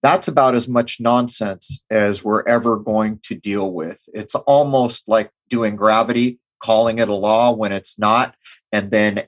That's 0.04 0.28
about 0.28 0.56
as 0.56 0.68
much 0.68 1.00
nonsense 1.00 1.84
as 1.90 2.24
we're 2.24 2.44
ever 2.44 2.78
going 2.78 3.20
to 3.24 3.36
deal 3.36 3.72
with. 3.72 4.08
It's 4.14 4.36
almost 4.36 5.08
like 5.08 5.32
doing 5.50 5.76
gravity, 5.76 6.40
calling 6.62 7.00
it 7.00 7.10
a 7.10 7.14
law 7.14 7.52
when 7.52 7.72
it's 7.72 7.98
not, 7.98 8.36
and 8.72 8.92
then 8.92 9.24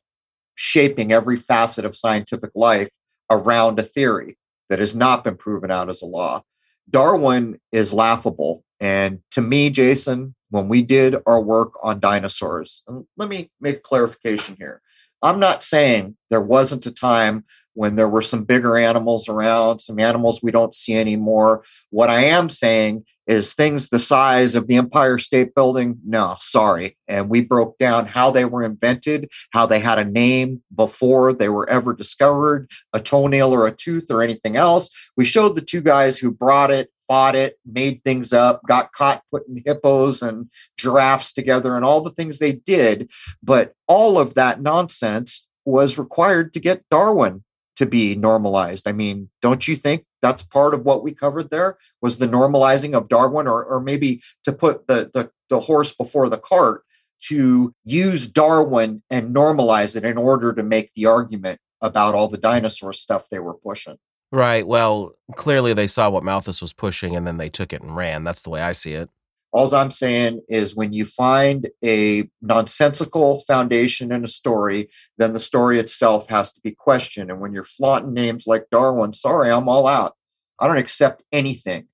shaping 0.55 1.11
every 1.11 1.37
facet 1.37 1.85
of 1.85 1.95
scientific 1.95 2.51
life 2.53 2.91
around 3.29 3.79
a 3.79 3.83
theory 3.83 4.37
that 4.69 4.79
has 4.79 4.95
not 4.95 5.23
been 5.23 5.37
proven 5.37 5.71
out 5.71 5.89
as 5.89 6.01
a 6.01 6.05
law. 6.05 6.43
Darwin 6.89 7.59
is 7.71 7.93
laughable. 7.93 8.63
And 8.79 9.19
to 9.31 9.41
me, 9.41 9.69
Jason, 9.69 10.35
when 10.49 10.67
we 10.67 10.81
did 10.81 11.15
our 11.25 11.41
work 11.41 11.73
on 11.83 11.99
dinosaurs, 11.99 12.83
let 13.17 13.29
me 13.29 13.51
make 13.59 13.83
clarification 13.83 14.55
here. 14.57 14.81
I'm 15.21 15.39
not 15.39 15.63
saying 15.63 16.15
there 16.29 16.41
wasn't 16.41 16.85
a 16.85 16.91
time 16.91 17.45
when 17.79 17.95
there 17.95 18.09
were 18.09 18.21
some 18.21 18.43
bigger 18.43 18.77
animals 18.77 19.29
around, 19.29 19.79
some 19.79 19.99
animals 19.99 20.43
we 20.43 20.51
don't 20.51 20.75
see 20.75 20.97
anymore. 20.97 21.63
What 21.91 22.09
I 22.09 22.25
am 22.25 22.49
saying 22.49 23.05
is 23.25 23.53
things 23.53 23.87
the 23.87 23.99
size 23.99 24.53
of 24.53 24.67
the 24.67 24.75
Empire 24.75 25.17
State 25.17 25.55
Building, 25.55 25.97
no, 26.05 26.35
sorry. 26.39 26.97
And 27.07 27.29
we 27.29 27.39
broke 27.39 27.77
down 27.77 28.05
how 28.05 28.31
they 28.31 28.43
were 28.43 28.65
invented, 28.65 29.31
how 29.51 29.65
they 29.65 29.79
had 29.79 29.97
a 29.97 30.03
name 30.03 30.61
before 30.75 31.31
they 31.31 31.47
were 31.47 31.69
ever 31.69 31.93
discovered, 31.93 32.69
a 32.91 32.99
toenail 32.99 33.53
or 33.53 33.65
a 33.65 33.71
tooth 33.71 34.11
or 34.11 34.21
anything 34.21 34.57
else. 34.57 34.89
We 35.15 35.23
showed 35.23 35.55
the 35.55 35.61
two 35.61 35.79
guys 35.79 36.17
who 36.17 36.33
brought 36.33 36.71
it, 36.71 36.89
fought 37.07 37.35
it, 37.35 37.59
made 37.65 38.03
things 38.03 38.33
up, 38.33 38.61
got 38.67 38.91
caught 38.91 39.23
putting 39.31 39.63
hippos 39.65 40.21
and 40.21 40.49
giraffes 40.75 41.31
together 41.31 41.77
and 41.77 41.85
all 41.85 42.01
the 42.01 42.11
things 42.11 42.39
they 42.39 42.51
did. 42.51 43.09
But 43.41 43.71
all 43.87 44.17
of 44.17 44.33
that 44.33 44.61
nonsense 44.61 45.47
was 45.63 45.97
required 45.97 46.51
to 46.53 46.59
get 46.59 46.83
Darwin 46.91 47.45
to 47.79 47.85
be 47.85 48.13
normalized. 48.13 48.89
I 48.89 48.91
mean, 48.91 49.29
don't 49.41 49.65
you 49.65 49.77
think 49.77 50.03
that's 50.21 50.43
part 50.43 50.73
of 50.73 50.83
what 50.83 51.01
we 51.01 51.13
covered 51.13 51.49
there 51.49 51.77
was 52.01 52.17
the 52.17 52.27
normalizing 52.27 52.93
of 52.93 53.07
Darwin, 53.07 53.47
or, 53.47 53.63
or 53.63 53.79
maybe 53.79 54.21
to 54.43 54.51
put 54.51 54.87
the, 54.87 55.09
the, 55.13 55.31
the 55.47 55.61
horse 55.61 55.95
before 55.95 56.27
the 56.27 56.37
cart 56.37 56.83
to 57.21 57.73
use 57.85 58.27
Darwin 58.27 59.01
and 59.09 59.33
normalize 59.33 59.95
it 59.95 60.03
in 60.03 60.17
order 60.17 60.51
to 60.53 60.61
make 60.61 60.93
the 60.93 61.05
argument 61.05 61.61
about 61.79 62.15
all 62.15 62.27
the 62.27 62.37
dinosaur 62.37 62.91
stuff 62.91 63.29
they 63.29 63.39
were 63.39 63.53
pushing. 63.53 63.97
Right. 64.29 64.67
Well, 64.67 65.13
clearly 65.37 65.73
they 65.73 65.87
saw 65.87 66.09
what 66.09 66.25
Malthus 66.25 66.61
was 66.61 66.73
pushing 66.73 67.15
and 67.15 67.25
then 67.25 67.37
they 67.37 67.49
took 67.49 67.71
it 67.71 67.81
and 67.81 67.95
ran. 67.95 68.25
That's 68.25 68.41
the 68.41 68.49
way 68.49 68.61
I 68.61 68.73
see 68.73 68.91
it. 68.91 69.09
All 69.51 69.73
I'm 69.73 69.89
saying 69.89 70.41
is 70.47 70.75
when 70.75 70.93
you 70.93 71.05
find 71.05 71.69
a 71.83 72.29
nonsensical 72.41 73.39
foundation 73.39 74.11
in 74.11 74.23
a 74.23 74.27
story, 74.27 74.89
then 75.17 75.33
the 75.33 75.39
story 75.39 75.79
itself 75.79 76.29
has 76.29 76.51
to 76.53 76.61
be 76.61 76.71
questioned. 76.71 77.31
And 77.31 77.39
when 77.39 77.53
you're 77.53 77.63
flaunting 77.63 78.13
names 78.13 78.45
like 78.45 78.69
Darwin, 78.71 79.13
sorry, 79.13 79.51
I'm 79.51 79.67
all 79.67 79.87
out. 79.87 80.13
I 80.59 80.67
don't 80.67 80.77
accept 80.77 81.23
anything, 81.31 81.87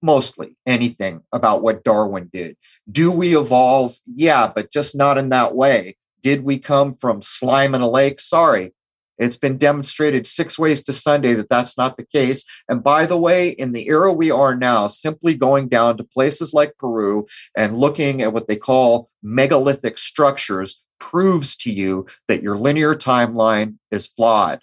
mostly 0.00 0.56
anything 0.66 1.22
about 1.32 1.62
what 1.62 1.84
Darwin 1.84 2.30
did. 2.32 2.56
Do 2.90 3.10
we 3.10 3.36
evolve? 3.36 3.98
Yeah, 4.06 4.50
but 4.54 4.72
just 4.72 4.96
not 4.96 5.18
in 5.18 5.28
that 5.30 5.54
way. 5.54 5.96
Did 6.22 6.44
we 6.44 6.58
come 6.58 6.94
from 6.94 7.20
slime 7.20 7.74
in 7.74 7.82
a 7.82 7.90
lake? 7.90 8.20
Sorry, 8.20 8.72
it's 9.18 9.36
been 9.36 9.56
demonstrated 9.56 10.26
six 10.26 10.58
ways 10.58 10.82
to 10.84 10.92
Sunday 10.92 11.34
that 11.34 11.48
that's 11.48 11.78
not 11.78 11.96
the 11.96 12.06
case. 12.06 12.44
And 12.68 12.82
by 12.82 13.06
the 13.06 13.18
way, 13.18 13.50
in 13.50 13.72
the 13.72 13.88
era 13.88 14.12
we 14.12 14.30
are 14.30 14.54
now, 14.54 14.86
simply 14.86 15.34
going 15.34 15.68
down 15.68 15.96
to 15.96 16.04
places 16.04 16.52
like 16.52 16.78
Peru 16.78 17.26
and 17.56 17.78
looking 17.78 18.22
at 18.22 18.32
what 18.32 18.48
they 18.48 18.56
call 18.56 19.10
megalithic 19.22 19.98
structures 19.98 20.82
proves 20.98 21.56
to 21.58 21.72
you 21.72 22.06
that 22.28 22.42
your 22.42 22.56
linear 22.56 22.94
timeline 22.94 23.76
is 23.90 24.06
flawed. 24.06 24.62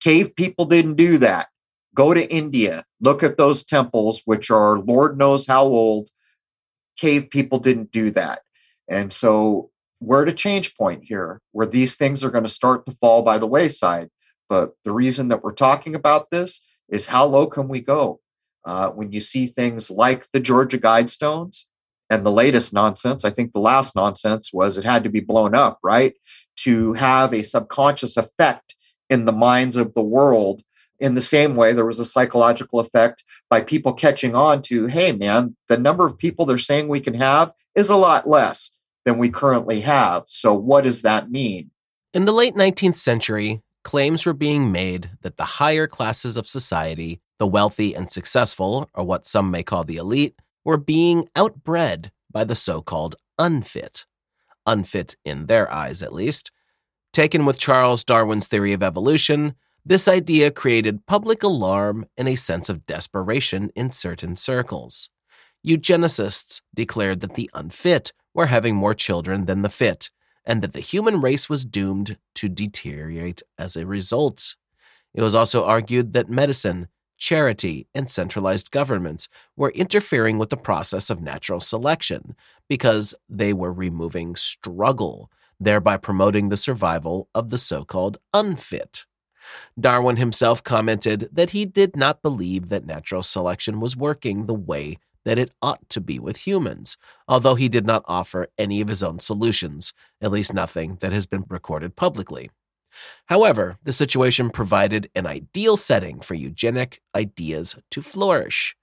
Cave 0.00 0.34
people 0.36 0.64
didn't 0.64 0.94
do 0.94 1.18
that. 1.18 1.46
Go 1.94 2.14
to 2.14 2.32
India, 2.32 2.84
look 3.00 3.22
at 3.22 3.36
those 3.36 3.64
temples, 3.64 4.22
which 4.24 4.50
are 4.50 4.78
Lord 4.78 5.18
knows 5.18 5.46
how 5.46 5.64
old. 5.64 6.10
Cave 6.96 7.30
people 7.30 7.58
didn't 7.58 7.92
do 7.92 8.10
that. 8.10 8.40
And 8.88 9.12
so 9.12 9.70
we're 10.00 10.22
at 10.22 10.28
a 10.28 10.34
change 10.34 10.76
point 10.76 11.04
here 11.04 11.40
where 11.52 11.66
these 11.66 11.96
things 11.96 12.24
are 12.24 12.30
going 12.30 12.44
to 12.44 12.50
start 12.50 12.86
to 12.86 12.96
fall 13.00 13.22
by 13.22 13.38
the 13.38 13.46
wayside. 13.46 14.08
But 14.48 14.72
the 14.84 14.92
reason 14.92 15.28
that 15.28 15.42
we're 15.42 15.52
talking 15.52 15.94
about 15.94 16.30
this 16.30 16.66
is 16.88 17.08
how 17.08 17.26
low 17.26 17.46
can 17.46 17.68
we 17.68 17.80
go? 17.80 18.20
Uh, 18.64 18.90
when 18.90 19.12
you 19.12 19.20
see 19.20 19.46
things 19.46 19.90
like 19.90 20.26
the 20.32 20.40
Georgia 20.40 20.78
Guidestones 20.78 21.64
and 22.10 22.24
the 22.24 22.32
latest 22.32 22.72
nonsense, 22.72 23.24
I 23.24 23.30
think 23.30 23.52
the 23.52 23.60
last 23.60 23.94
nonsense 23.94 24.52
was 24.52 24.78
it 24.78 24.84
had 24.84 25.04
to 25.04 25.10
be 25.10 25.20
blown 25.20 25.54
up, 25.54 25.78
right? 25.82 26.14
To 26.60 26.92
have 26.94 27.32
a 27.32 27.42
subconscious 27.42 28.16
effect 28.16 28.76
in 29.10 29.24
the 29.24 29.32
minds 29.32 29.76
of 29.76 29.94
the 29.94 30.02
world. 30.02 30.62
In 31.00 31.14
the 31.14 31.22
same 31.22 31.54
way, 31.54 31.72
there 31.72 31.86
was 31.86 32.00
a 32.00 32.04
psychological 32.04 32.80
effect 32.80 33.24
by 33.48 33.60
people 33.60 33.92
catching 33.92 34.34
on 34.34 34.62
to, 34.62 34.86
hey, 34.86 35.12
man, 35.12 35.56
the 35.68 35.78
number 35.78 36.04
of 36.04 36.18
people 36.18 36.44
they're 36.44 36.58
saying 36.58 36.88
we 36.88 37.00
can 37.00 37.14
have 37.14 37.52
is 37.74 37.88
a 37.88 37.96
lot 37.96 38.28
less 38.28 38.77
than 39.08 39.16
we 39.16 39.30
currently 39.30 39.80
have. 39.80 40.24
So, 40.26 40.52
what 40.52 40.84
does 40.84 41.00
that 41.00 41.30
mean? 41.30 41.70
In 42.12 42.26
the 42.26 42.32
late 42.32 42.54
19th 42.54 42.96
century, 42.96 43.62
claims 43.82 44.26
were 44.26 44.34
being 44.34 44.70
made 44.70 45.10
that 45.22 45.38
the 45.38 45.44
higher 45.44 45.86
classes 45.86 46.36
of 46.36 46.46
society, 46.46 47.22
the 47.38 47.46
wealthy 47.46 47.94
and 47.94 48.10
successful, 48.10 48.90
or 48.92 49.04
what 49.04 49.26
some 49.26 49.50
may 49.50 49.62
call 49.62 49.82
the 49.82 49.96
elite, 49.96 50.34
were 50.62 50.76
being 50.76 51.26
outbred 51.34 52.10
by 52.30 52.44
the 52.44 52.54
so 52.54 52.82
called 52.82 53.16
unfit. 53.38 54.04
Unfit 54.66 55.16
in 55.24 55.46
their 55.46 55.72
eyes, 55.72 56.02
at 56.02 56.12
least. 56.12 56.50
Taken 57.14 57.46
with 57.46 57.58
Charles 57.58 58.04
Darwin's 58.04 58.46
theory 58.46 58.74
of 58.74 58.82
evolution, 58.82 59.54
This 59.86 60.06
idea 60.06 60.50
created 60.50 61.06
public 61.06 61.42
alarm 61.42 62.04
and 62.18 62.28
a 62.28 62.34
sense 62.34 62.68
of 62.68 62.84
desperation 62.84 63.70
in 63.74 63.90
certain 63.90 64.36
circles. 64.36 65.08
Eugenicists 65.66 66.60
declared 66.74 67.20
that 67.20 67.34
the 67.34 67.50
unfit 67.54 68.12
were 68.34 68.46
having 68.46 68.76
more 68.76 68.94
children 68.94 69.46
than 69.46 69.62
the 69.62 69.70
fit, 69.70 70.10
and 70.44 70.62
that 70.62 70.72
the 70.72 70.80
human 70.80 71.20
race 71.20 71.48
was 71.48 71.64
doomed 71.64 72.16
to 72.34 72.48
deteriorate 72.48 73.42
as 73.58 73.76
a 73.76 73.86
result. 73.86 74.56
It 75.14 75.22
was 75.22 75.34
also 75.34 75.64
argued 75.64 76.12
that 76.12 76.30
medicine, 76.30 76.88
charity, 77.16 77.88
and 77.94 78.08
centralized 78.08 78.70
governments 78.70 79.28
were 79.56 79.70
interfering 79.70 80.38
with 80.38 80.50
the 80.50 80.56
process 80.56 81.10
of 81.10 81.20
natural 81.20 81.60
selection 81.60 82.34
because 82.68 83.14
they 83.28 83.52
were 83.52 83.72
removing 83.72 84.36
struggle, 84.36 85.30
thereby 85.58 85.96
promoting 85.96 86.48
the 86.48 86.56
survival 86.56 87.28
of 87.34 87.50
the 87.50 87.58
so 87.58 87.84
called 87.84 88.18
unfit. 88.32 89.04
Darwin 89.78 90.16
himself 90.16 90.62
commented 90.62 91.28
that 91.32 91.50
he 91.50 91.64
did 91.64 91.96
not 91.96 92.22
believe 92.22 92.68
that 92.68 92.86
natural 92.86 93.22
selection 93.22 93.80
was 93.80 93.96
working 93.96 94.46
the 94.46 94.54
way 94.54 94.98
that 95.28 95.38
it 95.38 95.52
ought 95.60 95.86
to 95.90 96.00
be 96.00 96.18
with 96.18 96.46
humans, 96.46 96.96
although 97.28 97.54
he 97.54 97.68
did 97.68 97.84
not 97.84 98.02
offer 98.06 98.48
any 98.56 98.80
of 98.80 98.88
his 98.88 99.02
own 99.02 99.18
solutions, 99.18 99.92
at 100.22 100.32
least 100.32 100.54
nothing 100.54 100.96
that 101.00 101.12
has 101.12 101.26
been 101.26 101.44
recorded 101.50 101.94
publicly. 101.94 102.50
However, 103.26 103.76
the 103.82 103.92
situation 103.92 104.48
provided 104.48 105.10
an 105.14 105.26
ideal 105.26 105.76
setting 105.76 106.20
for 106.20 106.32
eugenic 106.32 107.02
ideas 107.14 107.76
to 107.90 108.00
flourish. 108.00 108.74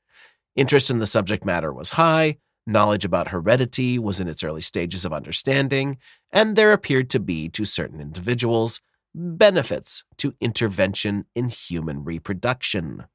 Interest 0.56 0.92
in 0.92 1.00
the 1.00 1.08
subject 1.08 1.44
matter 1.44 1.74
was 1.74 1.90
high, 1.90 2.38
knowledge 2.68 3.06
about 3.06 3.30
heredity 3.30 3.98
was 3.98 4.20
in 4.20 4.28
its 4.28 4.44
early 4.44 4.62
stages 4.62 5.04
of 5.04 5.12
understanding, 5.12 5.98
and 6.32 6.56
there 6.56 6.74
appeared 6.74 7.10
to 7.10 7.20
be, 7.20 7.50
to 7.50 7.66
certain 7.66 8.00
individuals, 8.00 8.82
benefits 9.16 10.04
to 10.18 10.36
intervention 10.40 11.26
in 11.34 11.50
human 11.50 12.04
reproduction 12.04 13.06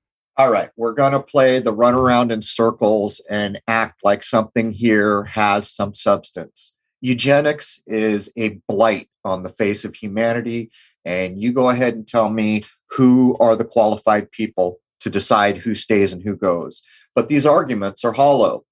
all 0.40 0.50
right, 0.50 0.70
we're 0.74 0.94
going 0.94 1.12
to 1.12 1.20
play 1.20 1.58
the 1.58 1.74
run 1.74 1.94
around 1.94 2.32
in 2.32 2.40
circles 2.40 3.20
and 3.28 3.60
act 3.68 4.00
like 4.02 4.24
something 4.24 4.72
here 4.72 5.24
has 5.24 5.70
some 5.70 5.94
substance. 5.94 6.74
Eugenics 7.02 7.82
is 7.86 8.32
a 8.38 8.58
blight 8.66 9.10
on 9.22 9.42
the 9.42 9.50
face 9.50 9.84
of 9.84 9.94
humanity. 9.94 10.70
And 11.04 11.38
you 11.38 11.52
go 11.52 11.68
ahead 11.68 11.92
and 11.92 12.08
tell 12.08 12.30
me 12.30 12.64
who 12.88 13.36
are 13.38 13.54
the 13.54 13.66
qualified 13.66 14.30
people 14.30 14.78
to 15.00 15.10
decide 15.10 15.58
who 15.58 15.74
stays 15.74 16.10
and 16.10 16.22
who 16.22 16.36
goes. 16.36 16.82
But 17.14 17.28
these 17.28 17.44
arguments 17.44 18.02
are 18.02 18.12
hollow. 18.12 18.64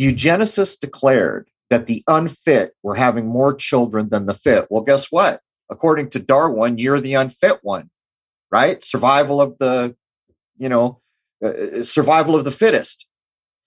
Eugenicists 0.00 0.80
declared 0.80 1.50
that 1.68 1.86
the 1.86 2.02
unfit 2.08 2.72
were 2.82 2.94
having 2.94 3.26
more 3.26 3.52
children 3.52 4.08
than 4.08 4.24
the 4.24 4.32
fit. 4.32 4.68
Well, 4.70 4.84
guess 4.84 5.12
what? 5.12 5.42
According 5.70 6.08
to 6.10 6.18
Darwin, 6.18 6.78
you're 6.78 6.98
the 6.98 7.12
unfit 7.12 7.58
one, 7.60 7.90
right? 8.50 8.82
Survival 8.82 9.42
of 9.42 9.58
the, 9.58 9.94
you 10.56 10.70
know, 10.70 10.96
uh, 11.42 11.48
uh, 11.48 11.84
survival 11.84 12.34
of 12.34 12.44
the 12.44 12.50
fittest. 12.50 13.06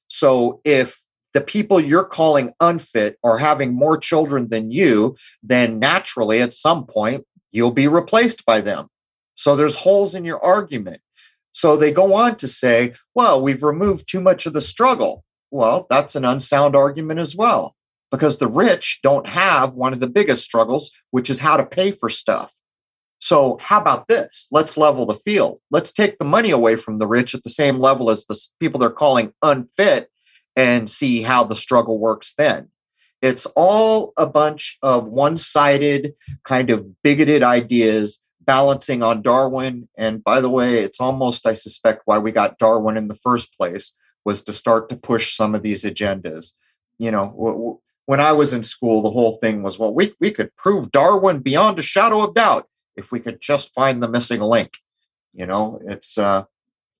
So 0.07 0.61
if 0.63 1.01
the 1.33 1.41
people 1.41 1.79
you're 1.79 2.03
calling 2.03 2.53
unfit 2.59 3.17
are 3.23 3.39
having 3.39 3.73
more 3.73 3.97
children 3.97 4.49
than 4.49 4.71
you, 4.71 5.15
then 5.41 5.79
naturally 5.79 6.41
at 6.41 6.53
some 6.53 6.85
point 6.85 7.25
you'll 7.51 7.71
be 7.71 7.87
replaced 7.87 8.45
by 8.45 8.61
them. 8.61 8.87
So 9.35 9.55
there's 9.55 9.75
holes 9.75 10.13
in 10.13 10.25
your 10.25 10.43
argument. 10.43 11.01
So 11.51 11.77
they 11.77 11.91
go 11.91 12.13
on 12.13 12.35
to 12.37 12.47
say, 12.47 12.93
well, 13.15 13.41
we've 13.41 13.63
removed 13.63 14.07
too 14.07 14.21
much 14.21 14.45
of 14.45 14.53
the 14.53 14.61
struggle. 14.61 15.23
Well, 15.51 15.87
that's 15.89 16.15
an 16.15 16.25
unsound 16.25 16.75
argument 16.75 17.19
as 17.19 17.35
well, 17.35 17.75
because 18.11 18.37
the 18.37 18.47
rich 18.47 18.99
don't 19.03 19.27
have 19.27 19.73
one 19.73 19.93
of 19.93 19.99
the 19.99 20.09
biggest 20.09 20.43
struggles, 20.43 20.91
which 21.11 21.29
is 21.29 21.39
how 21.39 21.57
to 21.57 21.65
pay 21.65 21.91
for 21.91 22.09
stuff. 22.09 22.53
So, 23.23 23.57
how 23.61 23.79
about 23.79 24.09
this? 24.09 24.49
Let's 24.51 24.75
level 24.75 25.05
the 25.05 25.13
field. 25.13 25.61
Let's 25.71 25.93
take 25.93 26.19
the 26.19 26.25
money 26.25 26.51
away 26.51 26.75
from 26.75 26.97
the 26.97 27.07
rich 27.07 27.33
at 27.33 27.43
the 27.43 27.49
same 27.49 27.79
level 27.79 28.09
as 28.09 28.25
the 28.25 28.37
people 28.59 28.81
they're 28.81 28.89
calling 28.89 29.31
unfit 29.41 30.09
and 30.57 30.89
see 30.89 31.21
how 31.21 31.45
the 31.45 31.55
struggle 31.55 31.99
works 31.99 32.33
then. 32.37 32.67
It's 33.21 33.45
all 33.55 34.11
a 34.17 34.27
bunch 34.27 34.77
of 34.83 35.05
one 35.05 35.37
sided, 35.37 36.15
kind 36.43 36.69
of 36.69 37.01
bigoted 37.01 37.43
ideas 37.43 38.21
balancing 38.41 39.01
on 39.01 39.21
Darwin. 39.21 39.87
And 39.97 40.21
by 40.21 40.41
the 40.41 40.49
way, 40.49 40.79
it's 40.79 40.99
almost, 40.99 41.47
I 41.47 41.53
suspect, 41.53 42.01
why 42.03 42.17
we 42.17 42.33
got 42.33 42.57
Darwin 42.57 42.97
in 42.97 43.07
the 43.07 43.15
first 43.15 43.57
place 43.57 43.95
was 44.25 44.43
to 44.43 44.51
start 44.51 44.89
to 44.89 44.97
push 44.97 45.33
some 45.33 45.55
of 45.55 45.63
these 45.63 45.85
agendas. 45.85 46.55
You 46.97 47.11
know, 47.11 47.79
when 48.05 48.19
I 48.19 48.33
was 48.33 48.51
in 48.51 48.63
school, 48.63 49.01
the 49.01 49.11
whole 49.11 49.37
thing 49.37 49.63
was, 49.63 49.79
well, 49.79 49.93
we, 49.93 50.13
we 50.19 50.29
could 50.29 50.53
prove 50.57 50.91
Darwin 50.91 51.39
beyond 51.39 51.79
a 51.79 51.83
shadow 51.83 52.21
of 52.21 52.35
doubt 52.35 52.67
if 52.95 53.11
we 53.11 53.19
could 53.19 53.41
just 53.41 53.73
find 53.73 54.01
the 54.01 54.07
missing 54.07 54.41
link. 54.41 54.77
You 55.33 55.45
know, 55.45 55.79
it's 55.85 56.17
uh, 56.17 56.43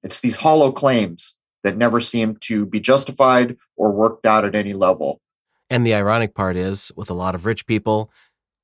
it's 0.01 0.21
these 0.21 0.37
hollow 0.37 0.71
claims 0.71 1.37
that 1.63 1.77
never 1.77 2.01
seem 2.01 2.35
to 2.41 2.65
be 2.65 2.79
justified 2.79 3.57
or 3.77 3.91
worked 3.91 4.25
out 4.25 4.45
at 4.45 4.55
any 4.55 4.73
level. 4.73 5.21
And 5.69 5.85
the 5.85 5.93
ironic 5.93 6.35
part 6.35 6.57
is, 6.57 6.91
with 6.95 7.09
a 7.09 7.15
lot 7.15 7.35
of 7.35 7.45
rich 7.45 7.65
people, 7.65 8.11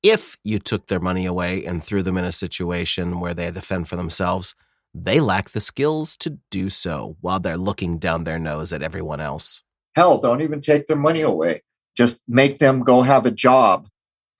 if 0.02 0.36
you 0.44 0.58
took 0.58 0.86
their 0.86 1.00
money 1.00 1.26
away 1.26 1.64
and 1.64 1.82
threw 1.82 2.02
them 2.02 2.18
in 2.18 2.24
a 2.24 2.32
situation 2.32 3.20
where 3.20 3.34
they 3.34 3.46
had 3.46 3.54
to 3.54 3.60
fend 3.60 3.88
for 3.88 3.96
themselves, 3.96 4.54
they 4.94 5.20
lack 5.20 5.50
the 5.50 5.60
skills 5.60 6.16
to 6.18 6.38
do 6.50 6.68
so 6.68 7.16
while 7.20 7.40
they're 7.40 7.56
looking 7.56 7.98
down 7.98 8.24
their 8.24 8.38
nose 8.38 8.72
at 8.72 8.82
everyone 8.82 9.20
else. 9.20 9.62
Hell, 9.94 10.18
don't 10.18 10.40
even 10.42 10.60
take 10.60 10.86
their 10.86 10.96
money 10.96 11.20
away. 11.20 11.62
Just 11.96 12.22
make 12.28 12.58
them 12.58 12.82
go 12.82 13.02
have 13.02 13.26
a 13.26 13.30
job 13.30 13.88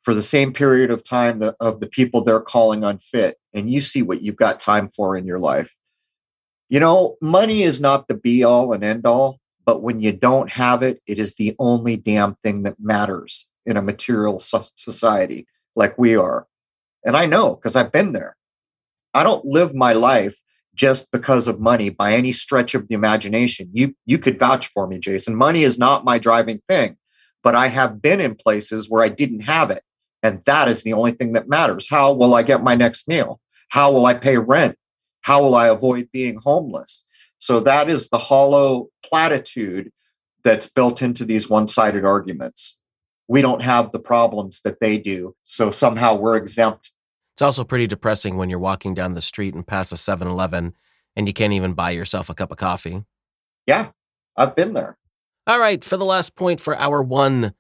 for 0.03 0.15
the 0.15 0.23
same 0.23 0.53
period 0.53 0.91
of 0.91 1.05
time 1.05 1.43
of 1.61 1.81
the 1.81 1.89
people 1.89 2.23
they're 2.23 2.41
calling 2.41 2.85
unfit 2.85 3.37
and 3.53 3.71
you 3.71 3.81
see 3.81 4.03
what 4.03 4.23
you've 4.23 4.37
got 4.37 4.61
time 4.61 4.89
for 4.89 5.17
in 5.17 5.27
your 5.27 5.39
life. 5.39 5.75
You 6.69 6.81
know 6.81 7.17
money 7.21 7.63
is 7.63 7.81
not 7.81 8.09
the 8.09 8.15
be 8.15 8.45
all 8.45 8.73
and 8.73 8.85
end 8.85 9.07
all 9.07 9.41
but 9.67 9.83
when 9.83 10.01
you 10.01 10.13
don't 10.13 10.51
have 10.53 10.83
it 10.83 11.01
it 11.07 11.19
is 11.19 11.35
the 11.35 11.55
only 11.59 11.97
damn 11.97 12.37
thing 12.37 12.63
that 12.63 12.77
matters 12.79 13.49
in 13.67 13.77
a 13.77 13.83
material 13.83 14.39
society 14.39 15.47
like 15.77 15.99
we 15.99 16.17
are. 16.17 16.47
And 17.05 17.17
i 17.17 17.27
know 17.27 17.57
because 17.57 17.77
i've 17.77 17.93
been 17.93 18.13
there. 18.13 18.37
I 19.13 19.25
don't 19.25 19.45
live 19.45 19.75
my 19.75 19.93
life 19.93 20.41
just 20.73 21.11
because 21.11 21.49
of 21.49 21.59
money 21.59 21.91
by 21.91 22.13
any 22.13 22.31
stretch 22.31 22.77
of 22.77 22.87
the 22.87 22.95
imagination. 22.95 23.69
You 23.73 23.97
you 24.07 24.19
could 24.19 24.39
vouch 24.39 24.69
for 24.69 24.87
me 24.87 24.99
jason. 24.99 25.35
Money 25.35 25.63
is 25.63 25.79
not 25.79 26.05
my 26.05 26.19
driving 26.19 26.61
thing 26.69 26.97
but 27.43 27.55
i 27.55 27.69
have 27.69 28.03
been 28.03 28.21
in 28.21 28.35
places 28.35 28.89
where 28.89 29.03
i 29.03 29.09
didn't 29.09 29.41
have 29.41 29.71
it 29.71 29.83
and 30.23 30.43
that 30.45 30.69
is 30.69 30.83
the 30.83 30.93
only 30.93 31.13
thing 31.13 31.33
that 31.33 31.49
matters. 31.49 31.89
How 31.89 32.13
will 32.13 32.35
I 32.35 32.43
get 32.43 32.63
my 32.63 32.75
next 32.75 33.09
meal? 33.09 33.41
How 33.71 33.93
will 33.93 34.07
I 34.07 34.15
pay 34.15 34.37
rent? 34.37 34.77
How 35.23 35.43
will 35.43 35.55
I 35.55 35.69
avoid 35.69 36.09
being 36.13 36.41
homeless? 36.43 37.07
So 37.39 37.61
that 37.61 37.89
is 37.89 38.09
the 38.09 38.19
hollow 38.19 38.89
platitude 39.05 39.91
that's 40.45 40.69
built 40.69 41.03
into 41.03 41.25
these 41.25 41.49
one 41.49 41.69
sided 41.69 42.05
arguments. 42.05 42.81
We 43.29 43.43
don't 43.43 43.63
have 43.63 43.93
the 43.93 43.99
problems 43.99 44.61
that 44.63 44.81
they 44.81 44.99
do. 44.99 45.35
So 45.45 45.71
somehow 45.71 46.17
we're 46.17 46.37
exempt. 46.37 46.93
It's 47.35 47.43
also 47.43 47.65
pretty 47.65 47.87
depressing 47.87 48.37
when 48.37 48.51
you're 48.51 48.59
walking 48.59 48.93
down 48.93 49.15
the 49.15 49.23
street 49.23 49.55
and 49.55 49.67
pass 49.67 49.93
a 49.93 49.97
7 49.97 50.29
Eleven 50.29 50.75
and 51.17 51.27
you 51.27 51.33
can't 51.33 51.53
even 51.53 51.75
buy 51.75 51.91
yourself 51.91 52.29
a 52.29 52.35
cup 52.35 52.51
of 52.51 52.59
coffee. 52.59 53.05
Yeah, 53.67 53.91
I've 54.37 54.57
been 54.57 54.75
there. 54.75 54.97
All 55.47 55.59
right, 55.59 55.83
for 55.83 55.97
the 55.97 56.05
last 56.05 56.37
point 56.37 56.61
for 56.61 56.77
hour 56.77 57.03
one 57.03 57.55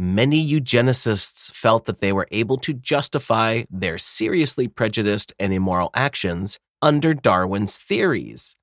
many 0.00 0.42
eugenicists 0.42 1.52
felt 1.52 1.84
that 1.84 2.00
they 2.00 2.10
were 2.10 2.26
able 2.30 2.56
to 2.56 2.72
justify 2.72 3.62
their 3.70 3.98
seriously 3.98 4.66
prejudiced 4.66 5.30
and 5.38 5.52
immoral 5.52 5.90
actions 5.94 6.58
under 6.80 7.12
Darwin's 7.12 7.76
theories. 7.76 8.56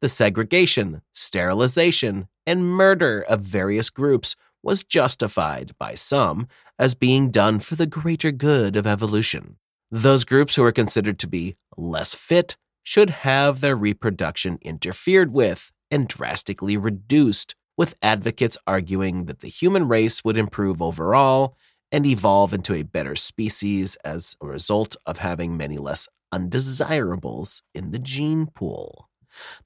The 0.00 0.08
segregation, 0.08 1.02
sterilization, 1.12 2.28
and 2.46 2.64
murder 2.66 3.20
of 3.20 3.42
various 3.42 3.90
groups 3.90 4.34
was 4.62 4.82
justified 4.82 5.72
by 5.78 5.94
some 5.94 6.48
as 6.78 6.94
being 6.94 7.30
done 7.30 7.60
for 7.60 7.74
the 7.74 7.86
greater 7.86 8.32
good 8.32 8.74
of 8.74 8.86
evolution. 8.86 9.56
Those 9.90 10.24
groups 10.24 10.54
who 10.54 10.62
were 10.62 10.72
considered 10.72 11.18
to 11.18 11.26
be 11.26 11.56
less 11.76 12.14
fit 12.14 12.56
should 12.82 13.10
have 13.10 13.60
their 13.60 13.76
reproduction 13.76 14.58
interfered 14.62 15.32
with 15.32 15.70
and 15.90 16.08
drastically 16.08 16.78
reduced 16.78 17.54
with 17.78 17.94
advocates 18.02 18.58
arguing 18.66 19.24
that 19.24 19.40
the 19.40 19.48
human 19.48 19.88
race 19.88 20.22
would 20.24 20.36
improve 20.36 20.82
overall 20.82 21.56
and 21.90 22.04
evolve 22.04 22.52
into 22.52 22.74
a 22.74 22.82
better 22.82 23.16
species 23.16 23.96
as 24.04 24.36
a 24.42 24.46
result 24.46 24.96
of 25.06 25.18
having 25.18 25.56
many 25.56 25.78
less 25.78 26.08
undesirables 26.32 27.62
in 27.74 27.90
the 27.90 27.98
gene 27.98 28.46
pool. 28.46 29.08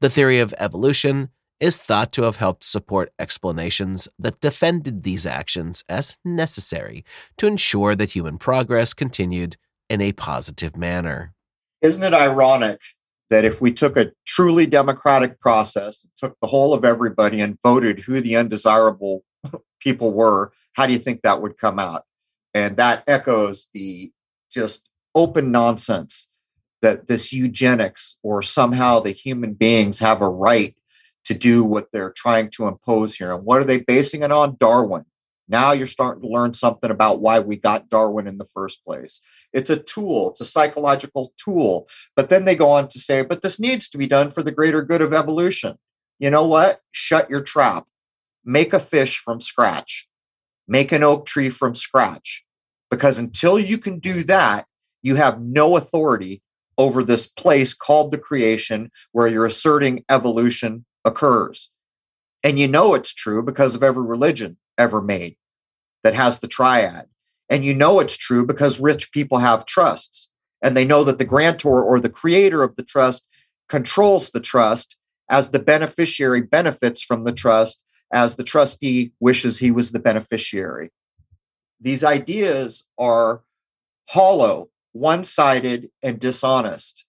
The 0.01 0.11
theory 0.11 0.39
of 0.39 0.55
evolution 0.59 1.31
is 1.59 1.81
thought 1.81 2.13
to 2.13 2.23
have 2.23 2.37
helped 2.37 2.65
support 2.65 3.13
explanations 3.19 4.09
that 4.19 4.41
defended 4.41 5.03
these 5.03 5.25
actions 5.25 5.83
as 5.89 6.19
necessary 6.25 7.05
to 7.39 7.47
ensure 7.47 7.95
that 7.95 8.11
human 8.11 8.37
progress 8.37 8.93
continued 8.93 9.57
in 9.89 10.01
a 10.01 10.13
positive 10.13 10.77
manner. 10.77 11.35
Isn't 11.81 12.03
it 12.03 12.15
ironic 12.15 12.81
that 13.33 13.47
if 13.47 13.62
we 13.62 13.72
took 13.72 13.97
a 13.97 14.12
truly 14.26 14.66
democratic 14.66 15.41
process, 15.41 16.07
took 16.18 16.37
the 16.43 16.49
whole 16.49 16.74
of 16.74 16.85
everybody 16.85 17.41
and 17.41 17.57
voted 17.62 18.01
who 18.01 18.20
the 18.20 18.37
undesirable 18.37 19.24
people 19.80 20.12
were, 20.12 20.53
how 20.74 20.87
do 20.87 20.93
you 20.93 20.99
think 20.99 21.22
that 21.22 21.41
would 21.41 21.57
come 21.57 21.78
out? 21.78 22.05
And 22.53 22.76
that 22.76 23.03
echoes 23.07 23.70
the 23.72 24.12
just 24.51 24.87
open 25.14 25.51
nonsense 25.51 26.30
that 26.83 27.09
this 27.09 27.33
eugenics 27.33 28.18
or 28.22 28.43
somehow 28.43 29.01
the 29.01 29.12
human 29.12 29.55
beings 29.55 29.99
have 30.01 30.20
a 30.20 30.28
right 30.28 30.76
to 31.24 31.33
do 31.33 31.64
what 31.64 31.91
they're 31.91 32.12
trying 32.12 32.51
to 32.51 32.66
impose 32.66 33.14
here. 33.14 33.33
And 33.33 33.47
what 33.47 33.62
are 33.62 33.64
they 33.64 33.78
basing 33.78 34.22
it 34.22 34.30
on? 34.30 34.59
Darwin. 34.61 35.07
Now 35.53 35.73
you're 35.73 35.87
starting 35.87 36.23
to 36.23 36.29
learn 36.29 36.55
something 36.55 36.91
about 36.91 37.21
why 37.21 37.39
we 37.39 37.57
got 37.57 37.91
Darwin 37.91 38.27
in 38.27 38.39
the 38.39 38.47
first 38.47 38.83
place. 38.87 39.21
It's 39.53 39.69
a 39.69 39.79
tool, 39.79 40.31
it's 40.31 40.41
a 40.41 40.47
psychological 40.47 41.35
tool. 41.37 41.87
But 42.17 42.31
then 42.31 42.47
they 42.47 42.57
go 42.57 42.71
on 42.71 42.89
to 42.89 42.99
say, 42.99 43.21
but 43.23 43.43
this 43.43 43.61
needs 43.61 43.91
to 43.91 43.99
be 43.99 44.07
done 44.07 44.31
for 44.31 44.43
the 44.43 44.51
greater 44.51 44.81
good 44.81 45.03
of 45.03 45.13
evolution. 45.13 45.77
You 46.19 46.31
know 46.31 46.47
what? 46.47 46.81
Shut 46.91 47.29
your 47.29 47.43
trap. 47.43 47.85
Make 48.47 48.73
a 48.73 48.81
fish 48.81 49.19
from 49.19 49.41
scratch, 49.41 50.09
make 50.67 50.91
an 50.91 51.03
oak 51.03 51.27
tree 51.27 51.51
from 51.51 51.75
scratch. 51.75 52.47
Because 52.91 53.19
until 53.19 53.59
you 53.59 53.77
can 53.77 53.99
do 53.99 54.25
that, 54.25 54.65
you 55.03 55.17
have 55.17 55.43
no 55.43 55.77
authority 55.77 56.43
over 56.79 57.03
this 57.03 57.27
place 57.27 57.75
called 57.75 58.11
the 58.11 58.19
creation 58.19 58.91
where 59.13 59.29
you're 59.29 59.45
asserting 59.45 60.03
evolution 60.11 60.87
occurs. 61.05 61.71
And 62.43 62.59
you 62.59 62.69
know 62.69 62.95
it's 62.95 63.13
true 63.13 63.43
because 63.43 63.75
of 63.75 63.83
every 63.83 64.03
religion 64.03 64.57
ever 64.79 65.03
made 65.03 65.37
that 66.03 66.15
has 66.15 66.41
the 66.41 66.49
triad. 66.49 67.07
And 67.49 67.65
you 67.65 67.75
know 67.75 68.01
it's 68.01 68.17
true 68.17 68.47
because 68.47 68.81
rich 68.81 69.13
people 69.13 69.39
have 69.39 69.67
trusts 69.67 70.33
and 70.63 70.77
they 70.77 70.85
know 70.85 71.05
that 71.05 71.19
the 71.19 71.25
grantor 71.25 71.83
or 71.83 72.01
the 72.01 72.09
creator 72.09 72.63
of 72.63 72.77
the 72.77 72.85
trust 72.85 73.27
controls 73.69 74.31
the 74.31 74.41
trust 74.41 74.97
as 75.29 75.51
the 75.51 75.59
beneficiary 75.59 76.41
benefits 76.41 77.03
from 77.03 77.25
the 77.25 77.33
trust 77.33 77.85
as 78.13 78.37
the 78.37 78.45
trustee 78.45 79.13
wishes 79.21 79.59
he 79.59 79.71
was 79.71 79.93
the 79.93 79.99
beneficiary. 79.99 80.91
These 81.81 82.05
ideas 82.05 82.87
are 82.99 83.43
hollow, 84.09 84.69
one 84.93 85.25
sided, 85.25 85.91
and 86.03 86.21
dishonest. 86.21 87.07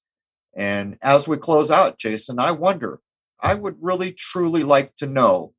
And 0.55 0.97
as 1.01 1.27
we 1.27 1.37
close 1.37 1.69
out, 1.69 1.97
Jason, 1.99 2.39
I 2.39 2.51
wonder, 2.51 2.99
I 3.41 3.55
would 3.55 3.75
really 3.81 4.11
truly 4.11 4.63
like 4.63 4.95
to 4.97 5.05
know 5.05 5.53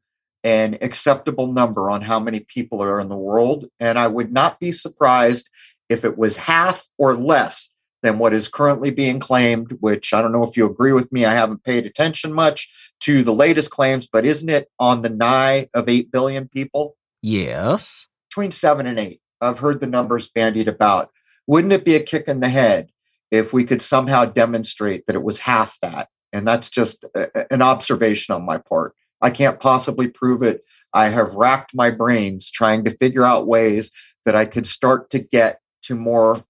an 0.45 0.77
acceptable 0.83 1.53
number 1.53 1.91
on 1.91 2.03
how 2.03 2.21
many 2.21 2.41
people 2.41 2.83
are 2.83 3.01
in 3.01 3.09
the 3.09 3.17
world. 3.17 3.67
And 3.81 3.99
I 3.99 4.07
would 4.07 4.33
not 4.33 4.61
be 4.61 4.71
surprised 4.71 5.49
if 5.89 6.05
it 6.05 6.19
was 6.19 6.37
half 6.37 6.87
or 6.99 7.17
less 7.17 7.71
than 8.03 8.19
what 8.19 8.35
is 8.35 8.49
currently 8.49 8.91
being 8.91 9.19
claimed, 9.19 9.79
which 9.81 10.13
I 10.13 10.21
don't 10.21 10.33
know 10.33 10.45
if 10.45 10.57
you 10.57 10.67
agree 10.67 10.93
with 10.93 11.11
me. 11.11 11.25
I 11.25 11.33
haven't 11.33 11.65
paid 11.65 11.87
attention 11.87 12.35
much 12.35 12.93
to 13.01 13.23
the 13.23 13.35
latest 13.35 13.71
claims, 13.71 14.07
but 14.07 14.27
isn't 14.27 14.49
it 14.49 14.71
on 14.79 15.01
the 15.01 15.09
nigh 15.09 15.69
of 15.73 15.89
8 15.89 16.13
billion 16.13 16.47
people? 16.47 16.97
Yes. 17.23 18.07
Between 18.29 18.51
seven 18.51 18.87
and 18.87 19.01
eight. 19.01 19.23
I've 19.41 19.59
heard 19.59 19.81
the 19.81 19.87
numbers 19.87 20.29
bandied 20.29 20.69
about. 20.69 21.11
Wouldn't 21.47 21.73
it 21.73 21.85
be 21.85 21.97
a 21.97 22.03
kick 22.03 22.29
in 22.29 22.41
the 22.41 22.49
head 22.49 22.91
if 23.31 23.53
we 23.53 23.65
could 23.65 23.81
somehow 23.81 24.27
demonstrate 24.27 25.07
that 25.07 25.17
it 25.17 25.23
was 25.23 25.41
half 25.41 25.79
that? 25.81 26.09
And 26.33 26.47
that's 26.47 26.69
just 26.69 27.05
a, 27.15 27.53
an 27.53 27.63
observation 27.63 28.35
on 28.35 28.45
my 28.45 28.59
part. 28.59 28.95
I 29.25 29.31
can't 29.31 29.59
possibly 29.59 30.07
prove 30.07 30.43
it. 30.43 30.63
I 30.93 31.09
have 31.09 31.35
racked 31.35 31.75
my 31.75 31.91
brains 31.91 32.51
trying 32.51 32.85
to 32.85 32.91
figure 32.91 33.25
out 33.25 33.47
ways 33.47 33.91
that 34.27 34.37
I 34.37 34.45
could 34.45 34.67
start 34.67 35.09
to 35.11 35.19
get 35.19 35.61
to 35.85 35.95
more 35.95 36.45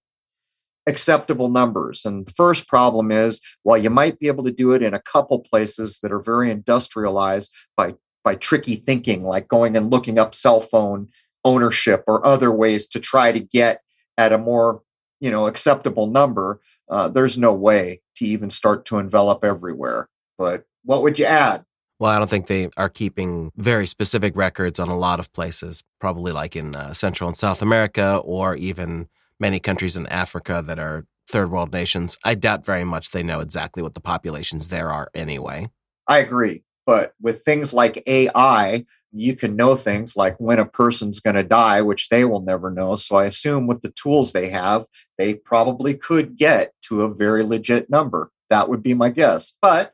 acceptable 0.89 1.49
numbers. 1.49 2.05
And 2.05 2.27
the 2.27 2.33
first 2.33 2.67
problem 2.67 3.13
is 3.13 3.41
while 3.63 3.79
you 3.79 3.91
might 3.91 4.19
be 4.19 4.27
able 4.27 4.43
to 4.43 4.51
do 4.51 4.73
it 4.73 4.83
in 4.83 4.93
a 4.93 5.01
couple 5.01 5.39
places 5.39 6.01
that 6.01 6.11
are 6.13 6.21
very 6.21 6.51
industrialized 6.51 7.55
by 7.77 7.95
by 8.25 8.35
tricky 8.35 8.75
thinking 8.75 9.23
like 9.23 9.47
going 9.47 9.77
and 9.77 9.91
looking 9.91 10.19
up 10.19 10.35
cell 10.35 10.61
phone 10.61 11.09
ownership 11.45 12.03
or 12.09 12.27
other 12.27 12.51
ways 12.51 12.89
to 12.89 12.99
try 12.99 13.31
to 13.31 13.41
get 13.41 13.83
at 14.19 14.33
a 14.33 14.39
more 14.39 14.83
you 15.21 15.31
know 15.31 15.47
acceptable 15.47 16.07
number 16.07 16.61
uh, 16.91 17.07
there's 17.09 17.37
no 17.37 17.53
way 17.53 18.01
to 18.17 18.25
even 18.25 18.49
start 18.49 18.87
to 18.87 18.99
envelop 18.99 19.45
everywhere 19.45 20.09
but 20.39 20.65
what 20.85 21.03
would 21.03 21.19
you 21.19 21.27
add 21.27 21.65
well, 21.99 22.11
I 22.11 22.19
don't 22.19 22.29
think 22.29 22.47
they 22.47 22.69
are 22.77 22.89
keeping 22.89 23.53
very 23.57 23.87
specific 23.87 24.37
records 24.37 24.81
on 24.81 24.89
a 24.89 24.99
lot 24.99 25.21
of 25.21 25.33
places, 25.33 25.83
probably 26.01 26.33
like 26.33 26.57
in 26.57 26.75
uh, 26.75 26.93
Central 26.93 27.29
and 27.29 27.37
South 27.37 27.63
America 27.63 28.17
or 28.17 28.57
even 28.57 29.09
many 29.39 29.61
countries 29.61 29.97
in 29.97 30.07
Africa 30.09 30.63
that 30.67 30.79
are 30.79 31.07
third 31.29 31.51
world 31.51 31.73
nations. 31.73 32.19
I 32.25 32.35
doubt 32.35 32.67
very 32.67 32.85
much 32.85 33.11
they 33.11 33.23
know 33.23 33.41
exactly 33.41 33.83
what 33.83 33.95
the 33.95 34.01
populations 34.01 34.69
there 34.69 34.91
are 34.91 35.11
anyway. 35.15 35.69
I 36.09 36.19
agree. 36.19 36.63
But 36.87 37.15
with 37.21 37.43
things 37.43 37.73
like 37.73 38.03
AI, 38.07 38.85
you 39.13 39.37
can 39.37 39.57
know 39.57 39.75
things 39.77 40.17
like 40.17 40.37
when 40.39 40.59
a 40.59 40.67
person's 40.67 41.21
going 41.21 41.37
to 41.37 41.43
die, 41.43 41.81
which 41.81 42.09
they 42.09 42.25
will 42.25 42.43
never 42.43 42.71
know. 42.71 42.97
So 42.97 43.17
I 43.17 43.27
assume 43.27 43.67
with 43.67 43.81
the 43.83 43.93
tools 43.93 44.33
they 44.33 44.49
have, 44.51 44.85
they 45.17 45.35
probably 45.35 45.95
could 45.95 46.37
get 46.37 46.73
to 46.83 47.03
a 47.03 47.15
very 47.15 47.45
legit 47.45 47.89
number. 47.89 48.31
That 48.51 48.69
would 48.69 48.83
be 48.83 48.93
my 48.93 49.11
guess. 49.11 49.57
But 49.63 49.94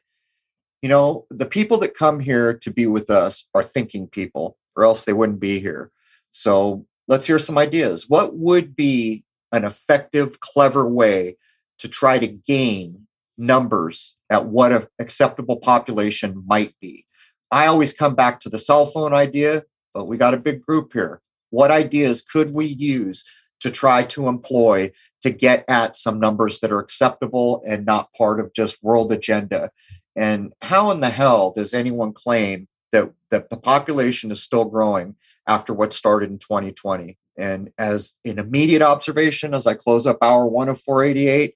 you 0.83 0.89
know, 0.89 1.27
the 1.31 1.47
people 1.47 1.79
that 1.79 1.95
come 1.95 2.21
here 2.21 2.55
to 2.55 2.71
be 2.71 2.87
with 2.87 3.11
us 3.11 3.49
are 3.55 3.63
thinking 3.63 4.07
people, 4.07 4.57
or 4.77 4.85
else 4.85 5.05
they 5.05 5.13
wouldn't 5.13 5.41
be 5.41 5.61
here. 5.61 5.91
So 6.33 6.87
let's 7.09 7.27
hear 7.27 7.39
some 7.39 7.59
ideas. 7.59 8.09
What 8.09 8.37
would 8.37 8.75
be 8.75 9.25
an 9.53 9.65
effective, 9.65 10.41
clever 10.41 10.89
way 10.89 11.37
to 11.79 11.89
try 11.89 12.19
to 12.19 12.27
gain 12.27 13.07
numbers 13.37 14.17
at 14.31 14.47
what 14.47 14.73
an 14.73 14.87
acceptable 14.99 15.57
population 15.57 16.45
might 16.47 16.73
be? 16.81 17.05
I 17.51 17.67
always 17.67 17.93
come 17.93 18.15
back 18.15 18.41
to 18.41 18.49
the 18.49 18.59
cell 18.59 18.87
phone 18.87 19.13
idea, 19.13 19.65
but 19.93 20.07
we 20.07 20.17
got 20.17 20.35
a 20.35 20.39
big 20.39 20.63
group 20.63 20.93
here. 20.93 21.21
What 21.51 21.71
ideas 21.71 22.23
could 22.23 22.55
we 22.55 22.67
use 22.67 23.25
to 23.59 23.71
try 23.71 24.05
to 24.05 24.29
employ 24.29 24.93
to 25.23 25.31
get 25.31 25.65
at 25.69 25.97
some 25.97 26.21
numbers 26.21 26.61
that 26.61 26.73
are 26.73 26.79
acceptable 26.79 27.63
and 27.67 27.85
not 27.85 28.13
part 28.15 28.41
of 28.41 28.55
just 28.55 28.83
world 28.83 29.11
agenda? 29.13 29.71
And 30.21 30.53
how 30.61 30.91
in 30.91 31.01
the 31.01 31.09
hell 31.09 31.51
does 31.51 31.73
anyone 31.73 32.13
claim 32.13 32.69
that, 32.93 33.11
that 33.31 33.49
the 33.49 33.57
population 33.57 34.31
is 34.31 34.43
still 34.43 34.67
growing 34.67 35.17
after 35.47 35.73
what 35.73 35.95
started 35.95 36.29
in 36.29 36.39
2020? 36.39 37.17
And 37.39 37.73
as 37.79 38.17
an 38.27 38.39
immediate 38.39 38.83
observation, 38.83 39.55
as 39.55 39.67
I 39.67 39.73
close 39.73 40.07
up 40.07 40.19
hour 40.21 40.47
one 40.47 40.69
of 40.69 40.79
488, 40.79 41.55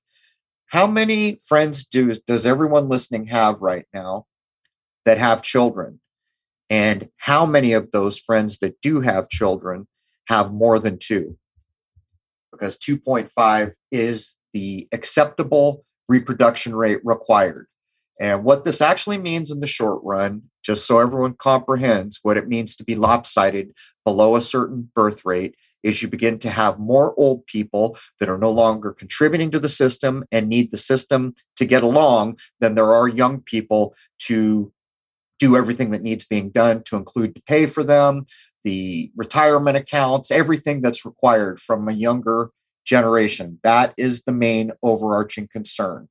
how 0.68 0.86
many 0.86 1.38
friends 1.44 1.84
do 1.84 2.14
does 2.26 2.46
everyone 2.46 2.88
listening 2.88 3.26
have 3.26 3.60
right 3.60 3.84
now 3.92 4.24
that 5.04 5.18
have 5.18 5.42
children? 5.42 6.00
And 6.70 7.10
how 7.18 7.44
many 7.44 7.74
of 7.74 7.90
those 7.90 8.18
friends 8.18 8.60
that 8.60 8.80
do 8.80 9.02
have 9.02 9.28
children 9.28 9.86
have 10.28 10.54
more 10.54 10.78
than 10.78 10.98
two? 10.98 11.36
Because 12.50 12.78
2.5 12.78 13.74
is 13.92 14.36
the 14.54 14.88
acceptable 14.90 15.84
reproduction 16.08 16.74
rate 16.74 17.00
required. 17.04 17.66
And 18.20 18.44
what 18.44 18.64
this 18.64 18.80
actually 18.80 19.18
means 19.18 19.50
in 19.50 19.60
the 19.60 19.66
short 19.66 20.00
run, 20.04 20.42
just 20.62 20.86
so 20.86 20.98
everyone 20.98 21.34
comprehends 21.34 22.20
what 22.22 22.36
it 22.36 22.48
means 22.48 22.76
to 22.76 22.84
be 22.84 22.94
lopsided 22.94 23.72
below 24.04 24.36
a 24.36 24.40
certain 24.40 24.90
birth 24.94 25.22
rate, 25.24 25.56
is 25.82 26.00
you 26.00 26.08
begin 26.08 26.38
to 26.38 26.48
have 26.48 26.78
more 26.78 27.14
old 27.18 27.46
people 27.46 27.96
that 28.18 28.28
are 28.28 28.38
no 28.38 28.50
longer 28.50 28.92
contributing 28.92 29.50
to 29.50 29.58
the 29.58 29.68
system 29.68 30.24
and 30.32 30.48
need 30.48 30.70
the 30.70 30.76
system 30.76 31.34
to 31.56 31.64
get 31.64 31.82
along 31.82 32.38
than 32.60 32.74
there 32.74 32.92
are 32.92 33.06
young 33.06 33.40
people 33.40 33.94
to 34.18 34.72
do 35.38 35.56
everything 35.56 35.90
that 35.90 36.02
needs 36.02 36.24
being 36.24 36.50
done 36.50 36.82
to 36.84 36.96
include 36.96 37.34
to 37.34 37.42
pay 37.42 37.66
for 37.66 37.84
them, 37.84 38.24
the 38.62 39.12
retirement 39.14 39.76
accounts, 39.76 40.30
everything 40.30 40.80
that's 40.80 41.04
required 41.04 41.60
from 41.60 41.86
a 41.88 41.92
younger 41.92 42.50
generation. 42.86 43.58
That 43.62 43.92
is 43.98 44.22
the 44.22 44.32
main 44.32 44.72
overarching 44.82 45.48
concern. 45.52 46.08